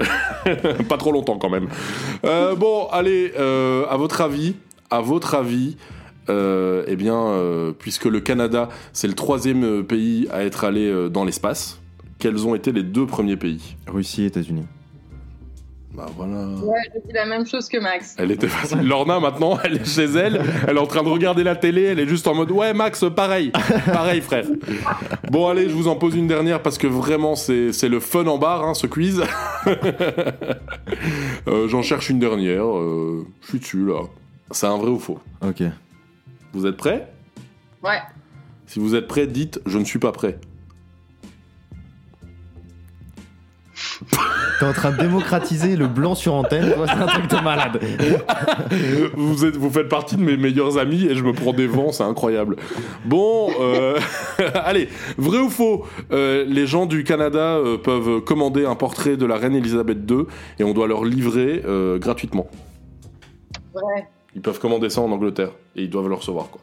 Pas 0.89 0.97
trop 0.97 1.11
longtemps 1.11 1.37
quand 1.37 1.49
même. 1.49 1.67
Euh, 2.25 2.55
bon, 2.55 2.87
allez, 2.91 3.33
euh, 3.37 3.85
à 3.89 3.97
votre 3.97 4.21
avis, 4.21 4.55
à 4.89 5.01
votre 5.01 5.35
avis, 5.35 5.77
euh, 6.29 6.83
eh 6.87 6.95
bien, 6.95 7.73
puisque 7.79 8.05
le 8.05 8.19
Canada 8.19 8.69
c'est 8.93 9.07
le 9.07 9.15
troisième 9.15 9.83
pays 9.83 10.27
à 10.31 10.43
être 10.43 10.63
allé 10.63 11.09
dans 11.09 11.25
l'espace, 11.25 11.79
quels 12.19 12.47
ont 12.47 12.55
été 12.55 12.71
les 12.71 12.83
deux 12.83 13.05
premiers 13.05 13.37
pays? 13.37 13.75
Russie, 13.87 14.25
États-Unis. 14.25 14.65
Bah 15.93 16.07
voilà. 16.17 16.47
Ouais, 16.63 16.79
je 16.95 16.99
dis 17.07 17.13
la 17.13 17.25
même 17.27 17.45
chose 17.45 17.69
que 17.69 17.77
Max. 17.77 18.15
Elle 18.17 18.31
était 18.31 18.47
facile. 18.47 18.81
Lorna 18.81 19.19
maintenant, 19.19 19.59
elle 19.63 19.75
est 19.77 19.85
chez 19.85 20.05
elle, 20.05 20.41
elle 20.67 20.77
est 20.77 20.79
en 20.79 20.87
train 20.87 21.03
de 21.03 21.09
regarder 21.09 21.43
la 21.43 21.55
télé, 21.55 21.83
elle 21.83 21.99
est 21.99 22.07
juste 22.07 22.27
en 22.27 22.33
mode 22.33 22.49
ouais 22.49 22.73
Max, 22.73 23.05
pareil, 23.15 23.51
pareil 23.85 24.21
frère. 24.21 24.45
Bon 25.29 25.47
allez, 25.47 25.69
je 25.69 25.75
vous 25.75 25.87
en 25.87 25.95
pose 25.95 26.15
une 26.15 26.25
dernière 26.27 26.63
parce 26.63 26.79
que 26.79 26.87
vraiment 26.87 27.35
c'est 27.35 27.71
c'est 27.73 27.89
le 27.89 27.99
fun 27.99 28.25
en 28.25 28.39
barre 28.39 28.63
hein, 28.63 28.73
ce 28.73 28.87
quiz. 28.87 29.23
Euh, 31.47 31.67
J'en 31.67 31.81
cherche 31.81 32.09
une 32.09 32.19
dernière, 32.19 32.65
euh, 32.65 33.25
je 33.41 33.47
suis 33.49 33.59
dessus 33.59 33.85
là. 33.85 34.01
C'est 34.51 34.67
un 34.67 34.77
vrai 34.77 34.89
ou 34.89 34.99
faux? 34.99 35.19
Ok. 35.45 35.61
Vous 36.53 36.65
êtes 36.65 36.77
prêts? 36.77 37.11
Ouais. 37.83 37.99
Si 38.65 38.79
vous 38.79 38.95
êtes 38.95 39.07
prêts, 39.07 39.27
dites 39.27 39.59
je 39.65 39.77
ne 39.77 39.83
suis 39.83 39.99
pas 39.99 40.11
prêt. 40.11 40.39
T'es 44.63 44.69
en 44.69 44.71
train 44.71 44.91
de 44.91 44.97
démocratiser 44.97 45.75
le 45.75 45.87
blanc 45.87 46.15
sur 46.15 46.35
antenne, 46.35 46.73
c'est 46.85 46.91
un 46.93 47.05
truc 47.05 47.29
de 47.29 47.43
malade. 47.43 47.81
vous, 49.13 49.43
êtes, 49.43 49.57
vous 49.57 49.69
faites 49.69 49.89
partie 49.89 50.15
de 50.15 50.23
mes 50.23 50.37
meilleurs 50.37 50.77
amis 50.77 51.03
et 51.03 51.15
je 51.15 51.23
me 51.25 51.33
prends 51.33 51.51
des 51.51 51.67
vents, 51.67 51.91
c'est 51.91 52.05
incroyable. 52.05 52.55
Bon, 53.03 53.49
euh, 53.59 53.99
allez, 54.63 54.87
vrai 55.17 55.39
ou 55.39 55.49
faux 55.49 55.85
euh, 56.13 56.45
Les 56.47 56.65
gens 56.65 56.85
du 56.85 57.03
Canada 57.03 57.57
euh, 57.57 57.77
peuvent 57.77 58.21
commander 58.21 58.65
un 58.65 58.75
portrait 58.75 59.17
de 59.17 59.25
la 59.25 59.35
reine 59.35 59.53
Elisabeth 59.53 60.09
II 60.09 60.27
et 60.57 60.63
on 60.63 60.73
doit 60.73 60.87
leur 60.87 61.03
livrer 61.03 61.61
euh, 61.65 61.99
gratuitement. 61.99 62.47
Ouais. 63.75 64.07
Ils 64.33 64.41
peuvent 64.41 64.59
commander 64.61 64.89
ça 64.89 65.01
en 65.01 65.11
Angleterre 65.11 65.51
et 65.75 65.83
ils 65.83 65.89
doivent 65.89 66.07
le 66.07 66.15
recevoir, 66.15 66.47
quoi. 66.49 66.61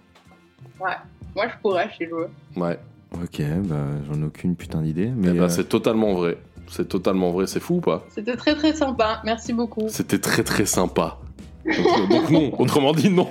Ouais. 0.81 0.97
Moi 1.37 1.49
je 1.49 1.61
pourrais, 1.61 1.91
je 1.91 1.97
suis 1.97 2.09
joueur. 2.09 2.31
Ouais. 2.57 2.79
Ok, 3.15 3.43
bah 3.65 3.77
j'en 4.09 4.23
ai 4.23 4.25
aucune 4.25 4.55
putain 4.55 4.83
d'idée, 4.83 5.11
mais 5.15 5.29
Eh 5.31 5.33
ben, 5.33 5.43
euh, 5.43 5.49
c'est 5.49 5.69
totalement 5.69 6.15
vrai. 6.15 6.39
C'est 6.71 6.89
totalement 6.89 7.31
vrai, 7.31 7.47
c'est 7.47 7.61
fou 7.61 7.77
ou 7.77 7.81
pas 7.81 8.05
C'était 8.15 8.37
très 8.37 8.55
très 8.55 8.73
sympa, 8.73 9.21
merci 9.25 9.53
beaucoup. 9.53 9.87
C'était 9.89 10.19
très 10.19 10.43
très 10.45 10.67
sympa. 10.67 11.19
Donc, 11.67 12.09
donc 12.09 12.31
non, 12.31 12.53
autrement 12.59 12.93
dit 12.93 13.11
non. 13.11 13.29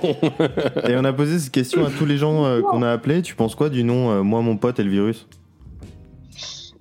Et 0.88 0.94
on 0.96 1.04
a 1.04 1.12
posé 1.12 1.38
cette 1.38 1.52
question 1.52 1.84
à 1.84 1.90
tous 1.90 2.06
les 2.06 2.16
gens 2.16 2.44
euh, 2.44 2.60
qu'on 2.62 2.82
a 2.82 2.90
appelés. 2.90 3.22
Tu 3.22 3.34
penses 3.34 3.54
quoi 3.54 3.68
du 3.70 3.82
nom 3.82 4.10
euh, 4.10 4.22
Moi, 4.22 4.40
mon 4.42 4.56
pote 4.56 4.78
et 4.78 4.84
le 4.84 4.90
virus? 4.90 5.26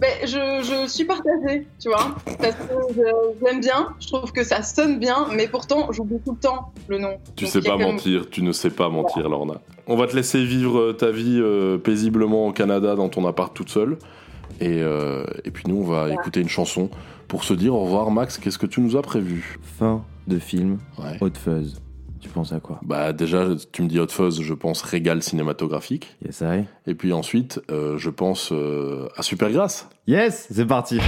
Mais 0.01 0.25
je, 0.25 0.27
je 0.63 0.87
suis 0.89 1.03
partagée, 1.03 1.67
tu 1.77 1.89
vois, 1.89 2.15
parce 2.25 2.55
que 2.55 3.43
l'aime 3.45 3.59
bien, 3.59 3.89
je 3.99 4.07
trouve 4.07 4.31
que 4.31 4.45
ça 4.45 4.63
sonne 4.63 4.97
bien, 4.97 5.27
mais 5.35 5.49
pourtant 5.49 5.91
j'oublie 5.91 6.19
tout 6.23 6.31
le 6.31 6.37
temps 6.39 6.71
le 6.87 6.99
nom. 6.99 7.17
Tu 7.35 7.43
Donc, 7.43 7.51
sais 7.53 7.61
pas 7.61 7.75
même- 7.75 7.91
mentir, 7.93 8.29
tu 8.29 8.41
ne 8.41 8.53
sais 8.53 8.69
pas 8.69 8.87
mentir, 8.87 9.27
Lorna. 9.27 9.55
On 9.87 9.97
va 9.97 10.07
te 10.07 10.15
laisser 10.15 10.45
vivre 10.45 10.79
euh, 10.79 10.93
ta 10.93 11.11
vie 11.11 11.39
euh, 11.41 11.77
paisiblement 11.77 12.47
au 12.47 12.53
Canada 12.53 12.95
dans 12.95 13.09
ton 13.09 13.27
appart 13.27 13.53
toute 13.53 13.69
seule. 13.69 13.97
Et, 14.59 14.81
euh, 14.81 15.23
et 15.45 15.51
puis 15.51 15.63
nous, 15.67 15.77
on 15.77 15.83
va 15.83 16.09
écouter 16.13 16.41
une 16.41 16.49
chanson 16.49 16.89
pour 17.27 17.43
se 17.43 17.53
dire 17.53 17.73
au 17.75 17.83
revoir, 17.83 18.11
Max. 18.11 18.37
Qu'est-ce 18.37 18.57
que 18.57 18.65
tu 18.65 18.81
nous 18.81 18.95
as 18.97 19.01
prévu? 19.01 19.57
Fin 19.61 20.03
de 20.27 20.37
film 20.39 20.77
Ouais. 20.97 21.17
Hot 21.21 21.31
Fuzz. 21.33 21.81
Tu 22.19 22.27
penses 22.27 22.51
à 22.51 22.59
quoi? 22.59 22.81
Bah 22.83 23.13
déjà, 23.13 23.47
tu 23.71 23.81
me 23.81 23.87
dis 23.87 23.97
Hot 23.99 24.09
Fuzz, 24.09 24.41
je 24.41 24.53
pense 24.53 24.81
régal 24.81 25.23
cinématographique. 25.23 26.17
Yes, 26.25 26.41
I. 26.41 26.65
Et 26.85 26.93
puis 26.93 27.13
ensuite, 27.13 27.61
euh, 27.71 27.97
je 27.97 28.09
pense 28.09 28.49
euh, 28.51 29.07
à 29.15 29.23
Supergrass. 29.23 29.87
Yes, 30.05 30.47
c'est 30.51 30.65
parti. 30.65 30.99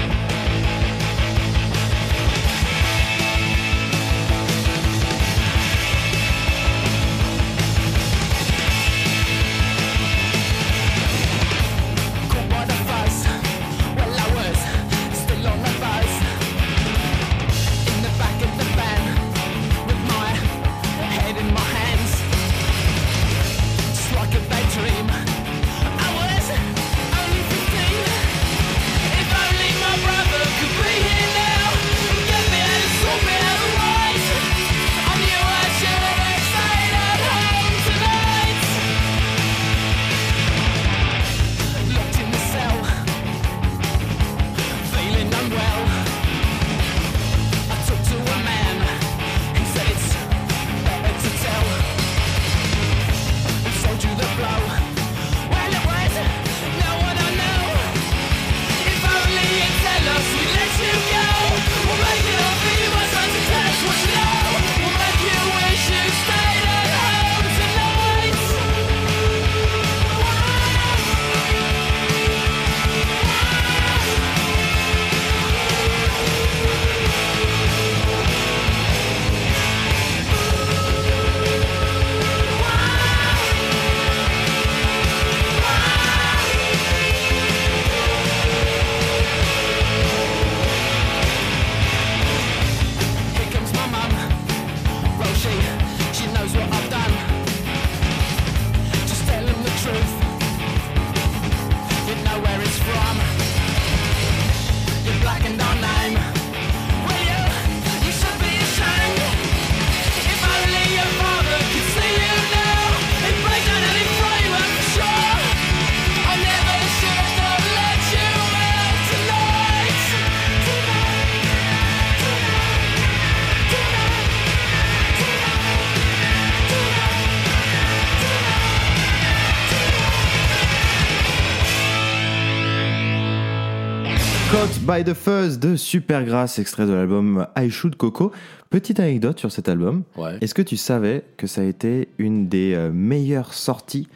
By 134.91 135.03
the 135.03 135.13
Fuzz 135.13 135.57
de 135.59 135.75
Supergrass, 135.75 136.59
extrait 136.59 136.85
de 136.85 136.91
l'album 136.93 137.47
I 137.57 137.69
Shoot 137.69 137.95
Coco. 137.95 138.31
Petite 138.69 138.99
anecdote 138.99 139.39
sur 139.39 139.51
cet 139.51 139.69
album. 139.69 140.03
Ouais. 140.17 140.37
Est-ce 140.41 140.53
que 140.53 140.61
tu 140.61 140.75
savais 140.77 141.23
que 141.37 141.47
ça 141.47 141.61
a 141.61 141.63
été 141.63 142.09
une 142.17 142.47
des 142.47 142.73
euh, 142.75 142.91
meilleures 142.91 143.53
sorties 143.53 144.07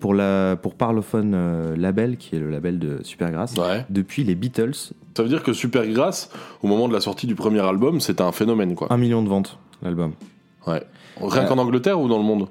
pour, 0.00 0.14
la, 0.14 0.56
pour 0.56 0.74
Parlophone 0.74 1.32
euh, 1.34 1.76
Label, 1.76 2.16
qui 2.16 2.36
est 2.36 2.38
le 2.38 2.50
label 2.50 2.78
de 2.78 3.00
Supergrass, 3.02 3.54
Ouais. 3.58 3.84
depuis 3.90 4.24
les 4.24 4.34
Beatles? 4.34 4.72
Ça 5.16 5.22
veut 5.22 5.28
dire 5.28 5.42
que 5.42 5.52
Supergrass, 5.52 6.30
au 6.62 6.66
moment 6.66 6.88
de 6.88 6.94
la 6.94 7.00
sortie 7.00 7.26
du 7.26 7.34
premier 7.34 7.60
album, 7.60 8.00
c'était 8.00 8.22
un 8.22 8.32
phénomène, 8.32 8.74
quoi. 8.74 8.90
Un 8.92 8.96
million 8.98 9.22
de 9.22 9.28
ventes, 9.28 9.58
l'album. 9.82 10.12
Ouais. 10.66 10.82
Rien 11.20 11.44
Euh, 11.44 11.46
qu'en 11.48 11.58
Angleterre 11.58 12.00
ou 12.00 12.08
dans 12.08 12.18
le 12.18 12.24
monde? 12.24 12.48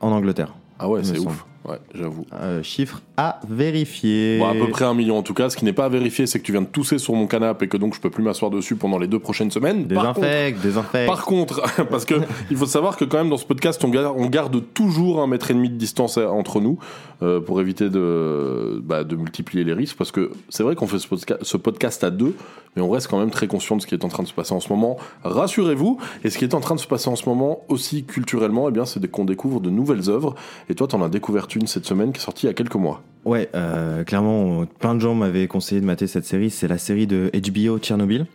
En 0.00 0.10
Angleterre. 0.10 0.54
Ah 0.78 0.88
ouais, 0.88 1.04
c'est 1.04 1.18
ouf. 1.18 1.44
Ouais, 1.64 1.78
j'avoue. 1.94 2.26
Euh, 2.34 2.62
chiffre 2.64 3.00
à 3.16 3.40
vérifier. 3.48 4.38
Bon, 4.38 4.46
à 4.46 4.54
peu 4.54 4.68
près 4.70 4.84
un 4.84 4.94
million 4.94 5.18
en 5.18 5.22
tout 5.22 5.34
cas. 5.34 5.50
Ce 5.50 5.56
qui 5.56 5.64
n'est 5.64 5.72
pas 5.72 5.84
à 5.84 5.88
vérifier, 5.88 6.26
c'est 6.26 6.38
que 6.38 6.44
tu 6.44 6.52
viens 6.52 6.62
de 6.62 6.66
tousser 6.66 6.98
sur 6.98 7.14
mon 7.14 7.26
canapé 7.26 7.66
et 7.66 7.68
que 7.68 7.76
donc 7.76 7.94
je 7.94 8.00
peux 8.00 8.10
plus 8.10 8.22
m'asseoir 8.22 8.50
dessus 8.50 8.76
pendant 8.76 8.98
les 8.98 9.06
deux 9.06 9.18
prochaines 9.18 9.50
semaines. 9.50 9.84
Désinfecte, 9.86 10.60
désinfecte. 10.62 11.06
Par 11.06 11.24
contre, 11.24 11.60
parce 11.90 12.04
que 12.04 12.14
il 12.50 12.56
faut 12.56 12.66
savoir 12.66 12.96
que 12.96 13.04
quand 13.04 13.18
même 13.18 13.30
dans 13.30 13.36
ce 13.36 13.44
podcast, 13.44 13.82
on 13.84 13.88
garde, 13.88 14.14
on 14.18 14.26
garde 14.26 14.62
toujours 14.74 15.20
un 15.22 15.26
mètre 15.26 15.50
et 15.50 15.54
demi 15.54 15.68
de 15.68 15.76
distance 15.76 16.16
entre 16.16 16.60
nous 16.60 16.78
euh, 17.22 17.40
pour 17.40 17.60
éviter 17.60 17.90
de, 17.90 18.80
bah, 18.82 19.04
de 19.04 19.14
multiplier 19.16 19.64
les 19.64 19.74
risques. 19.74 19.96
Parce 19.96 20.10
que 20.12 20.30
c'est 20.48 20.62
vrai 20.62 20.74
qu'on 20.74 20.86
fait 20.86 20.98
ce, 20.98 21.06
podca- 21.08 21.38
ce 21.42 21.56
podcast 21.56 22.02
à 22.04 22.10
deux, 22.10 22.34
mais 22.76 22.82
on 22.82 22.90
reste 22.90 23.08
quand 23.08 23.18
même 23.18 23.30
très 23.30 23.46
conscient 23.46 23.76
de 23.76 23.82
ce 23.82 23.86
qui 23.86 23.94
est 23.94 24.04
en 24.04 24.08
train 24.08 24.22
de 24.22 24.28
se 24.28 24.32
passer 24.34 24.54
en 24.54 24.60
ce 24.60 24.68
moment. 24.70 24.96
Rassurez-vous. 25.24 25.98
Et 26.24 26.30
ce 26.30 26.38
qui 26.38 26.44
est 26.44 26.54
en 26.54 26.60
train 26.60 26.74
de 26.74 26.80
se 26.80 26.86
passer 26.86 27.08
en 27.10 27.16
ce 27.16 27.28
moment 27.28 27.60
aussi 27.68 28.04
culturellement, 28.04 28.68
eh 28.68 28.72
bien, 28.72 28.86
c'est 28.86 29.06
qu'on 29.10 29.24
découvre 29.24 29.60
de 29.60 29.68
nouvelles 29.70 30.08
œuvres. 30.08 30.34
Et 30.70 30.74
toi, 30.74 30.86
t'en 30.88 31.02
as 31.02 31.08
découvert 31.08 31.46
une 31.54 31.66
cette 31.66 31.84
semaine 31.86 32.12
qui 32.12 32.18
est 32.18 32.24
sortie 32.24 32.46
il 32.46 32.48
y 32.48 32.50
a 32.50 32.54
quelques 32.54 32.74
mois. 32.76 33.01
Ouais, 33.24 33.48
euh, 33.54 34.02
clairement, 34.04 34.64
plein 34.80 34.94
de 34.94 35.00
gens 35.00 35.14
m'avaient 35.14 35.46
conseillé 35.46 35.80
de 35.80 35.86
mater 35.86 36.06
cette 36.06 36.24
série. 36.24 36.50
C'est 36.50 36.68
la 36.68 36.78
série 36.78 37.06
de 37.06 37.30
HBO 37.32 37.78
Tchernobyl. 37.78 38.26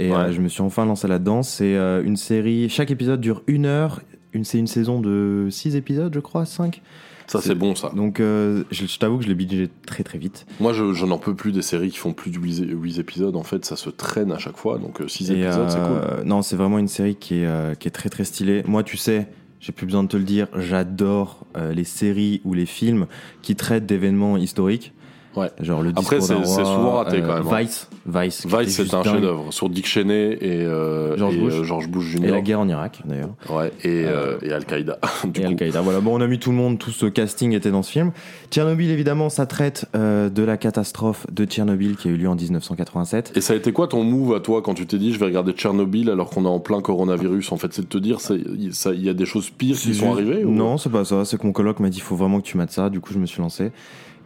Et 0.00 0.10
Ouais. 0.10 0.16
euh, 0.16 0.32
je 0.32 0.40
me 0.40 0.48
suis 0.48 0.62
enfin 0.62 0.84
lancé 0.84 1.06
là-dedans. 1.06 1.42
C'est 1.44 1.76
euh, 1.76 2.02
une 2.04 2.16
série, 2.16 2.68
chaque 2.68 2.90
épisode 2.90 3.20
dure 3.20 3.42
une 3.46 3.64
heure. 3.66 4.00
Une, 4.32 4.42
c'est 4.44 4.58
une 4.58 4.66
saison 4.66 5.00
de 5.00 5.46
six 5.50 5.76
épisodes, 5.76 6.12
je 6.12 6.18
crois, 6.18 6.44
cinq. 6.46 6.82
Ça, 7.28 7.40
c'est 7.40 7.54
bon, 7.54 7.74
ça. 7.76 7.90
Donc, 7.94 8.18
euh, 8.20 8.64
je, 8.72 8.84
je 8.86 8.98
t'avoue 8.98 9.16
que 9.18 9.22
je 9.24 9.28
l'ai 9.28 9.34
bingé 9.36 9.70
très 9.86 10.02
très 10.02 10.18
vite. 10.18 10.44
Moi, 10.60 10.72
je, 10.72 10.92
je 10.92 11.06
n'en 11.06 11.16
peux 11.18 11.34
plus 11.34 11.52
des 11.52 11.62
séries 11.62 11.90
qui 11.90 11.96
font 11.98 12.12
plus 12.12 12.30
de 12.32 12.38
8, 12.38 12.98
épisodes. 12.98 13.36
En 13.36 13.44
fait, 13.44 13.64
ça 13.64 13.76
se 13.76 13.88
traîne 13.88 14.30
à 14.32 14.38
chaque 14.38 14.56
fois. 14.58 14.78
Donc, 14.78 15.00
6 15.06 15.30
Et, 15.30 15.40
épisodes, 15.40 15.70
c'est 15.70 15.78
cool. 15.78 16.24
Non, 16.26 16.42
c'est 16.42 16.56
vraiment 16.56 16.78
une 16.80 16.88
série 16.88 17.14
qui 17.14 17.36
est, 17.36 17.78
qui 17.78 17.86
est 17.88 17.92
très 17.92 18.08
très 18.10 18.24
stylée. 18.24 18.62
Moi, 18.66 18.82
tu 18.82 18.96
sais, 18.98 19.28
j'ai 19.64 19.72
plus 19.72 19.86
besoin 19.86 20.02
de 20.02 20.08
te 20.08 20.16
le 20.18 20.24
dire, 20.24 20.46
j'adore 20.54 21.46
euh, 21.56 21.72
les 21.72 21.84
séries 21.84 22.42
ou 22.44 22.52
les 22.52 22.66
films 22.66 23.06
qui 23.40 23.56
traitent 23.56 23.86
d'événements 23.86 24.36
historiques. 24.36 24.92
Ouais. 25.36 25.50
Genre 25.60 25.82
le 25.82 25.90
Après, 25.96 26.20
c'est- 26.20 26.34
souvent 26.44 26.92
raté, 26.96 27.16
euh, 27.18 27.20
quand 27.26 27.34
même, 27.44 27.46
hein. 27.52 27.60
Vice, 27.60 27.88
Vice, 28.06 28.46
Vice, 28.46 28.76
c'est 28.76 28.94
un 28.94 29.02
chef-d'œuvre 29.02 29.52
sur 29.52 29.68
Dick 29.68 29.86
Cheney 29.86 30.38
et, 30.40 30.62
euh, 30.62 31.16
George 31.16 31.34
et, 31.36 31.38
Bush. 31.40 31.54
euh, 31.54 31.64
George 31.64 31.88
Bush 31.88 32.14
Et 32.14 32.18
Jr. 32.18 32.30
la 32.30 32.40
guerre 32.40 32.60
en 32.60 32.68
Irak, 32.68 33.00
d'ailleurs. 33.04 33.30
Ouais, 33.50 33.72
et, 33.82 34.04
euh, 34.06 34.36
et 34.42 34.52
Al-Qaïda. 34.52 34.98
Et. 35.34 35.44
Al-Qaïda. 35.44 35.80
Voilà, 35.80 36.00
bon, 36.00 36.16
on 36.16 36.20
a 36.20 36.26
mis 36.26 36.38
tout 36.38 36.50
le 36.50 36.56
monde, 36.56 36.78
tout 36.78 36.90
ce 36.92 37.06
casting 37.06 37.52
était 37.52 37.70
dans 37.70 37.82
ce 37.82 37.90
film. 37.90 38.12
Tchernobyl, 38.50 38.90
évidemment, 38.90 39.28
ça 39.28 39.46
traite 39.46 39.86
euh, 39.96 40.28
de 40.30 40.42
la 40.42 40.56
catastrophe 40.56 41.26
de 41.32 41.44
Tchernobyl 41.44 41.96
qui 41.96 42.08
a 42.08 42.10
eu 42.12 42.16
lieu 42.16 42.28
en 42.28 42.36
1987. 42.36 43.32
Et 43.36 43.40
ça 43.40 43.54
a 43.54 43.56
été 43.56 43.72
quoi 43.72 43.88
ton 43.88 44.04
move 44.04 44.34
à 44.34 44.40
toi 44.40 44.62
quand 44.62 44.74
tu 44.74 44.86
t'es 44.86 44.98
dit 44.98 45.12
je 45.12 45.18
vais 45.18 45.26
regarder 45.26 45.52
Tchernobyl 45.52 46.10
alors 46.10 46.30
qu'on 46.30 46.44
est 46.44 46.48
en 46.48 46.60
plein 46.60 46.80
coronavirus? 46.80 47.50
En 47.52 47.56
fait, 47.56 47.72
c'est 47.72 47.82
de 47.82 47.86
te 47.88 47.98
dire 47.98 48.18
il 48.56 48.72
ça- 48.74 48.92
il 48.92 49.02
y 49.04 49.08
a 49.08 49.14
des 49.14 49.26
choses 49.26 49.50
pires 49.50 49.76
qui 49.76 49.94
sont 49.94 50.12
arrivées 50.12 50.44
ou- 50.44 50.50
Non, 50.52 50.78
c'est 50.78 50.90
pas 50.90 51.04
ça. 51.04 51.24
C'est 51.24 51.38
que 51.38 51.46
mon 51.46 51.52
coloc 51.52 51.80
m'a 51.80 51.88
dit 51.88 52.00
faut 52.00 52.16
vraiment 52.16 52.40
que 52.40 52.46
tu 52.46 52.56
mates 52.56 52.70
ça. 52.70 52.90
Du 52.90 53.00
coup, 53.00 53.12
je 53.12 53.18
me 53.18 53.26
suis 53.26 53.40
lancé. 53.40 53.72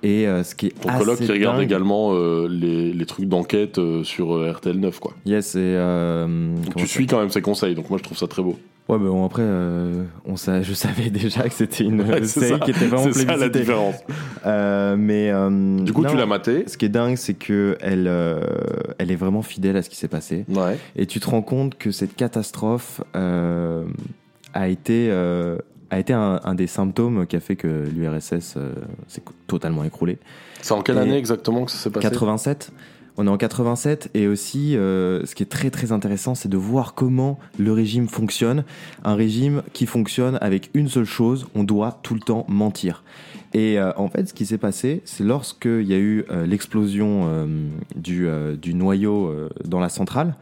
Et 0.03 0.29
euh, 0.29 0.45
ce 0.45 0.55
qui 0.55 0.67
est 0.67 0.81
Ton 0.81 0.97
coloc 0.97 1.15
assez 1.15 1.27
qui 1.27 1.33
regarde 1.33 1.57
dingue- 1.57 1.65
également 1.65 2.11
euh, 2.15 2.47
les, 2.49 2.93
les 2.93 3.07
trucs 3.07 3.27
d'enquête 3.27 3.79
euh, 3.79 4.05
sur 4.05 4.37
euh, 4.37 4.53
RTL 4.53 4.79
9, 4.79 4.99
quoi. 5.01 5.13
Yes, 5.27 5.57
et. 5.57 5.77
tu 6.77 6.87
suis 6.87 7.07
quand 7.07 7.19
même 7.19 7.31
ses 7.31 7.43
conseils, 7.43 7.75
donc 7.75 7.91
moi 7.91 7.99
je 7.99 8.05
trouve 8.05 8.17
ça 8.19 8.27
très 8.29 8.43
beau. 8.43 8.59
Ouais, 8.89 8.97
mais 8.99 9.09
bon, 9.09 9.27
après, 9.27 9.43
on 10.25 10.37
sa- 10.37 10.63
je 10.63 10.73
savais 10.73 11.11
déjà 11.11 11.43
que 11.43 11.53
c'était 11.53 11.85
une 11.85 12.01
Ouais, 12.01 12.25
série 12.25 12.49
ça. 12.51 12.59
qui 12.61 12.71
était 12.71 12.87
vraiment 12.87 13.13
C'est 13.13 13.27
ça, 13.27 13.37
la 13.37 13.49
différence. 13.51 13.97
Mais 14.47 15.31
Du 15.85 15.93
coup, 15.93 16.07
tu 16.07 16.17
l'as 16.17 16.27
maté. 16.27 16.65
Ce 16.69 16.77
qui 16.79 16.87
est 16.87 16.89
dingue, 16.89 17.17
c'est 17.17 17.35
que 17.35 17.77
elle, 17.81 18.11
elle 18.99 19.11
est 19.11 19.17
vraiment 19.17 19.43
fidèle 19.43 19.77
à 19.77 19.83
ce 19.83 19.91
qui 19.91 19.97
s'est 19.97 20.09
passé. 20.09 20.45
Ouais. 20.49 20.79
Et 20.97 21.05
tu 21.07 21.21
te 21.21 21.29
rends 21.29 21.43
compte 21.43 21.77
que 21.77 21.91
cette 21.91 22.15
catastrophe 22.17 23.01
a 24.55 24.69
été 24.69 25.09
euh, 25.11 25.59
a 25.91 25.99
été 25.99 26.13
un, 26.13 26.41
un 26.45 26.55
des 26.55 26.67
symptômes 26.67 27.27
qui 27.27 27.37
a 27.37 27.41
fait 27.41 27.57
que 27.57 27.85
l'URSS 27.95 28.55
euh, 28.57 28.75
s'est 29.07 29.23
totalement 29.47 29.85
écroulé. 29.85 30.19
C'est 30.61 30.75
en 30.75 30.83
quelle 30.83 30.97
Et 30.97 31.01
année 31.01 31.17
exactement 31.17 31.65
que 31.65 31.71
ça 31.71 31.79
s'est 31.79 31.91
passé? 31.91 32.09
87. 32.09 32.73
On 33.21 33.27
est 33.27 33.31
en 33.31 33.37
87 33.37 34.11
et 34.15 34.29
aussi, 34.29 34.77
euh, 34.77 35.27
ce 35.27 35.35
qui 35.35 35.43
est 35.43 35.47
très 35.47 35.71
très 35.71 35.91
intéressant, 35.91 36.37
c'est 36.37 36.49
de 36.49 36.57
voir 36.57 36.95
comment 36.95 37.41
le 37.59 37.73
régime 37.73 38.07
fonctionne. 38.07 38.63
Un 39.03 39.17
régime 39.17 39.63
qui 39.73 39.87
fonctionne 39.87 40.39
avec 40.41 40.71
une 40.75 40.89
seule 40.89 41.05
chose, 41.05 41.49
on 41.57 41.65
doit 41.65 41.99
tout 42.05 42.15
le 42.15 42.21
temps 42.21 42.45
mentir. 42.49 43.03
Et 43.55 43.81
euh, 43.81 43.91
en 43.97 44.09
fait, 44.09 44.29
ce 44.29 44.35
qui 44.35 44.47
s'est 44.47 44.59
passé, 44.59 45.03
c'est 45.05 45.25
lorsqu'il 45.25 45.83
y 45.83 45.95
a 45.95 45.99
eu 45.99 46.27
l'explosion 46.47 47.49
du, 47.97 48.29
du 48.61 48.75
noyau 48.75 49.35
dans 49.65 49.81
la 49.81 49.89
centrale, 49.89 50.37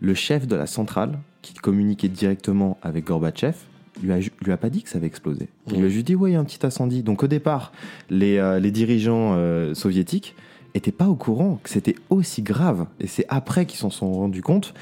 le 0.00 0.14
chef 0.14 0.48
de 0.48 0.56
la 0.56 0.66
centrale, 0.66 1.20
qui 1.42 1.54
communiquait 1.54 2.08
directement 2.08 2.78
avec 2.82 3.04
Gorbatchev, 3.06 3.54
lui 4.02 4.12
a, 4.12 4.18
lui 4.18 4.52
a 4.52 4.56
pas 4.56 4.70
dit 4.70 4.82
que 4.82 4.88
ça 4.88 4.98
avait 4.98 5.06
explosé. 5.06 5.48
Il 5.70 5.78
lui 5.78 5.86
a 5.86 5.88
juste 5.88 6.06
dit, 6.06 6.14
ouais, 6.14 6.30
il 6.30 6.34
y 6.34 6.36
a 6.36 6.40
un 6.40 6.44
petit 6.44 6.64
incendie. 6.64 7.02
Donc 7.02 7.22
au 7.22 7.26
départ, 7.26 7.72
les, 8.10 8.38
euh, 8.38 8.58
les 8.58 8.70
dirigeants 8.70 9.34
euh, 9.34 9.74
soviétiques 9.74 10.34
étaient 10.74 10.92
pas 10.92 11.08
au 11.08 11.14
courant 11.14 11.58
que 11.62 11.70
c'était 11.70 11.94
aussi 12.10 12.42
grave. 12.42 12.86
Et 13.00 13.06
c'est 13.06 13.26
après 13.28 13.66
qu'ils 13.66 13.78
s'en 13.78 13.90
sont 13.90 14.12
rendus 14.12 14.42
compte. 14.42 14.74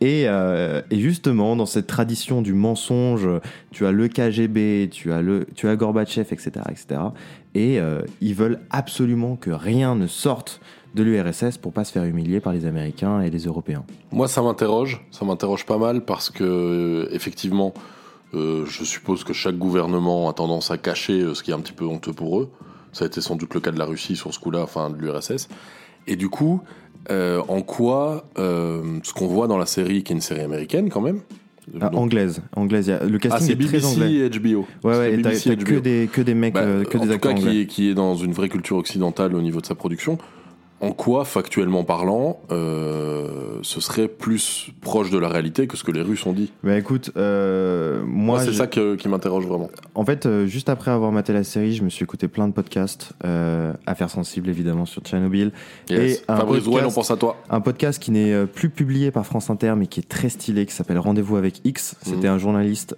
Et, 0.00 0.24
euh, 0.26 0.82
et 0.90 0.98
justement, 0.98 1.56
dans 1.56 1.66
cette 1.66 1.86
tradition 1.86 2.42
du 2.42 2.52
mensonge, 2.52 3.28
tu 3.70 3.86
as 3.86 3.92
le 3.92 4.08
KGB, 4.08 4.88
tu 4.90 5.12
as, 5.12 5.22
le, 5.22 5.46
tu 5.54 5.68
as 5.68 5.76
Gorbatchev, 5.76 6.28
etc. 6.32 6.50
etc. 6.68 7.00
et 7.54 7.78
ils 8.20 8.34
veulent 8.34 8.58
absolument 8.70 9.36
que 9.36 9.50
rien 9.50 9.94
ne 9.94 10.08
sorte 10.08 10.60
de 10.94 11.02
l'URSS 11.02 11.58
pour 11.58 11.72
pas 11.72 11.84
se 11.84 11.92
faire 11.92 12.04
humilier 12.04 12.40
par 12.40 12.52
les 12.52 12.66
Américains 12.66 13.20
et 13.20 13.30
les 13.30 13.44
Européens. 13.44 13.84
Moi, 14.12 14.28
ça 14.28 14.42
m'interroge, 14.42 15.04
ça 15.10 15.24
m'interroge 15.24 15.66
pas 15.66 15.78
mal 15.78 16.04
parce 16.04 16.30
que, 16.30 17.08
effectivement, 17.10 17.74
euh, 18.34 18.64
je 18.66 18.84
suppose 18.84 19.24
que 19.24 19.32
chaque 19.32 19.56
gouvernement 19.58 20.28
a 20.28 20.32
tendance 20.32 20.70
à 20.70 20.78
cacher 20.78 21.20
euh, 21.20 21.34
ce 21.34 21.42
qui 21.42 21.50
est 21.50 21.54
un 21.54 21.60
petit 21.60 21.72
peu 21.72 21.84
honteux 21.86 22.12
pour 22.12 22.40
eux. 22.40 22.50
Ça 22.92 23.04
a 23.04 23.08
été 23.08 23.20
sans 23.20 23.36
doute 23.36 23.52
le 23.54 23.60
cas 23.60 23.70
de 23.72 23.78
la 23.78 23.84
Russie 23.86 24.16
sur 24.16 24.32
ce 24.32 24.38
coup-là, 24.38 24.62
enfin 24.62 24.90
de 24.90 24.96
l'URSS. 24.96 25.48
Et 26.06 26.16
du 26.16 26.28
coup, 26.28 26.60
euh, 27.10 27.42
en 27.48 27.62
quoi 27.62 28.24
euh, 28.38 28.82
ce 29.02 29.12
qu'on 29.12 29.26
voit 29.26 29.46
dans 29.48 29.58
la 29.58 29.66
série, 29.66 30.02
qui 30.02 30.12
est 30.12 30.16
une 30.16 30.20
série 30.22 30.42
américaine 30.42 30.90
quand 30.90 31.00
même, 31.00 31.20
Ah, 31.80 31.90
anglaise, 31.94 32.42
anglaise. 32.56 32.86
il 32.86 32.90
y 32.90 32.92
a- 32.92 33.04
Le 33.04 33.16
ah, 33.16 33.18
casting 33.18 33.46
c'est 33.46 33.52
est 33.52 33.56
très 33.56 33.78
BBC 33.78 33.86
anglais. 33.86 34.12
et 34.14 34.28
HBO. 34.30 34.66
Ouais, 34.84 34.98
ouais, 34.98 35.22
t'as 35.22 35.56
que 35.56 35.78
des, 35.80 36.08
que 36.12 36.20
des 36.20 36.34
mecs, 36.34 36.54
Bah, 36.54 36.60
euh, 36.60 36.84
que 36.84 36.98
en 36.98 37.00
des 37.02 37.06
tout 37.08 37.12
acteurs 37.14 37.34
cas, 37.34 37.40
qui 37.40 37.60
est, 37.62 37.66
qui 37.66 37.88
est 37.88 37.94
dans 37.94 38.14
une 38.14 38.32
vraie 38.32 38.48
culture 38.50 38.76
occidentale 38.76 39.34
au 39.34 39.40
niveau 39.42 39.60
de 39.60 39.66
sa 39.66 39.74
production. 39.74 40.18
En 40.80 40.92
quoi, 40.92 41.24
factuellement 41.24 41.82
parlant, 41.84 42.40
euh, 42.50 43.58
ce 43.62 43.80
serait 43.80 44.08
plus 44.08 44.70
proche 44.82 45.10
de 45.10 45.18
la 45.18 45.28
réalité 45.28 45.66
que 45.66 45.76
ce 45.78 45.84
que 45.84 45.90
les 45.92 46.02
Russes 46.02 46.26
ont 46.26 46.32
dit? 46.32 46.52
Bah 46.62 46.76
écoute, 46.76 47.10
euh, 47.16 48.02
moi, 48.04 48.36
Moi, 48.36 48.40
c'est 48.44 48.52
ça 48.52 48.66
que- 48.66 48.94
qui 48.96 49.08
m'interroge 49.08 49.46
vraiment. 49.46 49.70
En 49.94 50.04
fait, 50.04 50.26
euh, 50.26 50.46
juste 50.46 50.68
après 50.68 50.90
avoir 50.90 51.10
maté 51.12 51.32
la 51.32 51.44
série, 51.44 51.74
je 51.74 51.82
me 51.84 51.88
suis 51.88 52.02
écouté 52.02 52.28
plein 52.28 52.48
de 52.48 52.52
podcasts, 52.52 53.12
Affaires 53.86 54.10
sensibles 54.10 54.48
évidemment 54.50 54.84
sur 54.84 55.00
Tchernobyl. 55.02 55.52
Yes. 55.88 56.22
un 56.28 56.36
Fabrice 56.36 56.64
podcast- 56.64 56.86
on 56.86 56.92
pense 56.92 57.10
à 57.10 57.16
toi. 57.16 57.36
Un 57.48 57.60
podcast 57.60 58.02
qui 58.02 58.10
n'est 58.10 58.46
plus 58.46 58.68
publié 58.68 59.10
par 59.10 59.24
France 59.24 59.48
Inter, 59.50 59.74
mais 59.76 59.86
qui 59.86 60.00
est 60.00 60.08
très 60.08 60.28
stylé, 60.28 60.66
qui 60.66 60.74
s'appelle 60.74 60.98
Rendez-vous 60.98 61.36
avec 61.36 61.60
X. 61.64 61.96
C'était 62.02 62.28
Mhm. 62.28 62.34
un 62.34 62.38
journaliste, 62.38 62.94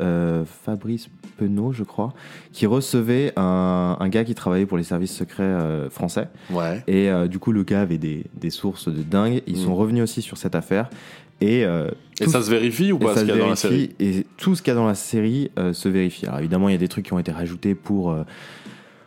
Fabrice 0.64 1.08
Penaud, 1.38 1.72
je 1.72 1.84
crois, 1.84 2.14
qui 2.52 2.66
recevait 2.66 3.32
un, 3.36 3.96
un 4.00 4.08
gars 4.08 4.24
qui 4.24 4.34
travaillait 4.34 4.66
pour 4.66 4.78
les 4.78 4.84
services 4.84 5.14
secrets 5.14 5.54
français. 5.90 6.28
Ouais. 6.50 6.82
Et 6.88 7.10
du 7.28 7.38
coup, 7.38 7.52
le 7.52 7.62
gars 7.66 7.82
avait 7.82 7.98
des, 7.98 8.24
des 8.34 8.50
sources 8.50 8.88
de 8.88 9.02
dingue. 9.02 9.42
Ils 9.46 9.58
sont 9.58 9.74
revenus 9.74 10.02
aussi 10.02 10.22
sur 10.22 10.38
cette 10.38 10.54
affaire. 10.54 10.88
Et, 11.40 11.64
euh, 11.64 11.90
Et 12.20 12.26
ça 12.26 12.40
se 12.40 12.50
vérifie 12.50 12.92
ou 12.92 12.98
pas, 12.98 13.14
ce 13.14 13.20
qu'il 13.20 13.28
y 13.28 13.32
a 13.32 13.36
dans 13.36 13.48
la 13.48 13.54
vérifie, 13.54 13.90
Et 14.00 14.24
tout 14.38 14.54
ce 14.54 14.62
qu'il 14.62 14.70
y 14.70 14.72
a 14.72 14.74
dans 14.74 14.86
la 14.86 14.94
série 14.94 15.50
euh, 15.58 15.74
se 15.74 15.88
vérifie. 15.88 16.26
Alors 16.26 16.38
évidemment, 16.38 16.68
il 16.68 16.72
y 16.72 16.74
a 16.74 16.78
des 16.78 16.88
trucs 16.88 17.04
qui 17.04 17.12
ont 17.12 17.18
été 17.18 17.32
rajoutés 17.32 17.74
pour 17.74 18.16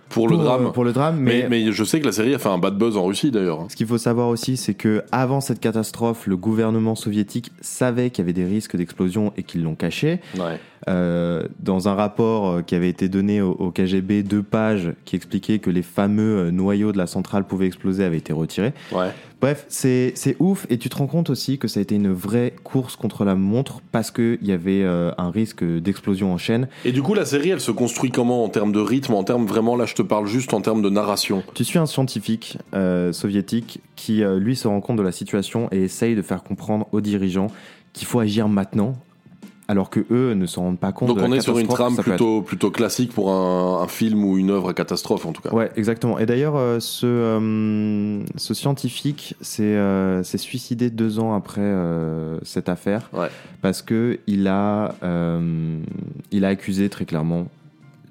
euh, 0.09 0.13
Pour 0.13 0.27
le 0.29 0.37
drame. 0.37 0.71
pour 0.71 0.83
le 0.83 0.93
drame, 0.93 1.19
mais, 1.19 1.47
Mais, 1.49 1.65
mais 1.65 1.71
je 1.71 1.83
sais 1.83 1.99
que 1.99 2.05
la 2.05 2.11
série 2.11 2.33
a 2.33 2.39
fait 2.39 2.49
un 2.49 2.57
bad 2.57 2.77
buzz 2.77 2.97
en 2.97 3.05
Russie 3.05 3.31
d'ailleurs. 3.31 3.65
ce 3.69 3.75
qu'il 3.75 3.87
faut 3.87 3.97
savoir 3.97 4.27
aussi, 4.29 4.57
c'est 4.57 4.73
que 4.73 5.03
avant 5.11 5.41
cette 5.41 5.59
catastrophe, 5.59 6.27
le 6.27 6.37
gouvernement 6.37 6.95
soviétique 6.95 7.51
savait 7.61 8.09
qu'il 8.09 8.23
y 8.23 8.25
avait 8.25 8.33
des 8.33 8.45
risques 8.45 8.75
d'explosion 8.75 9.33
et 9.37 9.43
qu'ils 9.43 9.63
l'ont 9.63 9.75
caché. 9.75 10.19
Ouais. 10.37 10.59
Euh, 10.87 11.43
dans 11.59 11.89
un 11.89 11.93
rapport 11.93 12.47
euh, 12.49 12.61
qui 12.61 12.73
avait 12.73 12.89
été 12.89 13.09
donné 13.09 13.41
au, 13.41 13.51
au 13.51 13.69
KGB, 13.69 14.23
deux 14.23 14.41
pages 14.41 14.93
qui 15.05 15.15
expliquaient 15.17 15.59
que 15.59 15.69
les 15.69 15.81
fameux 15.83 16.51
noyaux 16.51 16.91
de 16.93 16.97
la 16.97 17.05
centrale 17.05 17.43
pouvaient 17.45 17.67
exploser 17.67 18.03
avaient 18.05 18.17
été 18.17 18.31
retirés. 18.33 18.73
Ouais. 18.93 19.09
Bref, 19.41 19.65
c'est 19.69 20.11
c'est 20.15 20.35
ouf 20.39 20.65
et 20.69 20.77
tu 20.77 20.89
te 20.89 20.97
rends 20.97 21.07
compte 21.07 21.29
aussi 21.29 21.57
que 21.57 21.67
ça 21.69 21.79
a 21.79 21.83
été 21.83 21.95
une 21.95 22.11
vraie 22.11 22.53
course 22.63 22.97
contre 22.97 23.23
la 23.23 23.35
montre 23.35 23.81
parce 23.91 24.11
qu'il 24.11 24.39
y 24.41 24.51
avait 24.51 24.83
euh, 24.83 25.11
un 25.17 25.31
risque 25.31 25.63
d'explosion 25.63 26.33
en 26.33 26.37
chaîne. 26.37 26.67
Et 26.83 26.91
du 26.91 27.01
coup, 27.01 27.13
la 27.13 27.25
série, 27.25 27.49
elle 27.49 27.61
se 27.61 27.71
construit 27.71 28.11
comment 28.11 28.43
en 28.43 28.49
termes 28.49 28.73
de 28.73 28.79
rythme, 28.79 29.13
en 29.13 29.23
termes 29.23 29.45
vraiment, 29.45 29.77
là, 29.77 29.85
je 29.85 29.95
te 29.95 30.01
parle 30.01 30.27
juste 30.27 30.53
en 30.53 30.61
termes 30.61 30.81
de 30.81 30.89
narration. 30.89 31.43
Tu 31.53 31.63
suis 31.63 31.79
un 31.79 31.85
scientifique 31.85 32.57
euh, 32.73 33.13
soviétique 33.13 33.79
qui, 33.95 34.23
euh, 34.23 34.39
lui, 34.39 34.55
se 34.55 34.67
rend 34.67 34.81
compte 34.81 34.97
de 34.97 35.03
la 35.03 35.13
situation 35.13 35.69
et 35.71 35.83
essaye 35.83 36.15
de 36.15 36.21
faire 36.21 36.43
comprendre 36.43 36.87
aux 36.91 37.01
dirigeants 37.01 37.47
qu'il 37.93 38.07
faut 38.07 38.19
agir 38.19 38.49
maintenant, 38.49 38.93
alors 39.69 39.91
que 39.91 39.99
eux 40.09 40.33
ne 40.33 40.47
s'en 40.47 40.63
rendent 40.63 40.79
pas 40.79 40.91
compte. 40.91 41.09
Donc 41.09 41.19
on 41.21 41.31
est 41.31 41.41
sur 41.41 41.59
une 41.59 41.67
trame 41.67 41.93
être. 41.93 42.41
plutôt, 42.41 42.71
classique 42.71 43.13
pour 43.13 43.31
un, 43.31 43.83
un 43.83 43.87
film 43.87 44.25
ou 44.25 44.39
une 44.39 44.49
œuvre 44.49 44.69
à 44.69 44.73
catastrophe 44.73 45.27
en 45.27 45.31
tout 45.31 45.43
cas. 45.43 45.51
Ouais, 45.51 45.69
exactement. 45.75 46.17
Et 46.17 46.25
d'ailleurs, 46.25 46.55
euh, 46.57 46.79
ce, 46.79 47.05
euh, 47.05 48.23
ce 48.35 48.53
scientifique 48.55 49.35
s'est 49.41 49.61
euh, 49.63 50.23
s'est 50.23 50.39
suicidé 50.39 50.89
deux 50.89 51.19
ans 51.19 51.35
après 51.35 51.61
cette 52.41 52.67
affaire 52.67 53.09
Ouais. 53.13 53.27
parce 53.61 53.83
que 53.83 54.19
il 54.25 54.47
a, 54.47 54.95
il 56.31 56.45
a 56.45 56.47
accusé 56.47 56.89
très 56.89 57.05
clairement 57.05 57.47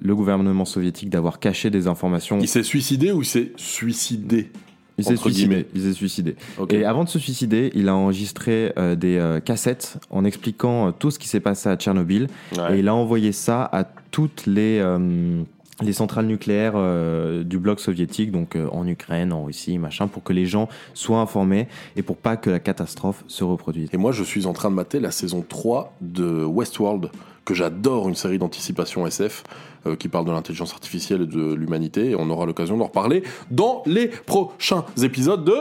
le 0.00 0.14
gouvernement 0.14 0.64
soviétique 0.64 1.10
d'avoir 1.10 1.40
caché 1.40 1.70
des 1.70 1.88
informations. 1.88 2.38
Il 2.40 2.46
s'est 2.46 2.62
suicidé 2.62 3.10
ou 3.10 3.22
il 3.22 3.26
s'est 3.26 3.50
suicidé? 3.56 4.50
Il 4.98 5.04
s'est 5.04 5.16
suicidé. 5.16 5.66
Il 5.74 5.82
s'est 5.82 5.92
suicidé. 5.92 6.36
Et 6.70 6.84
avant 6.84 7.04
de 7.04 7.08
se 7.08 7.18
suicider, 7.18 7.70
il 7.74 7.88
a 7.88 7.94
enregistré 7.94 8.72
euh, 8.76 8.96
des 8.96 9.16
euh, 9.16 9.40
cassettes 9.40 9.98
en 10.10 10.24
expliquant 10.24 10.88
euh, 10.88 10.90
tout 10.90 11.10
ce 11.10 11.18
qui 11.18 11.28
s'est 11.28 11.40
passé 11.40 11.68
à 11.68 11.76
Tchernobyl. 11.76 12.26
Ouais. 12.56 12.76
Et 12.76 12.78
il 12.80 12.88
a 12.88 12.94
envoyé 12.94 13.32
ça 13.32 13.62
à 13.72 13.84
toutes 14.10 14.46
les, 14.46 14.80
euh, 14.80 15.42
les 15.82 15.92
centrales 15.92 16.26
nucléaires 16.26 16.72
euh, 16.74 17.44
du 17.44 17.58
bloc 17.58 17.80
soviétique, 17.80 18.32
donc 18.32 18.56
euh, 18.56 18.68
en 18.72 18.86
Ukraine, 18.86 19.32
en 19.32 19.44
Russie, 19.44 19.78
machin, 19.78 20.08
pour 20.08 20.22
que 20.22 20.32
les 20.32 20.46
gens 20.46 20.68
soient 20.94 21.20
informés 21.20 21.68
et 21.96 22.02
pour 22.02 22.16
pas 22.16 22.36
que 22.36 22.50
la 22.50 22.58
catastrophe 22.58 23.24
se 23.28 23.44
reproduise. 23.44 23.88
Et 23.92 23.96
moi, 23.96 24.12
je 24.12 24.24
suis 24.24 24.46
en 24.46 24.52
train 24.52 24.70
de 24.70 24.74
mater 24.74 25.00
la 25.00 25.10
saison 25.10 25.44
3 25.46 25.94
de 26.00 26.44
Westworld, 26.44 27.10
que 27.44 27.54
j'adore, 27.54 28.08
une 28.08 28.14
série 28.14 28.38
d'anticipation 28.38 29.06
SF 29.06 29.44
euh, 29.86 29.96
qui 29.96 30.08
parle 30.08 30.26
de 30.26 30.32
l'intelligence 30.32 30.72
artificielle 30.72 31.22
et 31.22 31.26
de 31.26 31.54
l'humanité. 31.54 32.10
Et 32.10 32.14
on 32.16 32.28
aura 32.28 32.44
l'occasion 32.44 32.76
d'en 32.76 32.86
reparler 32.86 33.22
dans 33.50 33.82
les 33.86 34.08
prochains 34.08 34.84
épisodes 35.02 35.44
de 35.44 35.56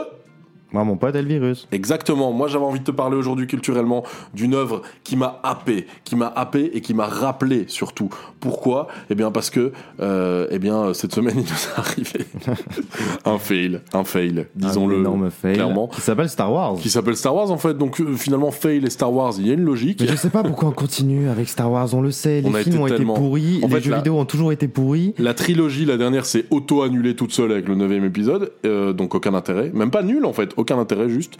Moi, 0.72 0.84
mon 0.84 0.96
pote 0.96 1.14
Elvirus. 1.16 1.66
Exactement. 1.72 2.32
Moi, 2.32 2.48
j'avais 2.48 2.64
envie 2.64 2.80
de 2.80 2.84
te 2.84 2.90
parler 2.90 3.16
aujourd'hui 3.16 3.46
culturellement 3.46 4.02
d'une 4.34 4.54
œuvre 4.54 4.82
qui 5.02 5.16
m'a 5.16 5.40
happé, 5.42 5.86
qui 6.04 6.14
m'a 6.16 6.32
happé 6.34 6.70
et 6.74 6.80
qui 6.82 6.92
m'a 6.94 7.06
rappelé 7.06 7.64
surtout. 7.68 8.10
Pourquoi? 8.40 8.88
Eh 9.10 9.14
bien, 9.14 9.30
parce 9.30 9.48
que, 9.50 9.72
euh, 10.00 10.46
eh 10.50 10.58
bien, 10.58 10.92
cette 10.94 11.14
semaine, 11.14 11.36
il 11.38 11.42
nous 11.42 11.46
est 11.46 11.78
arrivé 11.78 12.26
un 13.24 13.38
fail, 13.38 13.80
un 13.92 14.04
fail, 14.04 14.46
disons-le 14.54 14.96
Un 14.96 15.00
énorme 15.00 15.30
fail. 15.30 15.54
clairement, 15.54 15.88
Qui 15.88 16.00
s'appelle 16.00 16.28
Star 16.28 16.52
Wars. 16.52 16.74
qui 16.76 16.90
s'appelle 16.90 17.16
Star 17.16 17.34
Wars 17.34 17.50
en 17.50 17.56
fait. 17.58 17.74
Donc 17.76 18.00
euh, 18.00 18.14
finalement, 18.14 18.50
fail 18.50 18.84
et 18.84 18.90
Star 18.90 19.12
Wars, 19.12 19.34
il 19.38 19.46
y 19.46 19.50
a 19.50 19.54
une 19.54 19.64
logique. 19.64 20.00
Mais 20.00 20.06
je 20.08 20.16
sais 20.16 20.30
pas 20.30 20.42
pourquoi 20.42 20.68
on 20.68 20.72
continue 20.72 21.28
avec 21.28 21.48
Star 21.48 21.70
Wars, 21.70 21.92
on 21.94 22.00
le 22.00 22.10
sait, 22.10 22.40
les 22.40 22.48
On 22.48 22.52
films 22.52 22.74
été 22.74 22.78
ont 22.78 22.86
tellement- 22.86 23.14
été 23.14 23.22
pourris, 23.22 23.60
En 23.62 23.68
les 23.68 23.74
fait, 23.74 23.80
jeux 23.80 23.90
là- 23.90 23.96
vidéo 23.98 24.18
ont 24.18 24.24
toujours 24.24 24.52
été 24.52 24.68
pourris. 24.68 25.14
La 25.18 25.34
trilogie, 25.34 25.84
la 25.84 25.96
dernière, 25.96 26.26
c'est 26.26 26.44
auto-annulée 26.50 27.16
toute 27.16 27.32
seule 27.32 27.52
avec 27.52 27.68
le 27.68 27.74
neuvième 27.74 28.04
épisode, 28.04 28.52
euh, 28.64 28.92
donc 28.92 29.14
aucun 29.14 29.34
intérêt, 29.34 29.70
même 29.74 29.90
pas 29.90 30.02
nul 30.02 30.24
en 30.24 30.32
fait, 30.32 30.52
aucun 30.58 30.78
intérêt 30.78 31.08
juste. 31.08 31.38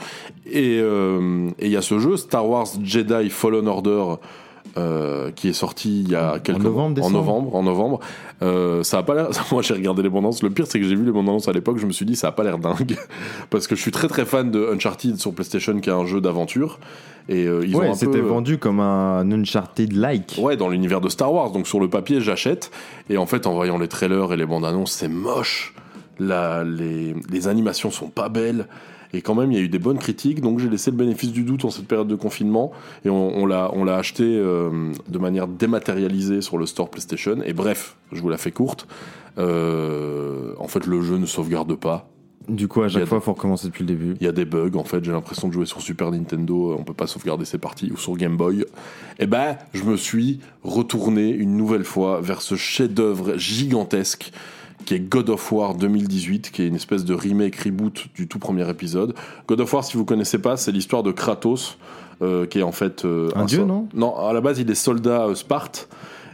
Et 0.51 0.79
euh, 0.81 1.51
et 1.59 1.67
il 1.67 1.73
y 1.73 1.77
a 1.77 1.83
ce 1.83 1.99
jeu 1.99 2.17
Star 2.17 2.49
Wars 2.49 2.69
Jedi 2.83 3.29
Fallen 3.31 3.69
Order. 3.69 4.05
euh, 4.77 5.31
qui 5.33 5.49
est 5.49 5.53
sorti 5.55 6.03
il 6.03 6.11
y 6.11 6.15
a 6.15 6.39
quelques 6.39 6.63
novembre, 6.63 6.99
mois, 6.99 7.07
en 7.07 7.11
novembre, 7.11 7.55
en 7.57 7.63
novembre. 7.63 8.01
Euh, 8.43 8.83
ça 8.83 8.99
a 8.99 9.03
pas 9.03 9.15
l'air. 9.15 9.31
Moi, 9.53 9.63
j'ai 9.63 9.75
regardé 9.75 10.03
les 10.03 10.09
bandes 10.09 10.25
annonces. 10.25 10.43
Le 10.43 10.51
pire, 10.51 10.67
c'est 10.69 10.79
que 10.79 10.87
j'ai 10.87 10.95
vu 10.95 11.05
les 11.05 11.11
bandes 11.11 11.29
annonces 11.29 11.49
à 11.49 11.53
l'époque. 11.53 11.79
Je 11.79 11.87
me 11.87 11.93
suis 11.93 12.05
dit, 12.07 12.15
ça 12.17 12.29
a 12.29 12.33
pas 12.33 12.45
l'air 12.45 12.59
dingue, 12.59 12.97
parce 13.51 13.67
que 13.67 13.75
je 13.75 13.81
suis 13.81 13.91
très 13.91 14.09
très 14.09 14.25
fan 14.25 14.51
de 14.51 14.69
Uncharted 14.73 15.19
sur 15.19 15.33
PlayStation, 15.33 15.81
qui 15.81 15.89
est 15.91 15.93
un 15.93 16.07
jeu 16.07 16.21
d'aventure. 16.21 16.79
Et 17.29 17.47
euh, 17.47 17.65
ils 17.67 17.75
ont 17.77 17.81
ouais, 17.81 17.95
c'était 17.95 18.21
peu, 18.21 18.27
vendu 18.27 18.59
comme 18.59 18.81
un 18.81 19.31
Uncharted-like. 19.31 20.37
Ouais, 20.41 20.57
dans 20.57 20.69
l'univers 20.69 21.01
de 21.01 21.09
Star 21.09 21.33
Wars. 21.33 21.51
Donc 21.51 21.67
sur 21.67 21.81
le 21.81 21.89
papier, 21.89 22.21
j'achète. 22.21 22.71
Et 23.11 23.17
en 23.17 23.27
fait, 23.27 23.47
en 23.47 23.55
voyant 23.55 23.79
les 23.79 23.89
trailers 23.89 24.33
et 24.33 24.37
les 24.37 24.47
bandes 24.47 24.65
annonces, 24.65 24.93
c'est 24.93 25.09
moche. 25.09 25.75
La, 26.21 26.65
les, 26.65 27.15
les 27.31 27.49
animations 27.49 27.91
sont 27.91 28.09
pas 28.09 28.29
belles. 28.29 28.67
Et 29.13 29.23
quand 29.23 29.35
même, 29.35 29.51
il 29.53 29.59
y 29.59 29.61
a 29.61 29.65
eu 29.65 29.69
des 29.69 29.79
bonnes 29.79 29.99
critiques. 29.99 30.41
Donc 30.41 30.59
j'ai 30.59 30.69
laissé 30.69 30.91
le 30.91 30.97
bénéfice 30.97 31.33
du 31.33 31.43
doute 31.43 31.65
en 31.65 31.71
cette 31.71 31.87
période 31.87 32.09
de 32.09 32.15
confinement. 32.15 32.73
Et 33.05 33.11
on, 33.11 33.37
on 33.37 33.47
l'a, 33.47 33.97
acheté 33.97 34.25
euh, 34.25 34.93
de 35.09 35.19
manière 35.19 35.49
dématérialisée 35.49 36.41
sur 36.41 36.59
le 36.59 36.67
store 36.67 36.91
PlayStation. 36.91 37.39
Et 37.45 37.53
bref, 37.53 37.97
je 38.13 38.21
vous 38.21 38.29
la 38.29 38.39
fais 38.39 38.53
courte. 38.53 38.87
Euh, 39.39 40.53
en 40.59 40.69
fait, 40.69 40.87
le 40.87 41.01
jeu 41.03 41.17
ne 41.17 41.27
sauvegarde 41.27 41.75
pas. 41.75 42.09
Du 42.49 42.67
coup, 42.67 42.81
à 42.81 42.89
chaque 42.89 43.05
fois, 43.05 43.19
il 43.19 43.25
faut 43.25 43.35
recommencer 43.35 43.67
depuis 43.67 43.83
le 43.83 43.89
début. 43.89 44.17
Il 44.21 44.25
y 44.25 44.29
a 44.29 44.33
des 44.33 44.47
bugs 44.47 44.77
en 44.77 44.85
fait, 44.85 45.05
j'ai 45.05 45.13
l'impression 45.13 45.49
de 45.49 45.53
jouer 45.53 45.67
sur 45.67 45.83
Super 45.83 46.11
Nintendo, 46.11 46.75
on 46.79 46.83
peut 46.83 46.95
pas 46.95 47.07
sauvegarder 47.07 47.45
ses 47.45 47.59
parties, 47.59 47.91
ou 47.93 47.99
sur 47.99 48.17
Game 48.17 48.39
Boy. 48.39 48.65
Et 49.19 49.27
ben, 49.27 49.59
je 49.75 49.85
me 49.85 49.99
suis 49.99 50.41
retourné 50.63 51.29
une 51.29 51.59
nouvelle 51.59 51.85
fois 51.85 52.23
vers 52.23 52.41
ce 52.41 52.55
chef-d'œuvre 52.55 53.37
gigantesque 53.37 54.33
qui 54.89 54.95
est 54.95 55.01
God 55.01 55.29
of 55.29 55.53
War 55.53 55.75
2018, 55.75 56.51
qui 56.51 56.63
est 56.63 56.67
une 56.67 56.75
espèce 56.75 57.05
de 57.05 57.13
remake 57.13 57.57
reboot 57.57 58.07
du 58.15 58.27
tout 58.27 58.39
premier 58.39 58.67
épisode. 58.71 59.15
God 59.47 59.61
of 59.61 59.71
War, 59.71 59.85
si 59.85 59.99
vous 59.99 60.07
connaissez 60.07 60.39
pas, 60.39 60.57
c'est 60.57 60.73
l'histoire 60.73 61.03
de 61.03 61.13
Kratos, 61.13 61.77
euh, 62.23 62.47
qui 62.47 62.61
est 62.61 62.63
en 62.63 62.73
fait 62.73 63.05
euh, 63.05 63.29
Un 63.35 63.45
dieu, 63.45 63.65
non? 63.65 63.87
Non, 63.93 64.17
à 64.17 64.33
la 64.33 64.41
base, 64.41 64.61
il 64.61 64.71
est 64.71 64.75
soldat 64.75 65.27
euh, 65.27 65.35
Sparte. 65.35 65.91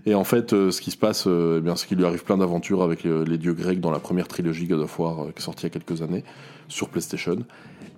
Et 0.07 0.15
en 0.15 0.23
fait, 0.23 0.53
euh, 0.53 0.71
ce 0.71 0.81
qui 0.81 0.93
se 0.93 0.97
passe, 0.97 1.25
euh, 1.27 1.57
eh 1.59 1.63
bien, 1.63 1.75
c'est 1.75 1.89
qu'il 1.89 1.99
lui 1.99 2.05
arrive 2.05 2.23
plein 2.23 2.37
d'aventures 2.37 2.85
avec 2.85 3.07
euh, 3.07 3.25
les 3.25 3.39
dieux 3.39 3.55
grecs 3.55 3.81
dans 3.81 3.91
la 3.91 3.99
première 3.99 4.29
trilogie 4.29 4.67
God 4.67 4.83
of 4.83 4.99
War 5.01 5.27
qui 5.35 5.39
est 5.39 5.45
sortie 5.45 5.67
il 5.67 5.73
y 5.73 5.77
a 5.77 5.81
quelques 5.81 6.03
années 6.03 6.23
sur 6.69 6.91
PlayStation. 6.91 7.39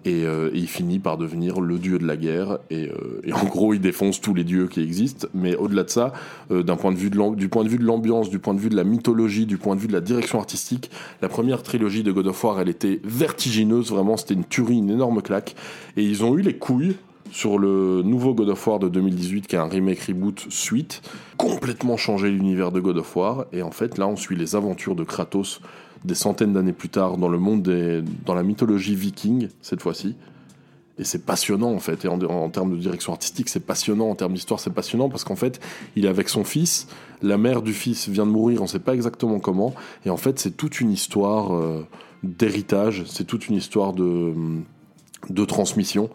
Et, 0.06 0.24
euh, 0.24 0.50
et 0.54 0.58
il 0.58 0.68
finit 0.68 1.00
par 1.00 1.18
devenir 1.18 1.60
le 1.60 1.78
dieu 1.78 1.98
de 1.98 2.06
la 2.06 2.16
guerre. 2.16 2.58
Et, 2.70 2.88
euh, 2.88 3.20
et 3.24 3.32
en 3.32 3.44
gros, 3.44 3.74
il 3.74 3.80
défonce 3.80 4.20
tous 4.20 4.34
les 4.34 4.44
dieux 4.44 4.68
qui 4.68 4.80
existent. 4.80 5.26
Mais 5.34 5.56
au-delà 5.56 5.82
de 5.82 5.90
ça, 5.90 6.12
euh, 6.52 6.62
d'un 6.62 6.76
point 6.76 6.92
de 6.92 6.96
vue 6.96 7.10
du 7.10 7.48
point 7.48 7.64
de 7.64 7.68
vue 7.68 7.78
de 7.78 7.84
l'ambiance, 7.84 8.30
du 8.30 8.38
point 8.38 8.54
de 8.54 8.60
vue 8.60 8.68
de 8.68 8.76
la 8.76 8.84
mythologie, 8.84 9.46
du 9.46 9.58
point 9.58 9.74
de 9.74 9.80
vue 9.80 9.88
de 9.88 9.92
la 9.92 10.00
direction 10.00 10.38
artistique, 10.38 10.90
la 11.22 11.28
première 11.28 11.64
trilogie 11.64 12.04
de 12.04 12.12
God 12.12 12.28
of 12.28 12.44
War, 12.44 12.60
elle 12.60 12.68
était 12.68 13.00
vertigineuse. 13.02 13.90
Vraiment, 13.90 14.16
c'était 14.16 14.34
une 14.34 14.44
tuerie, 14.44 14.78
une 14.78 14.90
énorme 14.90 15.22
claque. 15.22 15.56
Et 15.96 16.04
ils 16.04 16.24
ont 16.24 16.38
eu 16.38 16.42
les 16.42 16.56
couilles 16.56 16.94
sur 17.32 17.58
le 17.58 18.02
nouveau 18.04 18.32
God 18.32 18.50
of 18.50 18.64
War 18.64 18.78
de 18.78 18.88
2018, 18.88 19.48
qui 19.48 19.56
est 19.56 19.58
un 19.58 19.68
remake 19.68 20.00
reboot 20.02 20.46
suite, 20.50 21.02
complètement 21.36 21.96
changer 21.96 22.30
l'univers 22.30 22.70
de 22.70 22.78
God 22.78 22.98
of 22.98 23.16
War. 23.16 23.46
Et 23.52 23.62
en 23.62 23.72
fait, 23.72 23.98
là, 23.98 24.06
on 24.06 24.14
suit 24.14 24.36
les 24.36 24.54
aventures 24.54 24.94
de 24.94 25.02
Kratos 25.02 25.60
des 26.06 26.14
centaines 26.14 26.52
d'années 26.52 26.72
plus 26.72 26.88
tard 26.88 27.18
dans 27.18 27.28
le 27.28 27.38
monde 27.38 27.62
des, 27.62 28.02
dans 28.24 28.34
la 28.34 28.42
mythologie 28.42 28.94
viking 28.94 29.48
cette 29.62 29.82
fois-ci. 29.82 30.14
Et 30.98 31.04
c'est 31.04 31.26
passionnant 31.26 31.72
en 31.72 31.78
fait. 31.78 32.04
Et 32.06 32.08
en, 32.08 32.18
en 32.22 32.48
termes 32.48 32.70
de 32.74 32.80
direction 32.80 33.12
artistique, 33.12 33.50
c'est 33.50 33.60
passionnant. 33.60 34.08
En 34.08 34.14
termes 34.14 34.32
d'histoire, 34.32 34.60
c'est 34.60 34.72
passionnant 34.72 35.10
parce 35.10 35.24
qu'en 35.24 35.36
fait, 35.36 35.60
il 35.94 36.06
est 36.06 36.08
avec 36.08 36.28
son 36.30 36.42
fils. 36.44 36.86
La 37.22 37.36
mère 37.36 37.60
du 37.60 37.74
fils 37.74 38.08
vient 38.08 38.24
de 38.24 38.30
mourir, 38.30 38.60
on 38.60 38.64
ne 38.64 38.68
sait 38.68 38.78
pas 38.78 38.94
exactement 38.94 39.38
comment. 39.38 39.74
Et 40.06 40.10
en 40.10 40.16
fait, 40.16 40.38
c'est 40.38 40.56
toute 40.56 40.80
une 40.80 40.90
histoire 40.90 41.54
euh, 41.54 41.86
d'héritage. 42.22 43.04
C'est 43.06 43.24
toute 43.26 43.48
une 43.48 43.56
histoire 43.56 43.92
de, 43.92 44.32
de 45.28 45.44
transmission. 45.44 46.08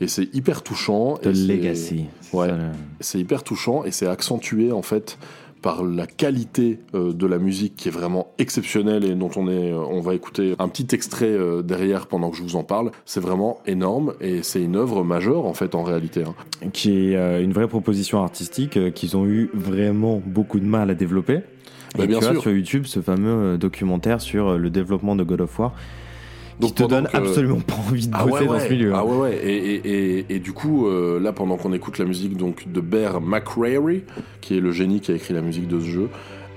Et 0.00 0.08
c'est 0.08 0.28
hyper 0.34 0.62
touchant. 0.64 1.18
De 1.22 1.30
legacy. 1.30 2.06
Ouais. 2.32 2.48
le- 2.48 2.70
C'est 3.00 3.20
hyper 3.20 3.44
touchant 3.44 3.84
et 3.84 3.92
c'est 3.92 4.08
accentué 4.08 4.72
en 4.72 4.82
fait 4.82 5.16
par 5.64 5.82
la 5.82 6.06
qualité 6.06 6.78
euh, 6.94 7.14
de 7.14 7.26
la 7.26 7.38
musique 7.38 7.74
qui 7.74 7.88
est 7.88 7.90
vraiment 7.90 8.34
exceptionnelle 8.36 9.02
et 9.02 9.14
dont 9.14 9.30
on 9.34 9.48
est, 9.48 9.72
euh, 9.72 9.78
on 9.78 10.00
va 10.00 10.14
écouter 10.14 10.54
un 10.58 10.68
petit 10.68 10.94
extrait 10.94 11.24
euh, 11.24 11.62
derrière 11.62 12.06
pendant 12.06 12.28
que 12.28 12.36
je 12.36 12.42
vous 12.42 12.56
en 12.56 12.64
parle. 12.64 12.90
C'est 13.06 13.20
vraiment 13.20 13.60
énorme 13.64 14.12
et 14.20 14.42
c'est 14.42 14.60
une 14.60 14.76
œuvre 14.76 15.04
majeure 15.04 15.46
en 15.46 15.54
fait 15.54 15.74
en 15.74 15.82
réalité. 15.82 16.22
hein. 16.24 16.34
qui 16.74 17.14
est 17.14 17.42
une 17.42 17.54
vraie 17.54 17.66
proposition 17.66 18.22
artistique 18.22 18.92
qu'ils 18.92 19.16
ont 19.16 19.24
eu 19.24 19.48
vraiment 19.54 20.20
beaucoup 20.26 20.60
de 20.60 20.66
mal 20.66 20.90
à 20.90 20.94
développer. 20.94 21.40
Bah, 21.96 22.04
Et 22.04 22.08
bien 22.08 22.18
tu 22.18 22.26
as 22.26 22.38
sur 22.38 22.50
YouTube 22.50 22.84
ce 22.84 23.00
fameux 23.00 23.56
documentaire 23.56 24.20
sur 24.20 24.58
le 24.58 24.68
développement 24.68 25.16
de 25.16 25.24
God 25.24 25.40
of 25.40 25.58
War 25.58 25.72
qui 26.60 26.72
te 26.72 26.82
donne 26.84 27.06
que- 27.08 27.16
absolument 27.16 27.60
pas 27.60 27.74
envie 27.74 28.06
de 28.08 28.14
Ah 28.14 28.24
bosser 28.24 28.42
ouais, 28.42 28.46
dans 28.46 28.60
ce 28.60 28.68
milieu. 28.68 28.94
hein. 28.94 28.98
Ah 29.00 29.04
ouais, 29.04 29.16
ouais. 29.16 29.36
Et, 29.44 29.74
et, 29.74 30.18
et, 30.18 30.26
et 30.30 30.38
du 30.38 30.52
coup, 30.52 30.86
euh, 30.86 31.18
là, 31.20 31.32
pendant 31.32 31.56
qu'on 31.56 31.72
écoute 31.72 31.98
la 31.98 32.04
musique 32.04 32.36
donc 32.36 32.70
de 32.70 32.80
Bear 32.80 33.20
McCreary, 33.20 34.02
qui 34.40 34.56
est 34.56 34.60
le 34.60 34.70
génie 34.72 35.00
qui 35.00 35.12
a 35.12 35.14
écrit 35.14 35.34
la 35.34 35.40
musique 35.42 35.68
de 35.68 35.80
ce 35.80 35.84
jeu, 35.86 36.08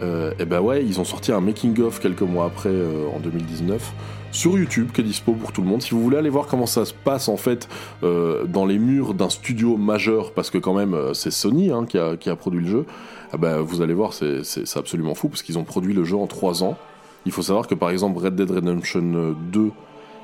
euh, 0.03 0.31
et 0.39 0.45
ben 0.45 0.61
ouais, 0.61 0.83
ils 0.85 0.99
ont 0.99 1.03
sorti 1.03 1.31
un 1.31 1.41
making-of 1.41 1.99
quelques 1.99 2.21
mois 2.21 2.45
après, 2.45 2.69
euh, 2.69 3.07
en 3.15 3.19
2019, 3.19 3.91
sur 4.31 4.57
YouTube, 4.57 4.89
qui 4.93 5.01
est 5.01 5.03
dispo 5.03 5.31
pour 5.33 5.51
tout 5.51 5.61
le 5.61 5.67
monde. 5.67 5.81
Si 5.81 5.91
vous 5.91 6.03
voulez 6.03 6.17
aller 6.17 6.29
voir 6.29 6.45
comment 6.45 6.67
ça 6.67 6.85
se 6.85 6.93
passe, 6.93 7.27
en 7.29 7.37
fait, 7.37 7.67
euh, 8.03 8.43
dans 8.45 8.65
les 8.67 8.77
murs 8.77 9.15
d'un 9.15 9.29
studio 9.29 9.75
majeur, 9.77 10.33
parce 10.33 10.51
que 10.51 10.59
quand 10.59 10.75
même, 10.75 10.93
euh, 10.93 11.13
c'est 11.15 11.31
Sony 11.31 11.71
hein, 11.71 11.85
qui, 11.89 11.97
a, 11.97 12.15
qui 12.17 12.29
a 12.29 12.35
produit 12.35 12.61
le 12.61 12.67
jeu, 12.67 12.85
ah 13.33 13.37
ben, 13.37 13.57
vous 13.61 13.81
allez 13.81 13.93
voir, 13.95 14.13
c'est- 14.13 14.43
absolument 14.75 15.15
fou, 15.15 15.29
parce 15.29 15.41
qu'ils 15.41 15.57
ont 15.57 15.63
produit 15.63 15.93
le 15.95 16.03
jeu 16.03 16.17
en 16.17 16.27
trois 16.27 16.63
ans. 16.63 16.77
Il 17.25 17.31
faut 17.31 17.41
savoir 17.41 17.67
que, 17.67 17.73
par 17.73 17.89
exemple, 17.89 18.19
Red 18.19 18.35
Dead 18.35 18.51
Redemption 18.51 19.35
2, 19.51 19.71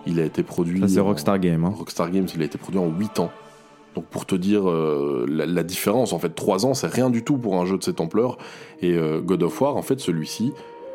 il 0.05 0.19
a 0.19 0.25
été 0.25 0.43
produit... 0.43 0.81
Ça, 0.81 0.87
c'est 0.87 0.99
Rockstar 0.99 1.39
Game. 1.39 1.65
hein. 1.65 1.73
Rockstar 1.77 2.11
Games, 2.11 2.27
il 2.35 2.41
a 2.41 2.45
été 2.45 2.57
produit 2.57 2.79
en 2.79 2.87
8 2.87 3.19
ans. 3.19 3.31
Donc 3.95 4.05
pour 4.05 4.25
te 4.25 4.33
dire 4.35 4.67
euh, 4.69 5.25
la, 5.29 5.45
la 5.45 5.63
différence, 5.63 6.13
en 6.13 6.19
fait, 6.19 6.33
3 6.33 6.65
ans, 6.65 6.73
c'est 6.73 6.87
rien 6.87 7.09
du 7.09 7.23
tout 7.23 7.37
pour 7.37 7.59
un 7.61 7.65
jeu 7.65 7.77
de 7.77 7.83
cette 7.83 8.01
ampleur. 8.01 8.37
Et 8.81 8.93
euh, 8.93 9.21
God 9.21 9.43
of 9.43 9.61
War, 9.61 9.75
en 9.77 9.81
fait, 9.83 9.99
celui-ci, 9.99 10.51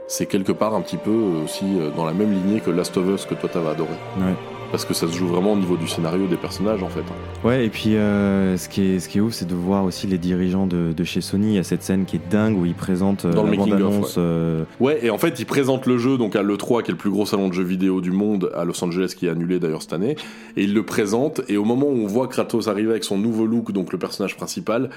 c'est 0.09 0.27
quelque 0.27 0.53
part 0.53 0.75
un 0.75 0.81
petit 0.81 0.97
peu 0.97 1.11
aussi 1.45 1.65
euh, 1.65 1.91
dans 1.97 2.05
la 2.05 2.13
même 2.13 2.33
lignée 2.33 2.61
que 2.61 2.71
Last 2.71 2.97
of 2.97 3.07
Us 3.09 3.25
que 3.25 3.35
toi 3.35 3.49
t'avais 3.49 3.69
adoré. 3.69 3.91
Ouais. 4.19 4.35
Parce 4.71 4.85
que 4.85 4.93
ça 4.93 5.09
se 5.09 5.13
joue 5.17 5.27
vraiment 5.29 5.55
au 5.55 5.57
niveau 5.57 5.77
du 5.79 5.89
scénario 5.89 6.27
des 6.27 6.37
personnages, 6.37 6.83
en 6.83 6.89
fait. 6.91 7.01
Ouais, 7.43 7.65
et 7.65 7.71
puis 7.71 7.97
euh, 7.97 8.59
ce, 8.59 8.69
qui 8.69 8.83
est, 8.83 8.99
ce 9.01 9.09
qui 9.09 9.17
est 9.17 9.21
ouf, 9.23 9.33
c'est 9.33 9.47
de 9.49 9.55
voir 9.55 9.85
aussi 9.85 10.07
les 10.07 10.19
dirigeants 10.19 10.67
de, 10.67 10.93
de 10.95 11.05
chez 11.05 11.23
Sony. 11.23 11.53
Il 11.53 11.55
y 11.55 11.59
a 11.59 11.63
cette 11.63 11.83
scène 11.83 12.05
qui 12.05 12.17
est 12.17 12.31
dingue 12.31 12.59
où 12.59 12.67
ils 12.67 12.75
présentent 12.75 13.25
euh, 13.25 13.33
Dans 13.33 13.45
le 13.45 13.51
making 13.51 13.73
of, 13.73 13.81
bande-annonce. 13.81 14.15
euh, 14.19 14.65
Ouais, 14.79 14.99
et 15.03 15.09
en 15.09 15.17
fait, 15.17 15.41
ils 15.41 15.47
présentent 15.47 15.87
le 15.87 15.97
jeu 15.97 16.19
donc 16.19 16.37
à 16.37 16.43
l'E3, 16.43 16.83
qui 16.83 16.91
est 16.91 16.93
le 16.93 16.99
plus 16.99 17.11
gros 17.11 17.25
salon 17.25 17.49
de 17.49 17.55
jeux 17.55 17.63
vidéo 17.65 18.03
du 18.03 18.11
monde, 18.11 18.51
à 18.55 18.65
Los 18.67 18.85
Angeles, 18.85 19.15
qui 19.17 19.27
est 19.27 19.31
annulé 19.31 19.59
d'ailleurs 19.59 19.81
cette 19.81 19.95
année. 19.95 20.17
Et 20.59 20.65
ils 20.65 20.75
le 20.75 20.83
présentent, 20.85 21.41
et 21.49 21.57
au 21.57 21.65
moment 21.65 21.87
où 21.87 22.03
on 22.03 22.07
voit 22.07 22.29
Kratos 22.29 22.69
arriver 22.69 22.91
avec 22.91 23.05
son 23.05 23.17
nouveau 23.17 23.47
look, 23.47 23.73
donc 23.73 23.91
le 23.91 23.99
personnage 23.99 24.37
principal, 24.37 24.91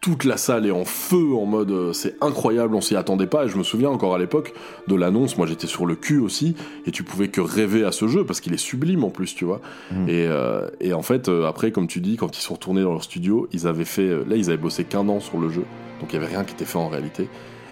toute 0.00 0.24
la 0.24 0.36
salle 0.36 0.66
est 0.66 0.70
en 0.70 0.84
feu, 0.84 1.34
en 1.34 1.46
mode 1.46 1.70
euh, 1.70 1.92
c'est 1.92 2.16
incroyable, 2.22 2.74
on 2.74 2.80
s'y 2.80 2.94
attendait 2.96 3.26
pas. 3.26 3.44
Et 3.44 3.48
je 3.48 3.56
me 3.56 3.62
souviens 3.62 3.90
encore 3.90 4.14
à 4.14 4.18
l'époque 4.18 4.52
de 4.86 4.94
l'annonce, 4.94 5.36
moi 5.36 5.46
j'étais 5.46 5.66
sur 5.66 5.86
le 5.86 5.96
cul 5.96 6.18
aussi, 6.18 6.54
et 6.86 6.90
tu 6.90 7.02
pouvais 7.02 7.28
que 7.28 7.40
rêver 7.40 7.84
à 7.84 7.92
ce 7.92 8.06
jeu, 8.06 8.24
parce 8.24 8.40
qu'il 8.40 8.54
est 8.54 8.58
sublime 8.58 9.04
en 9.04 9.10
plus, 9.10 9.34
tu 9.34 9.44
vois. 9.44 9.60
Mm. 9.90 10.08
Et, 10.08 10.26
euh, 10.26 10.68
et 10.80 10.92
en 10.92 11.02
fait, 11.02 11.28
euh, 11.28 11.46
après, 11.46 11.72
comme 11.72 11.88
tu 11.88 12.00
dis, 12.00 12.16
quand 12.16 12.36
ils 12.38 12.42
sont 12.42 12.54
retournés 12.54 12.82
dans 12.82 12.92
leur 12.92 13.04
studio, 13.04 13.48
ils 13.52 13.66
avaient 13.66 13.84
fait, 13.84 14.08
euh, 14.08 14.24
là 14.28 14.36
ils 14.36 14.48
avaient 14.48 14.56
bossé 14.56 14.84
qu'un 14.84 15.08
an 15.08 15.20
sur 15.20 15.38
le 15.38 15.48
jeu, 15.48 15.64
donc 16.00 16.12
il 16.12 16.14
y 16.14 16.18
avait 16.18 16.26
rien 16.26 16.44
qui 16.44 16.54
était 16.54 16.64
fait 16.64 16.78
en 16.78 16.88
réalité. 16.88 17.28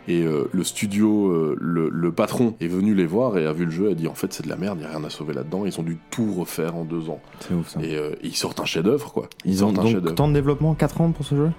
Et 0.06 0.22
euh, 0.22 0.48
le 0.52 0.64
studio, 0.64 1.28
euh, 1.28 1.56
le, 1.58 1.88
le 1.88 2.12
patron 2.12 2.54
est 2.60 2.68
venu 2.68 2.94
les 2.94 3.06
voir 3.06 3.38
et 3.38 3.46
a 3.46 3.52
vu 3.52 3.64
le 3.64 3.70
jeu 3.70 3.88
et 3.88 3.92
a 3.92 3.94
dit 3.94 4.06
en 4.06 4.14
fait 4.14 4.32
c'est 4.32 4.44
de 4.44 4.50
la 4.50 4.56
merde, 4.56 4.78
il 4.78 4.82
n'y 4.82 4.86
a 4.86 4.96
rien 4.96 5.04
à 5.04 5.10
sauver 5.10 5.32
là-dedans. 5.32 5.64
Ils 5.64 5.80
ont 5.80 5.82
dû 5.82 5.98
tout 6.10 6.32
refaire 6.34 6.76
en 6.76 6.84
deux 6.84 7.08
ans. 7.08 7.20
C'est 7.40 7.54
ouf 7.54 7.68
ça. 7.70 7.80
Et 7.80 7.96
euh, 7.96 8.10
ils 8.22 8.36
sortent 8.36 8.60
un 8.60 8.66
chef-d'œuvre 8.66 9.12
quoi. 9.12 9.28
Ils 9.44 9.64
ont 9.64 9.74
sortent 9.74 9.86
un 9.86 10.00
donc 10.00 10.14
temps 10.14 10.28
de 10.28 10.34
développement 10.34 10.74
4 10.74 11.00
ans 11.00 11.10
pour 11.12 11.24
ce 11.24 11.34
jeu? 11.34 11.50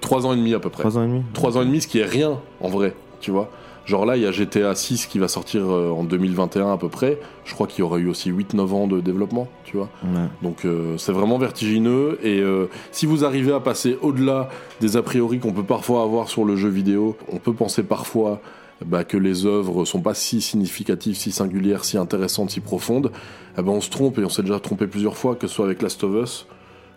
Trois 0.00 0.26
ans 0.26 0.32
et 0.32 0.36
demi 0.36 0.54
à 0.54 0.60
peu 0.60 0.70
près. 0.70 0.82
3 0.82 0.98
ans 0.98 1.04
et 1.04 1.08
demi 1.08 1.22
Trois 1.32 1.56
ans 1.56 1.62
et 1.62 1.66
demi, 1.66 1.80
ce 1.80 1.88
qui 1.88 1.98
est 1.98 2.04
rien 2.04 2.38
en 2.60 2.68
vrai, 2.68 2.94
tu 3.20 3.30
vois. 3.30 3.50
Genre 3.86 4.06
là, 4.06 4.16
il 4.16 4.22
y 4.22 4.26
a 4.26 4.32
GTA 4.32 4.74
6 4.74 5.06
qui 5.06 5.18
va 5.18 5.28
sortir 5.28 5.62
euh, 5.70 5.90
en 5.90 6.04
2021 6.04 6.72
à 6.72 6.78
peu 6.78 6.88
près. 6.88 7.18
Je 7.44 7.52
crois 7.52 7.66
qu'il 7.66 7.80
y 7.80 7.82
aurait 7.82 8.00
eu 8.00 8.08
aussi 8.08 8.32
8-9 8.32 8.60
ans 8.72 8.86
de 8.86 9.00
développement, 9.00 9.46
tu 9.64 9.76
vois. 9.76 9.90
Ouais. 10.02 10.26
Donc 10.42 10.64
euh, 10.64 10.96
c'est 10.96 11.12
vraiment 11.12 11.36
vertigineux 11.36 12.18
et 12.22 12.40
euh, 12.40 12.70
si 12.92 13.04
vous 13.04 13.24
arrivez 13.24 13.52
à 13.52 13.60
passer 13.60 13.98
au-delà 14.00 14.48
des 14.80 14.96
a 14.96 15.02
priori 15.02 15.38
qu'on 15.38 15.52
peut 15.52 15.64
parfois 15.64 16.02
avoir 16.02 16.28
sur 16.28 16.46
le 16.46 16.56
jeu 16.56 16.70
vidéo, 16.70 17.16
on 17.30 17.36
peut 17.36 17.52
penser 17.52 17.82
parfois 17.82 18.40
bah, 18.86 19.04
que 19.04 19.18
les 19.18 19.44
œuvres 19.44 19.84
sont 19.84 20.00
pas 20.00 20.14
si 20.14 20.40
significatives, 20.40 21.16
si 21.16 21.30
singulières, 21.30 21.84
si 21.84 21.98
intéressantes, 21.98 22.50
si 22.50 22.60
profondes. 22.60 23.12
Eh 23.58 23.62
ben 23.62 23.70
on 23.70 23.82
se 23.82 23.90
trompe 23.90 24.18
et 24.18 24.24
on 24.24 24.30
s'est 24.30 24.42
déjà 24.42 24.60
trompé 24.60 24.86
plusieurs 24.86 25.16
fois, 25.16 25.36
que 25.36 25.46
ce 25.46 25.54
soit 25.54 25.66
avec 25.66 25.82
Last 25.82 26.02
of 26.04 26.22
Us, 26.22 26.46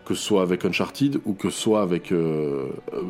que 0.07 0.15
ce 0.15 0.23
soit 0.23 0.41
avec 0.41 0.63
Uncharted 0.63 1.19
ou 1.25 1.33
que 1.33 1.49
ce 1.49 1.59
soit 1.59 1.81
avec 1.81 2.13
euh, 2.13 2.67
euh, 2.93 3.01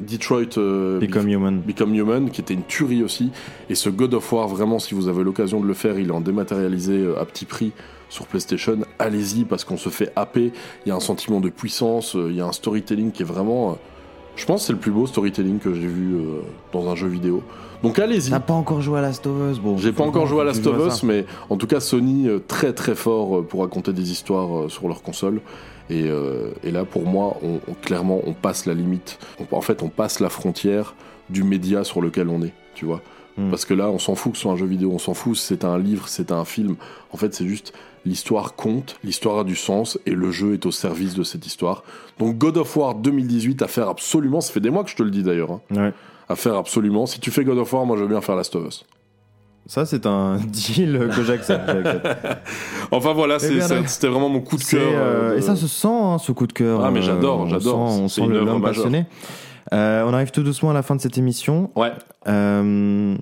Detroit 0.00 0.58
euh, 0.58 1.00
Become 1.00 1.28
Human. 1.28 1.60
Become 1.60 1.94
Human, 1.94 2.30
qui 2.30 2.42
était 2.42 2.52
une 2.52 2.64
tuerie 2.64 3.02
aussi. 3.02 3.30
Et 3.70 3.74
ce 3.74 3.88
God 3.88 4.12
of 4.12 4.30
War, 4.30 4.46
vraiment, 4.48 4.78
si 4.78 4.94
vous 4.94 5.08
avez 5.08 5.24
l'occasion 5.24 5.60
de 5.60 5.66
le 5.66 5.72
faire, 5.72 5.98
il 5.98 6.08
est 6.08 6.12
en 6.12 6.20
dématérialisé 6.20 7.06
à 7.18 7.24
petit 7.24 7.46
prix 7.46 7.72
sur 8.10 8.26
PlayStation. 8.26 8.80
Allez-y 8.98 9.44
parce 9.44 9.64
qu'on 9.64 9.78
se 9.78 9.88
fait 9.88 10.12
happer. 10.14 10.52
Il 10.84 10.90
y 10.90 10.92
a 10.92 10.94
un 10.94 11.00
sentiment 11.00 11.40
de 11.40 11.48
puissance, 11.48 12.14
il 12.14 12.36
y 12.36 12.42
a 12.42 12.46
un 12.46 12.52
storytelling 12.52 13.12
qui 13.12 13.22
est 13.22 13.26
vraiment. 13.26 13.78
je 14.36 14.44
pense 14.44 14.60
que 14.60 14.66
c'est 14.66 14.72
le 14.74 14.78
plus 14.78 14.92
beau 14.92 15.06
storytelling 15.06 15.58
que 15.58 15.72
j'ai 15.72 15.86
vu 15.86 16.16
euh, 16.16 16.42
dans 16.74 16.90
un 16.90 16.94
jeu 16.94 17.08
vidéo. 17.08 17.42
Donc 17.82 17.98
allez-y. 17.98 18.30
T'as 18.30 18.40
pas 18.40 18.52
encore 18.52 18.82
joué 18.82 18.98
à 18.98 19.02
Last 19.02 19.26
of 19.26 19.50
Us 19.50 19.58
bon, 19.58 19.78
J'ai 19.78 19.92
pas 19.92 20.04
encore 20.04 20.26
joué 20.26 20.42
à 20.42 20.44
Last 20.44 20.66
of 20.66 20.86
Us, 20.86 21.02
mais 21.02 21.24
en 21.48 21.56
tout 21.56 21.66
cas 21.66 21.80
Sony 21.80 22.28
très 22.46 22.74
très 22.74 22.94
fort 22.94 23.42
pour 23.46 23.62
raconter 23.62 23.94
des 23.94 24.12
histoires 24.12 24.70
sur 24.70 24.86
leur 24.86 25.02
console. 25.02 25.40
Et, 25.92 26.04
euh, 26.08 26.50
et 26.64 26.70
là, 26.70 26.84
pour 26.84 27.04
moi, 27.06 27.36
on, 27.42 27.60
on- 27.68 27.74
clairement, 27.74 28.20
on 28.26 28.32
passe 28.32 28.64
la 28.66 28.72
limite. 28.74 29.18
On- 29.38 29.56
en 29.56 29.60
fait, 29.60 29.82
on 29.82 29.88
passe 29.88 30.20
la 30.20 30.30
frontière 30.30 30.94
du 31.28 31.44
média 31.44 31.84
sur 31.84 32.00
lequel 32.00 32.28
on 32.28 32.42
est, 32.42 32.52
tu 32.74 32.86
vois. 32.86 33.02
Hmm. 33.36 33.50
Parce 33.50 33.64
que 33.66 33.74
là, 33.74 33.90
on 33.90 33.98
s'en 33.98 34.14
fout 34.14 34.32
que 34.32 34.38
ce 34.38 34.42
soit 34.42 34.52
un 34.52 34.56
jeu 34.56 34.66
vidéo, 34.66 34.90
on 34.92 34.98
s'en 34.98 35.14
fout 35.14 35.36
si 35.36 35.44
c'est 35.46 35.64
un 35.64 35.78
livre, 35.78 36.08
c'est 36.08 36.32
un 36.32 36.44
film. 36.44 36.76
En 37.12 37.16
fait, 37.16 37.34
c'est 37.34 37.46
juste 37.46 37.72
l'histoire 38.04 38.54
compte, 38.56 38.96
l'histoire 39.04 39.38
a 39.40 39.44
du 39.44 39.54
sens 39.56 39.98
et 40.06 40.10
le 40.12 40.30
jeu 40.30 40.54
est 40.54 40.66
au 40.66 40.70
service 40.70 41.14
de 41.14 41.22
cette 41.22 41.46
histoire. 41.46 41.84
Donc 42.18 42.36
God 42.38 42.56
of 42.56 42.76
War 42.76 42.94
2018 42.94 43.62
à 43.62 43.68
faire 43.68 43.88
absolument, 43.88 44.40
ça 44.40 44.52
fait 44.52 44.60
des 44.60 44.70
mois 44.70 44.82
que 44.84 44.90
je 44.90 44.96
te 44.96 45.02
le 45.02 45.10
dis 45.10 45.22
d'ailleurs, 45.22 45.50
hein, 45.52 45.60
Ouais. 45.70 45.92
à 46.28 46.36
faire 46.36 46.56
absolument. 46.56 47.06
Si 47.06 47.20
tu 47.20 47.30
fais 47.30 47.44
God 47.44 47.58
of 47.58 47.72
War, 47.72 47.86
moi 47.86 47.96
je 47.96 48.02
veux 48.02 48.08
bien 48.08 48.20
faire 48.20 48.34
Last 48.36 48.54
of 48.56 48.66
Us. 48.66 48.84
Ça, 49.66 49.86
c'est 49.86 50.06
un 50.06 50.36
deal 50.46 51.08
que 51.14 51.22
j'accepte. 51.22 51.70
Enfin 52.90 53.12
voilà, 53.14 53.36
Eh 53.42 53.60
c'était 53.86 54.08
vraiment 54.08 54.28
mon 54.28 54.40
coup 54.40 54.56
de 54.56 54.64
cœur. 54.64 54.80
euh, 54.82 55.30
euh, 55.30 55.32
de- 55.34 55.38
Et 55.38 55.40
ça 55.42 55.56
se 55.56 55.66
sent, 55.66 55.88
hein, 55.88 56.18
ce 56.18 56.32
coup 56.32 56.46
de 56.46 56.52
cœur. 56.52 56.84
Ah, 56.84 56.90
mais 56.90 56.98
euh, 56.98 57.02
j'adore, 57.02 57.40
on 57.40 57.46
j'adore. 57.48 57.90
sent- 57.90 58.00
On 58.02 58.08
sent 58.08 58.26
le 58.26 58.60
passionné. 58.60 59.06
Euh, 59.72 60.04
on 60.06 60.12
arrive 60.12 60.30
tout 60.30 60.42
doucement 60.42 60.70
à 60.70 60.74
la 60.74 60.82
fin 60.82 60.94
de 60.96 61.00
cette 61.00 61.16
émission. 61.16 61.70
Ouais. 61.76 61.92
Euh, 62.28 63.16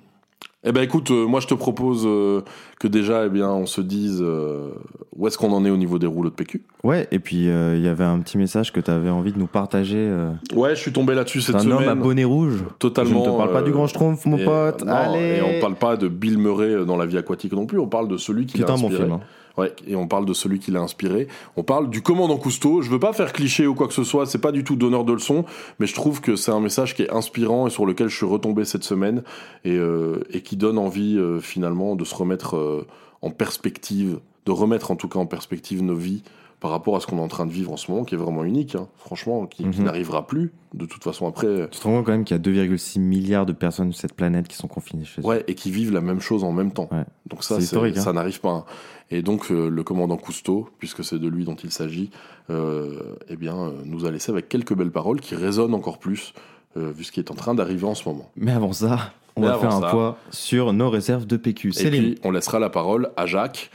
Eh 0.63 0.73
ben 0.73 0.83
écoute, 0.83 1.11
euh, 1.11 1.27
moi 1.27 1.41
je 1.41 1.47
te 1.47 1.55
propose 1.55 2.05
euh, 2.07 2.43
que 2.79 2.87
déjà, 2.87 3.25
eh 3.25 3.31
bien, 3.31 3.49
on 3.49 3.65
se 3.65 3.81
dise 3.81 4.21
euh, 4.21 4.69
où 5.17 5.27
est-ce 5.27 5.39
qu'on 5.39 5.53
en 5.53 5.65
est 5.65 5.71
au 5.71 5.79
niveau 5.79 5.99
des 5.99 6.07
rouleaux 6.07 6.29
de 6.29 6.35
PQ. 6.35 6.63
Ouais, 6.85 7.09
et 7.11 7.19
puis 7.19 7.45
il 7.47 7.81
y 7.83 7.89
avait 7.89 8.05
un 8.05 8.19
petit 8.19 8.37
message 8.37 8.71
que 8.71 8.79
tu 8.81 8.91
avais 8.91 9.09
envie 9.09 9.33
de 9.33 9.39
nous 9.39 9.47
partager. 9.47 10.11
Ouais, 10.55 10.75
je 10.75 10.81
suis 10.81 10.93
tombé 10.93 11.15
là-dessus 11.15 11.41
cette 11.41 11.55
d'un 11.57 11.61
semaine. 11.63 11.79
homme 11.79 11.89
à 11.89 11.95
bonnet 11.95 12.25
rouge. 12.25 12.63
Totalement. 12.79 13.25
Je 13.25 13.29
ne 13.31 13.33
te 13.33 13.37
parle 13.39 13.53
pas 13.53 13.63
du 13.63 13.71
grand 13.71 13.87
schtroumpf, 13.87 14.27
mon 14.27 14.37
et, 14.37 14.45
pote. 14.45 14.85
non, 14.85 14.93
Allez. 14.93 15.39
Et 15.39 15.43
on 15.43 15.61
parle 15.61 15.77
pas 15.77 15.97
de 15.97 16.09
Bill 16.09 16.37
Murray 16.37 16.85
dans 16.85 16.99
la 16.99 17.07
vie 17.07 17.17
aquatique 17.17 17.53
non 17.53 17.65
plus. 17.65 17.79
On 17.79 17.89
parle 17.89 18.09
de 18.09 18.19
celui 18.19 18.45
qui 18.45 18.57
Qui 18.57 18.63
est 18.63 18.67
l'a 18.67 18.73
un 18.75 18.77
bon 18.77 18.87
inspiré. 18.89 19.05
film, 19.05 19.13
hein. 19.15 19.21
Ouais, 19.61 19.75
et 19.87 19.95
on 19.97 20.07
parle 20.09 20.27
de 20.27 20.33
celui 20.33 20.59
qui 20.59 20.71
l'a 20.71 20.81
inspiré. 20.81 21.29
On 21.57 21.63
parle 21.63 21.91
du 21.91 22.03
commandant 22.03 22.37
Cousteau. 22.39 22.83
Je 22.83 22.91
veux 22.91 22.99
pas 22.99 23.13
faire 23.13 23.33
cliché 23.33 23.67
ou 23.67 23.75
quoi 23.75 23.87
que 23.89 23.95
ce 23.95 24.05
soit. 24.05 24.27
C'est 24.27 24.39
pas 24.41 24.53
du 24.53 24.65
tout 24.65 24.77
donneur 24.77 25.05
de 25.05 25.13
leçons, 25.13 25.45
mais 25.79 25.87
je 25.87 25.95
trouve 25.95 26.21
que 26.21 26.37
c'est 26.37 26.51
un 26.53 26.61
message 26.61 26.95
qui 26.95 27.03
est 27.03 27.11
inspirant 27.11 27.67
et 27.67 27.71
sur 27.71 27.87
lequel 27.87 28.09
je 28.09 28.17
suis 28.17 28.27
retombé 28.27 28.65
cette 28.65 28.85
semaine 28.85 29.23
et, 29.65 29.77
euh, 29.77 30.21
et 30.33 30.41
qui 30.43 30.57
donne 30.57 30.79
envie 30.79 31.17
euh, 31.19 31.41
finalement 31.41 31.97
de 31.97 32.05
se 32.05 32.15
remettre 32.15 32.57
euh, 32.57 32.87
en 33.23 33.31
perspective, 33.31 34.19
de 34.47 34.53
remettre 34.53 34.91
en 34.91 34.97
tout 34.97 35.09
cas 35.09 35.19
en 35.19 35.27
perspective 35.27 35.83
nos 35.83 35.95
vies 35.95 36.23
par 36.61 36.71
rapport 36.73 36.95
à 36.95 37.01
ce 37.01 37.07
qu'on 37.07 37.17
est 37.17 37.23
en 37.23 37.29
train 37.29 37.47
de 37.47 37.51
vivre 37.53 37.73
en 37.73 37.79
ce 37.79 37.91
moment, 37.91 38.05
qui 38.05 38.15
est 38.15 38.19
vraiment 38.19 38.45
unique, 38.45 38.75
hein, 38.75 38.87
franchement, 38.99 39.47
qui, 39.47 39.63
qui 39.71 39.79
Mhm. 39.81 39.85
n'arrivera 39.87 40.27
plus 40.27 40.53
de 40.75 40.85
toute 40.85 41.03
façon 41.03 41.27
après. 41.27 41.47
Tu 41.71 41.79
te 41.79 41.85
rends 41.85 41.95
compte 41.97 42.05
quand 42.07 42.13
même 42.13 42.25
qu'il 42.25 42.35
y 42.37 42.39
a 42.39 42.43
2,6 42.43 42.99
milliards 43.01 43.47
de 43.47 43.53
personnes 43.55 43.93
sur 43.93 44.01
cette 44.03 44.13
planète 44.13 44.47
qui 44.47 44.57
sont 44.57 44.69
confinées 44.69 45.07
chez 45.07 45.23
eux. 45.23 45.25
Ouais, 45.25 45.43
et 45.49 45.55
qui 45.55 45.71
vivent 45.71 45.93
la 45.93 46.03
même 46.03 46.21
chose 46.21 46.45
en 46.45 46.53
même 46.53 46.71
temps. 46.73 46.91
Donc 47.27 47.45
ça, 47.45 47.57
historique, 47.59 47.97
hein. 47.97 48.03
ça 48.03 48.13
n'arrive 48.13 48.41
pas. 48.41 48.51
hein. 48.51 48.65
Et 49.11 49.23
donc 49.23 49.51
euh, 49.51 49.69
le 49.69 49.83
commandant 49.83 50.17
Cousteau, 50.17 50.69
puisque 50.79 51.03
c'est 51.05 51.19
de 51.19 51.29
lui 51.29 51.45
dont 51.45 51.57
il 51.57 51.73
s'agit, 51.73 52.11
euh, 52.49 53.17
eh 53.29 53.37
bien, 53.37 53.57
euh, 53.59 53.73
nous 53.85 54.05
a 54.07 54.11
laissé 54.11 54.31
avec 54.31 54.49
quelques 54.49 54.75
belles 54.75 54.93
paroles 54.93 55.21
qui 55.21 55.35
résonnent 55.35 55.75
encore 55.75 55.99
plus, 55.99 56.33
euh, 56.77 56.93
vu 56.93 57.03
ce 57.05 57.11
qui 57.13 57.19
est 57.21 57.31
en 57.31 57.35
train 57.35 57.55
d'arriver 57.55 57.87
en 57.87 57.95
ce 57.97 58.09
moment. 58.09 58.31
Mais 58.37 58.53
avant 58.53 58.73
ça, 58.73 59.13
on 59.37 59.41
Mais 59.41 59.49
va 59.49 59.59
faire 59.59 59.75
un 59.75 59.81
ça- 59.81 59.91
point 59.91 60.17
sur 60.31 60.73
nos 60.73 60.91
réserves 60.91 61.27
de 61.27 61.37
PQ. 61.37 61.69
Et 61.71 61.73
Céline. 61.73 62.03
puis, 62.15 62.21
on 62.23 62.31
laissera 62.31 62.59
la 62.61 62.71
parole 62.71 63.11
à 63.17 63.27
Jacques. 63.27 63.71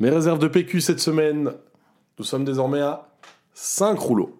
Mes 0.00 0.10
réserves 0.10 0.38
de 0.40 0.48
PQ 0.48 0.80
cette 0.80 1.00
semaine, 1.00 1.52
nous 2.18 2.24
sommes 2.24 2.44
désormais 2.44 2.80
à 2.80 3.08
5 3.54 3.98
rouleaux. 3.98 4.36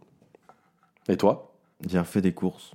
Et 1.08 1.16
toi? 1.16 1.52
J'ai 1.88 1.98
refait 1.98 2.20
des 2.22 2.32
courses. 2.32 2.72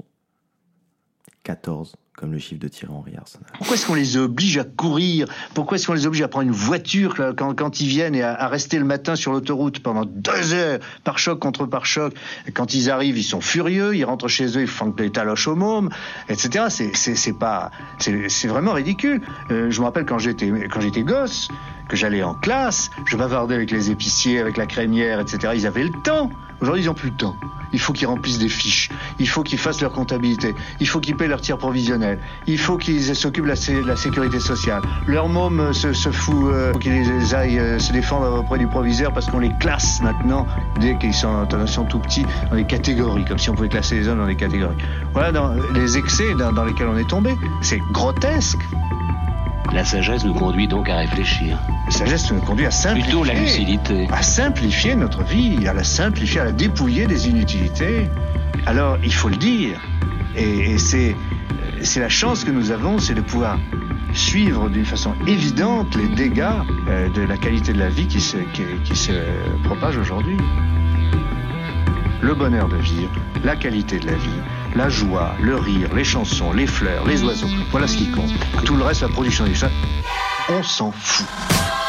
14, 1.43 1.95
comme 2.17 2.31
le 2.31 2.39
chiffre 2.39 2.61
de 2.61 2.67
Thierry 2.69 2.93
Henry 2.93 3.15
Arsenal. 3.17 3.45
Pourquoi 3.57 3.75
est-ce 3.75 3.85
qu'on 3.85 3.93
les 3.93 4.15
oblige 4.15 4.57
à 4.57 4.63
courir? 4.63 5.27
Pourquoi 5.53 5.75
est-ce 5.75 5.85
qu'on 5.85 5.93
les 5.93 6.05
oblige 6.07 6.21
à 6.21 6.29
prendre 6.29 6.47
une 6.47 6.53
voiture 6.53 7.15
quand, 7.35 7.81
ils 7.81 7.87
viennent 7.87 8.15
et 8.15 8.23
à, 8.23 8.47
rester 8.47 8.79
le 8.79 8.85
matin 8.85 9.15
sur 9.15 9.33
l'autoroute 9.33 9.79
pendant 9.79 10.05
deux 10.05 10.53
heures, 10.53 10.79
par 11.03 11.19
choc 11.19 11.39
contre 11.39 11.65
par 11.65 11.85
choc? 11.85 12.13
Quand 12.53 12.73
ils 12.73 12.89
arrivent, 12.89 13.17
ils 13.17 13.23
sont 13.23 13.41
furieux, 13.41 13.95
ils 13.95 14.05
rentrent 14.05 14.29
chez 14.29 14.57
eux, 14.57 14.61
ils 14.61 14.67
font 14.67 14.87
des 14.87 15.11
taloches 15.11 15.47
au 15.47 15.55
môme, 15.55 15.89
etc. 16.29 16.65
C'est- 16.69 17.33
pas, 17.37 17.71
c'est 17.99 18.47
vraiment 18.47 18.73
ridicule. 18.73 19.21
Euh, 19.51 19.69
je 19.69 19.79
me 19.81 19.85
rappelle 19.85 20.05
quand 20.05 20.19
j'étais 20.19 20.49
quand 20.71 20.79
j'étais 20.79 21.03
gosse, 21.03 21.49
que 21.89 21.97
j'allais 21.97 22.23
en 22.23 22.33
classe, 22.33 22.89
je 23.05 23.17
bavardais 23.17 23.55
avec 23.55 23.71
les 23.71 23.91
épiciers, 23.91 24.39
avec 24.39 24.57
la 24.57 24.65
crémière, 24.65 25.19
etc. 25.19 25.53
Ils 25.55 25.67
avaient 25.67 25.83
le 25.83 26.01
temps. 26.03 26.31
Aujourd'hui, 26.61 26.83
ils 26.83 26.87
n'ont 26.87 26.93
plus 26.93 27.09
le 27.09 27.15
temps. 27.15 27.35
Il 27.73 27.79
faut 27.79 27.91
qu'ils 27.91 28.07
remplissent 28.07 28.39
des 28.39 28.47
fiches. 28.47 28.89
Il 29.19 29.27
faut 29.27 29.43
qu'ils 29.43 29.57
fassent 29.59 29.81
leur 29.81 29.91
comptabilité. 29.91 30.55
Il 30.79 30.87
faut 30.87 31.01
qu'ils 31.01 31.17
paient 31.17 31.27
leur 31.27 31.41
tir 31.41 31.57
provisionnel. 31.57 32.19
Il 32.47 32.57
faut 32.57 32.77
qu'ils 32.77 33.13
s'occupent 33.15 33.43
de 33.43 33.49
la, 33.49 33.55
sé- 33.57 33.81
de 33.81 33.87
la 33.87 33.97
sécurité 33.97 34.39
sociale. 34.39 34.81
Leur 35.07 35.27
môme 35.27 35.59
euh, 35.59 35.73
se, 35.73 35.91
se 35.91 36.09
fout, 36.09 36.35
euh, 36.53 36.71
faut 36.71 36.79
qu'ils 36.79 37.35
aillent 37.35 37.59
euh, 37.59 37.77
se 37.79 37.91
défendre 37.91 38.39
auprès 38.39 38.57
du 38.59 38.67
proviseur 38.67 39.11
parce 39.11 39.25
qu'on 39.25 39.39
les 39.39 39.51
classe 39.59 39.99
maintenant, 40.01 40.47
dès 40.79 40.97
qu'ils 40.97 41.13
sont, 41.13 41.45
sont 41.65 41.83
tout 41.83 41.99
petits, 41.99 42.25
dans 42.49 42.55
des 42.55 42.63
catégories, 42.65 43.25
comme 43.25 43.39
si 43.39 43.49
on 43.49 43.55
pouvait 43.55 43.67
classer 43.69 43.95
les 43.95 44.07
hommes 44.07 44.19
dans 44.19 44.27
des 44.27 44.37
catégories. 44.37 44.77
Voilà 45.11 45.31
dans 45.33 45.53
les 45.73 45.97
excès 45.97 46.33
dans, 46.35 46.53
dans 46.53 46.63
lesquels 46.63 46.87
on 46.87 46.97
est 46.97 47.09
tombé. 47.09 47.35
C'est 47.61 47.79
grotesque. 47.91 48.59
La 49.73 49.83
sagesse 49.83 50.23
nous 50.23 50.33
conduit 50.33 50.67
donc 50.67 50.89
à 50.89 50.97
réfléchir. 50.97 51.59
La 51.85 51.91
sagesse 51.91 52.31
nous 52.31 52.39
conduit 52.39 52.65
à 52.65 52.71
simplifier. 52.71 53.11
Plutôt 53.11 53.23
la 53.23 53.33
lucidité. 53.33 54.07
À 54.11 54.21
simplifier 54.21 54.95
notre 54.95 55.23
vie, 55.23 55.67
à 55.67 55.73
la 55.73 55.83
simplifier, 55.83 56.41
à 56.41 56.45
la 56.45 56.51
dépouiller 56.51 57.05
des 57.07 57.27
inutilités. 57.27 58.09
Alors, 58.65 58.97
il 59.03 59.13
faut 59.13 59.29
le 59.29 59.35
dire. 59.35 59.81
Et, 60.35 60.71
et 60.71 60.77
c'est, 60.77 61.15
c'est 61.81 61.99
la 61.99 62.09
chance 62.09 62.43
que 62.43 62.51
nous 62.51 62.71
avons, 62.71 62.99
c'est 62.99 63.15
de 63.15 63.21
pouvoir 63.21 63.57
suivre 64.13 64.69
d'une 64.69 64.85
façon 64.85 65.13
évidente 65.27 65.95
les 65.95 66.07
dégâts 66.07 66.47
euh, 66.87 67.09
de 67.09 67.21
la 67.21 67.37
qualité 67.37 67.73
de 67.73 67.79
la 67.79 67.89
vie 67.89 68.07
qui 68.07 68.21
se, 68.21 68.37
qui, 68.53 68.63
qui 68.83 68.95
se 68.95 69.11
propage 69.63 69.97
aujourd'hui. 69.97 70.37
Le 72.21 72.33
bonheur 72.33 72.69
de 72.69 72.77
vivre, 72.77 73.11
la 73.43 73.55
qualité 73.55 73.99
de 73.99 74.07
la 74.07 74.15
vie, 74.15 74.41
la 74.75 74.89
joie, 74.89 75.33
le 75.41 75.55
rire, 75.55 75.93
les 75.95 76.03
chansons, 76.03 76.51
les 76.51 76.67
fleurs, 76.67 77.05
les 77.05 77.23
oiseaux, 77.23 77.47
voilà 77.71 77.87
ce 77.87 77.97
qui 77.97 78.11
compte. 78.11 78.31
Tout 78.65 78.75
le 78.75 78.83
reste, 78.83 79.01
la 79.01 79.07
production 79.07 79.45
des 79.45 79.55
choses, 79.55 79.69
on 80.49 80.61
s'en 80.63 80.91
fout. 80.91 81.84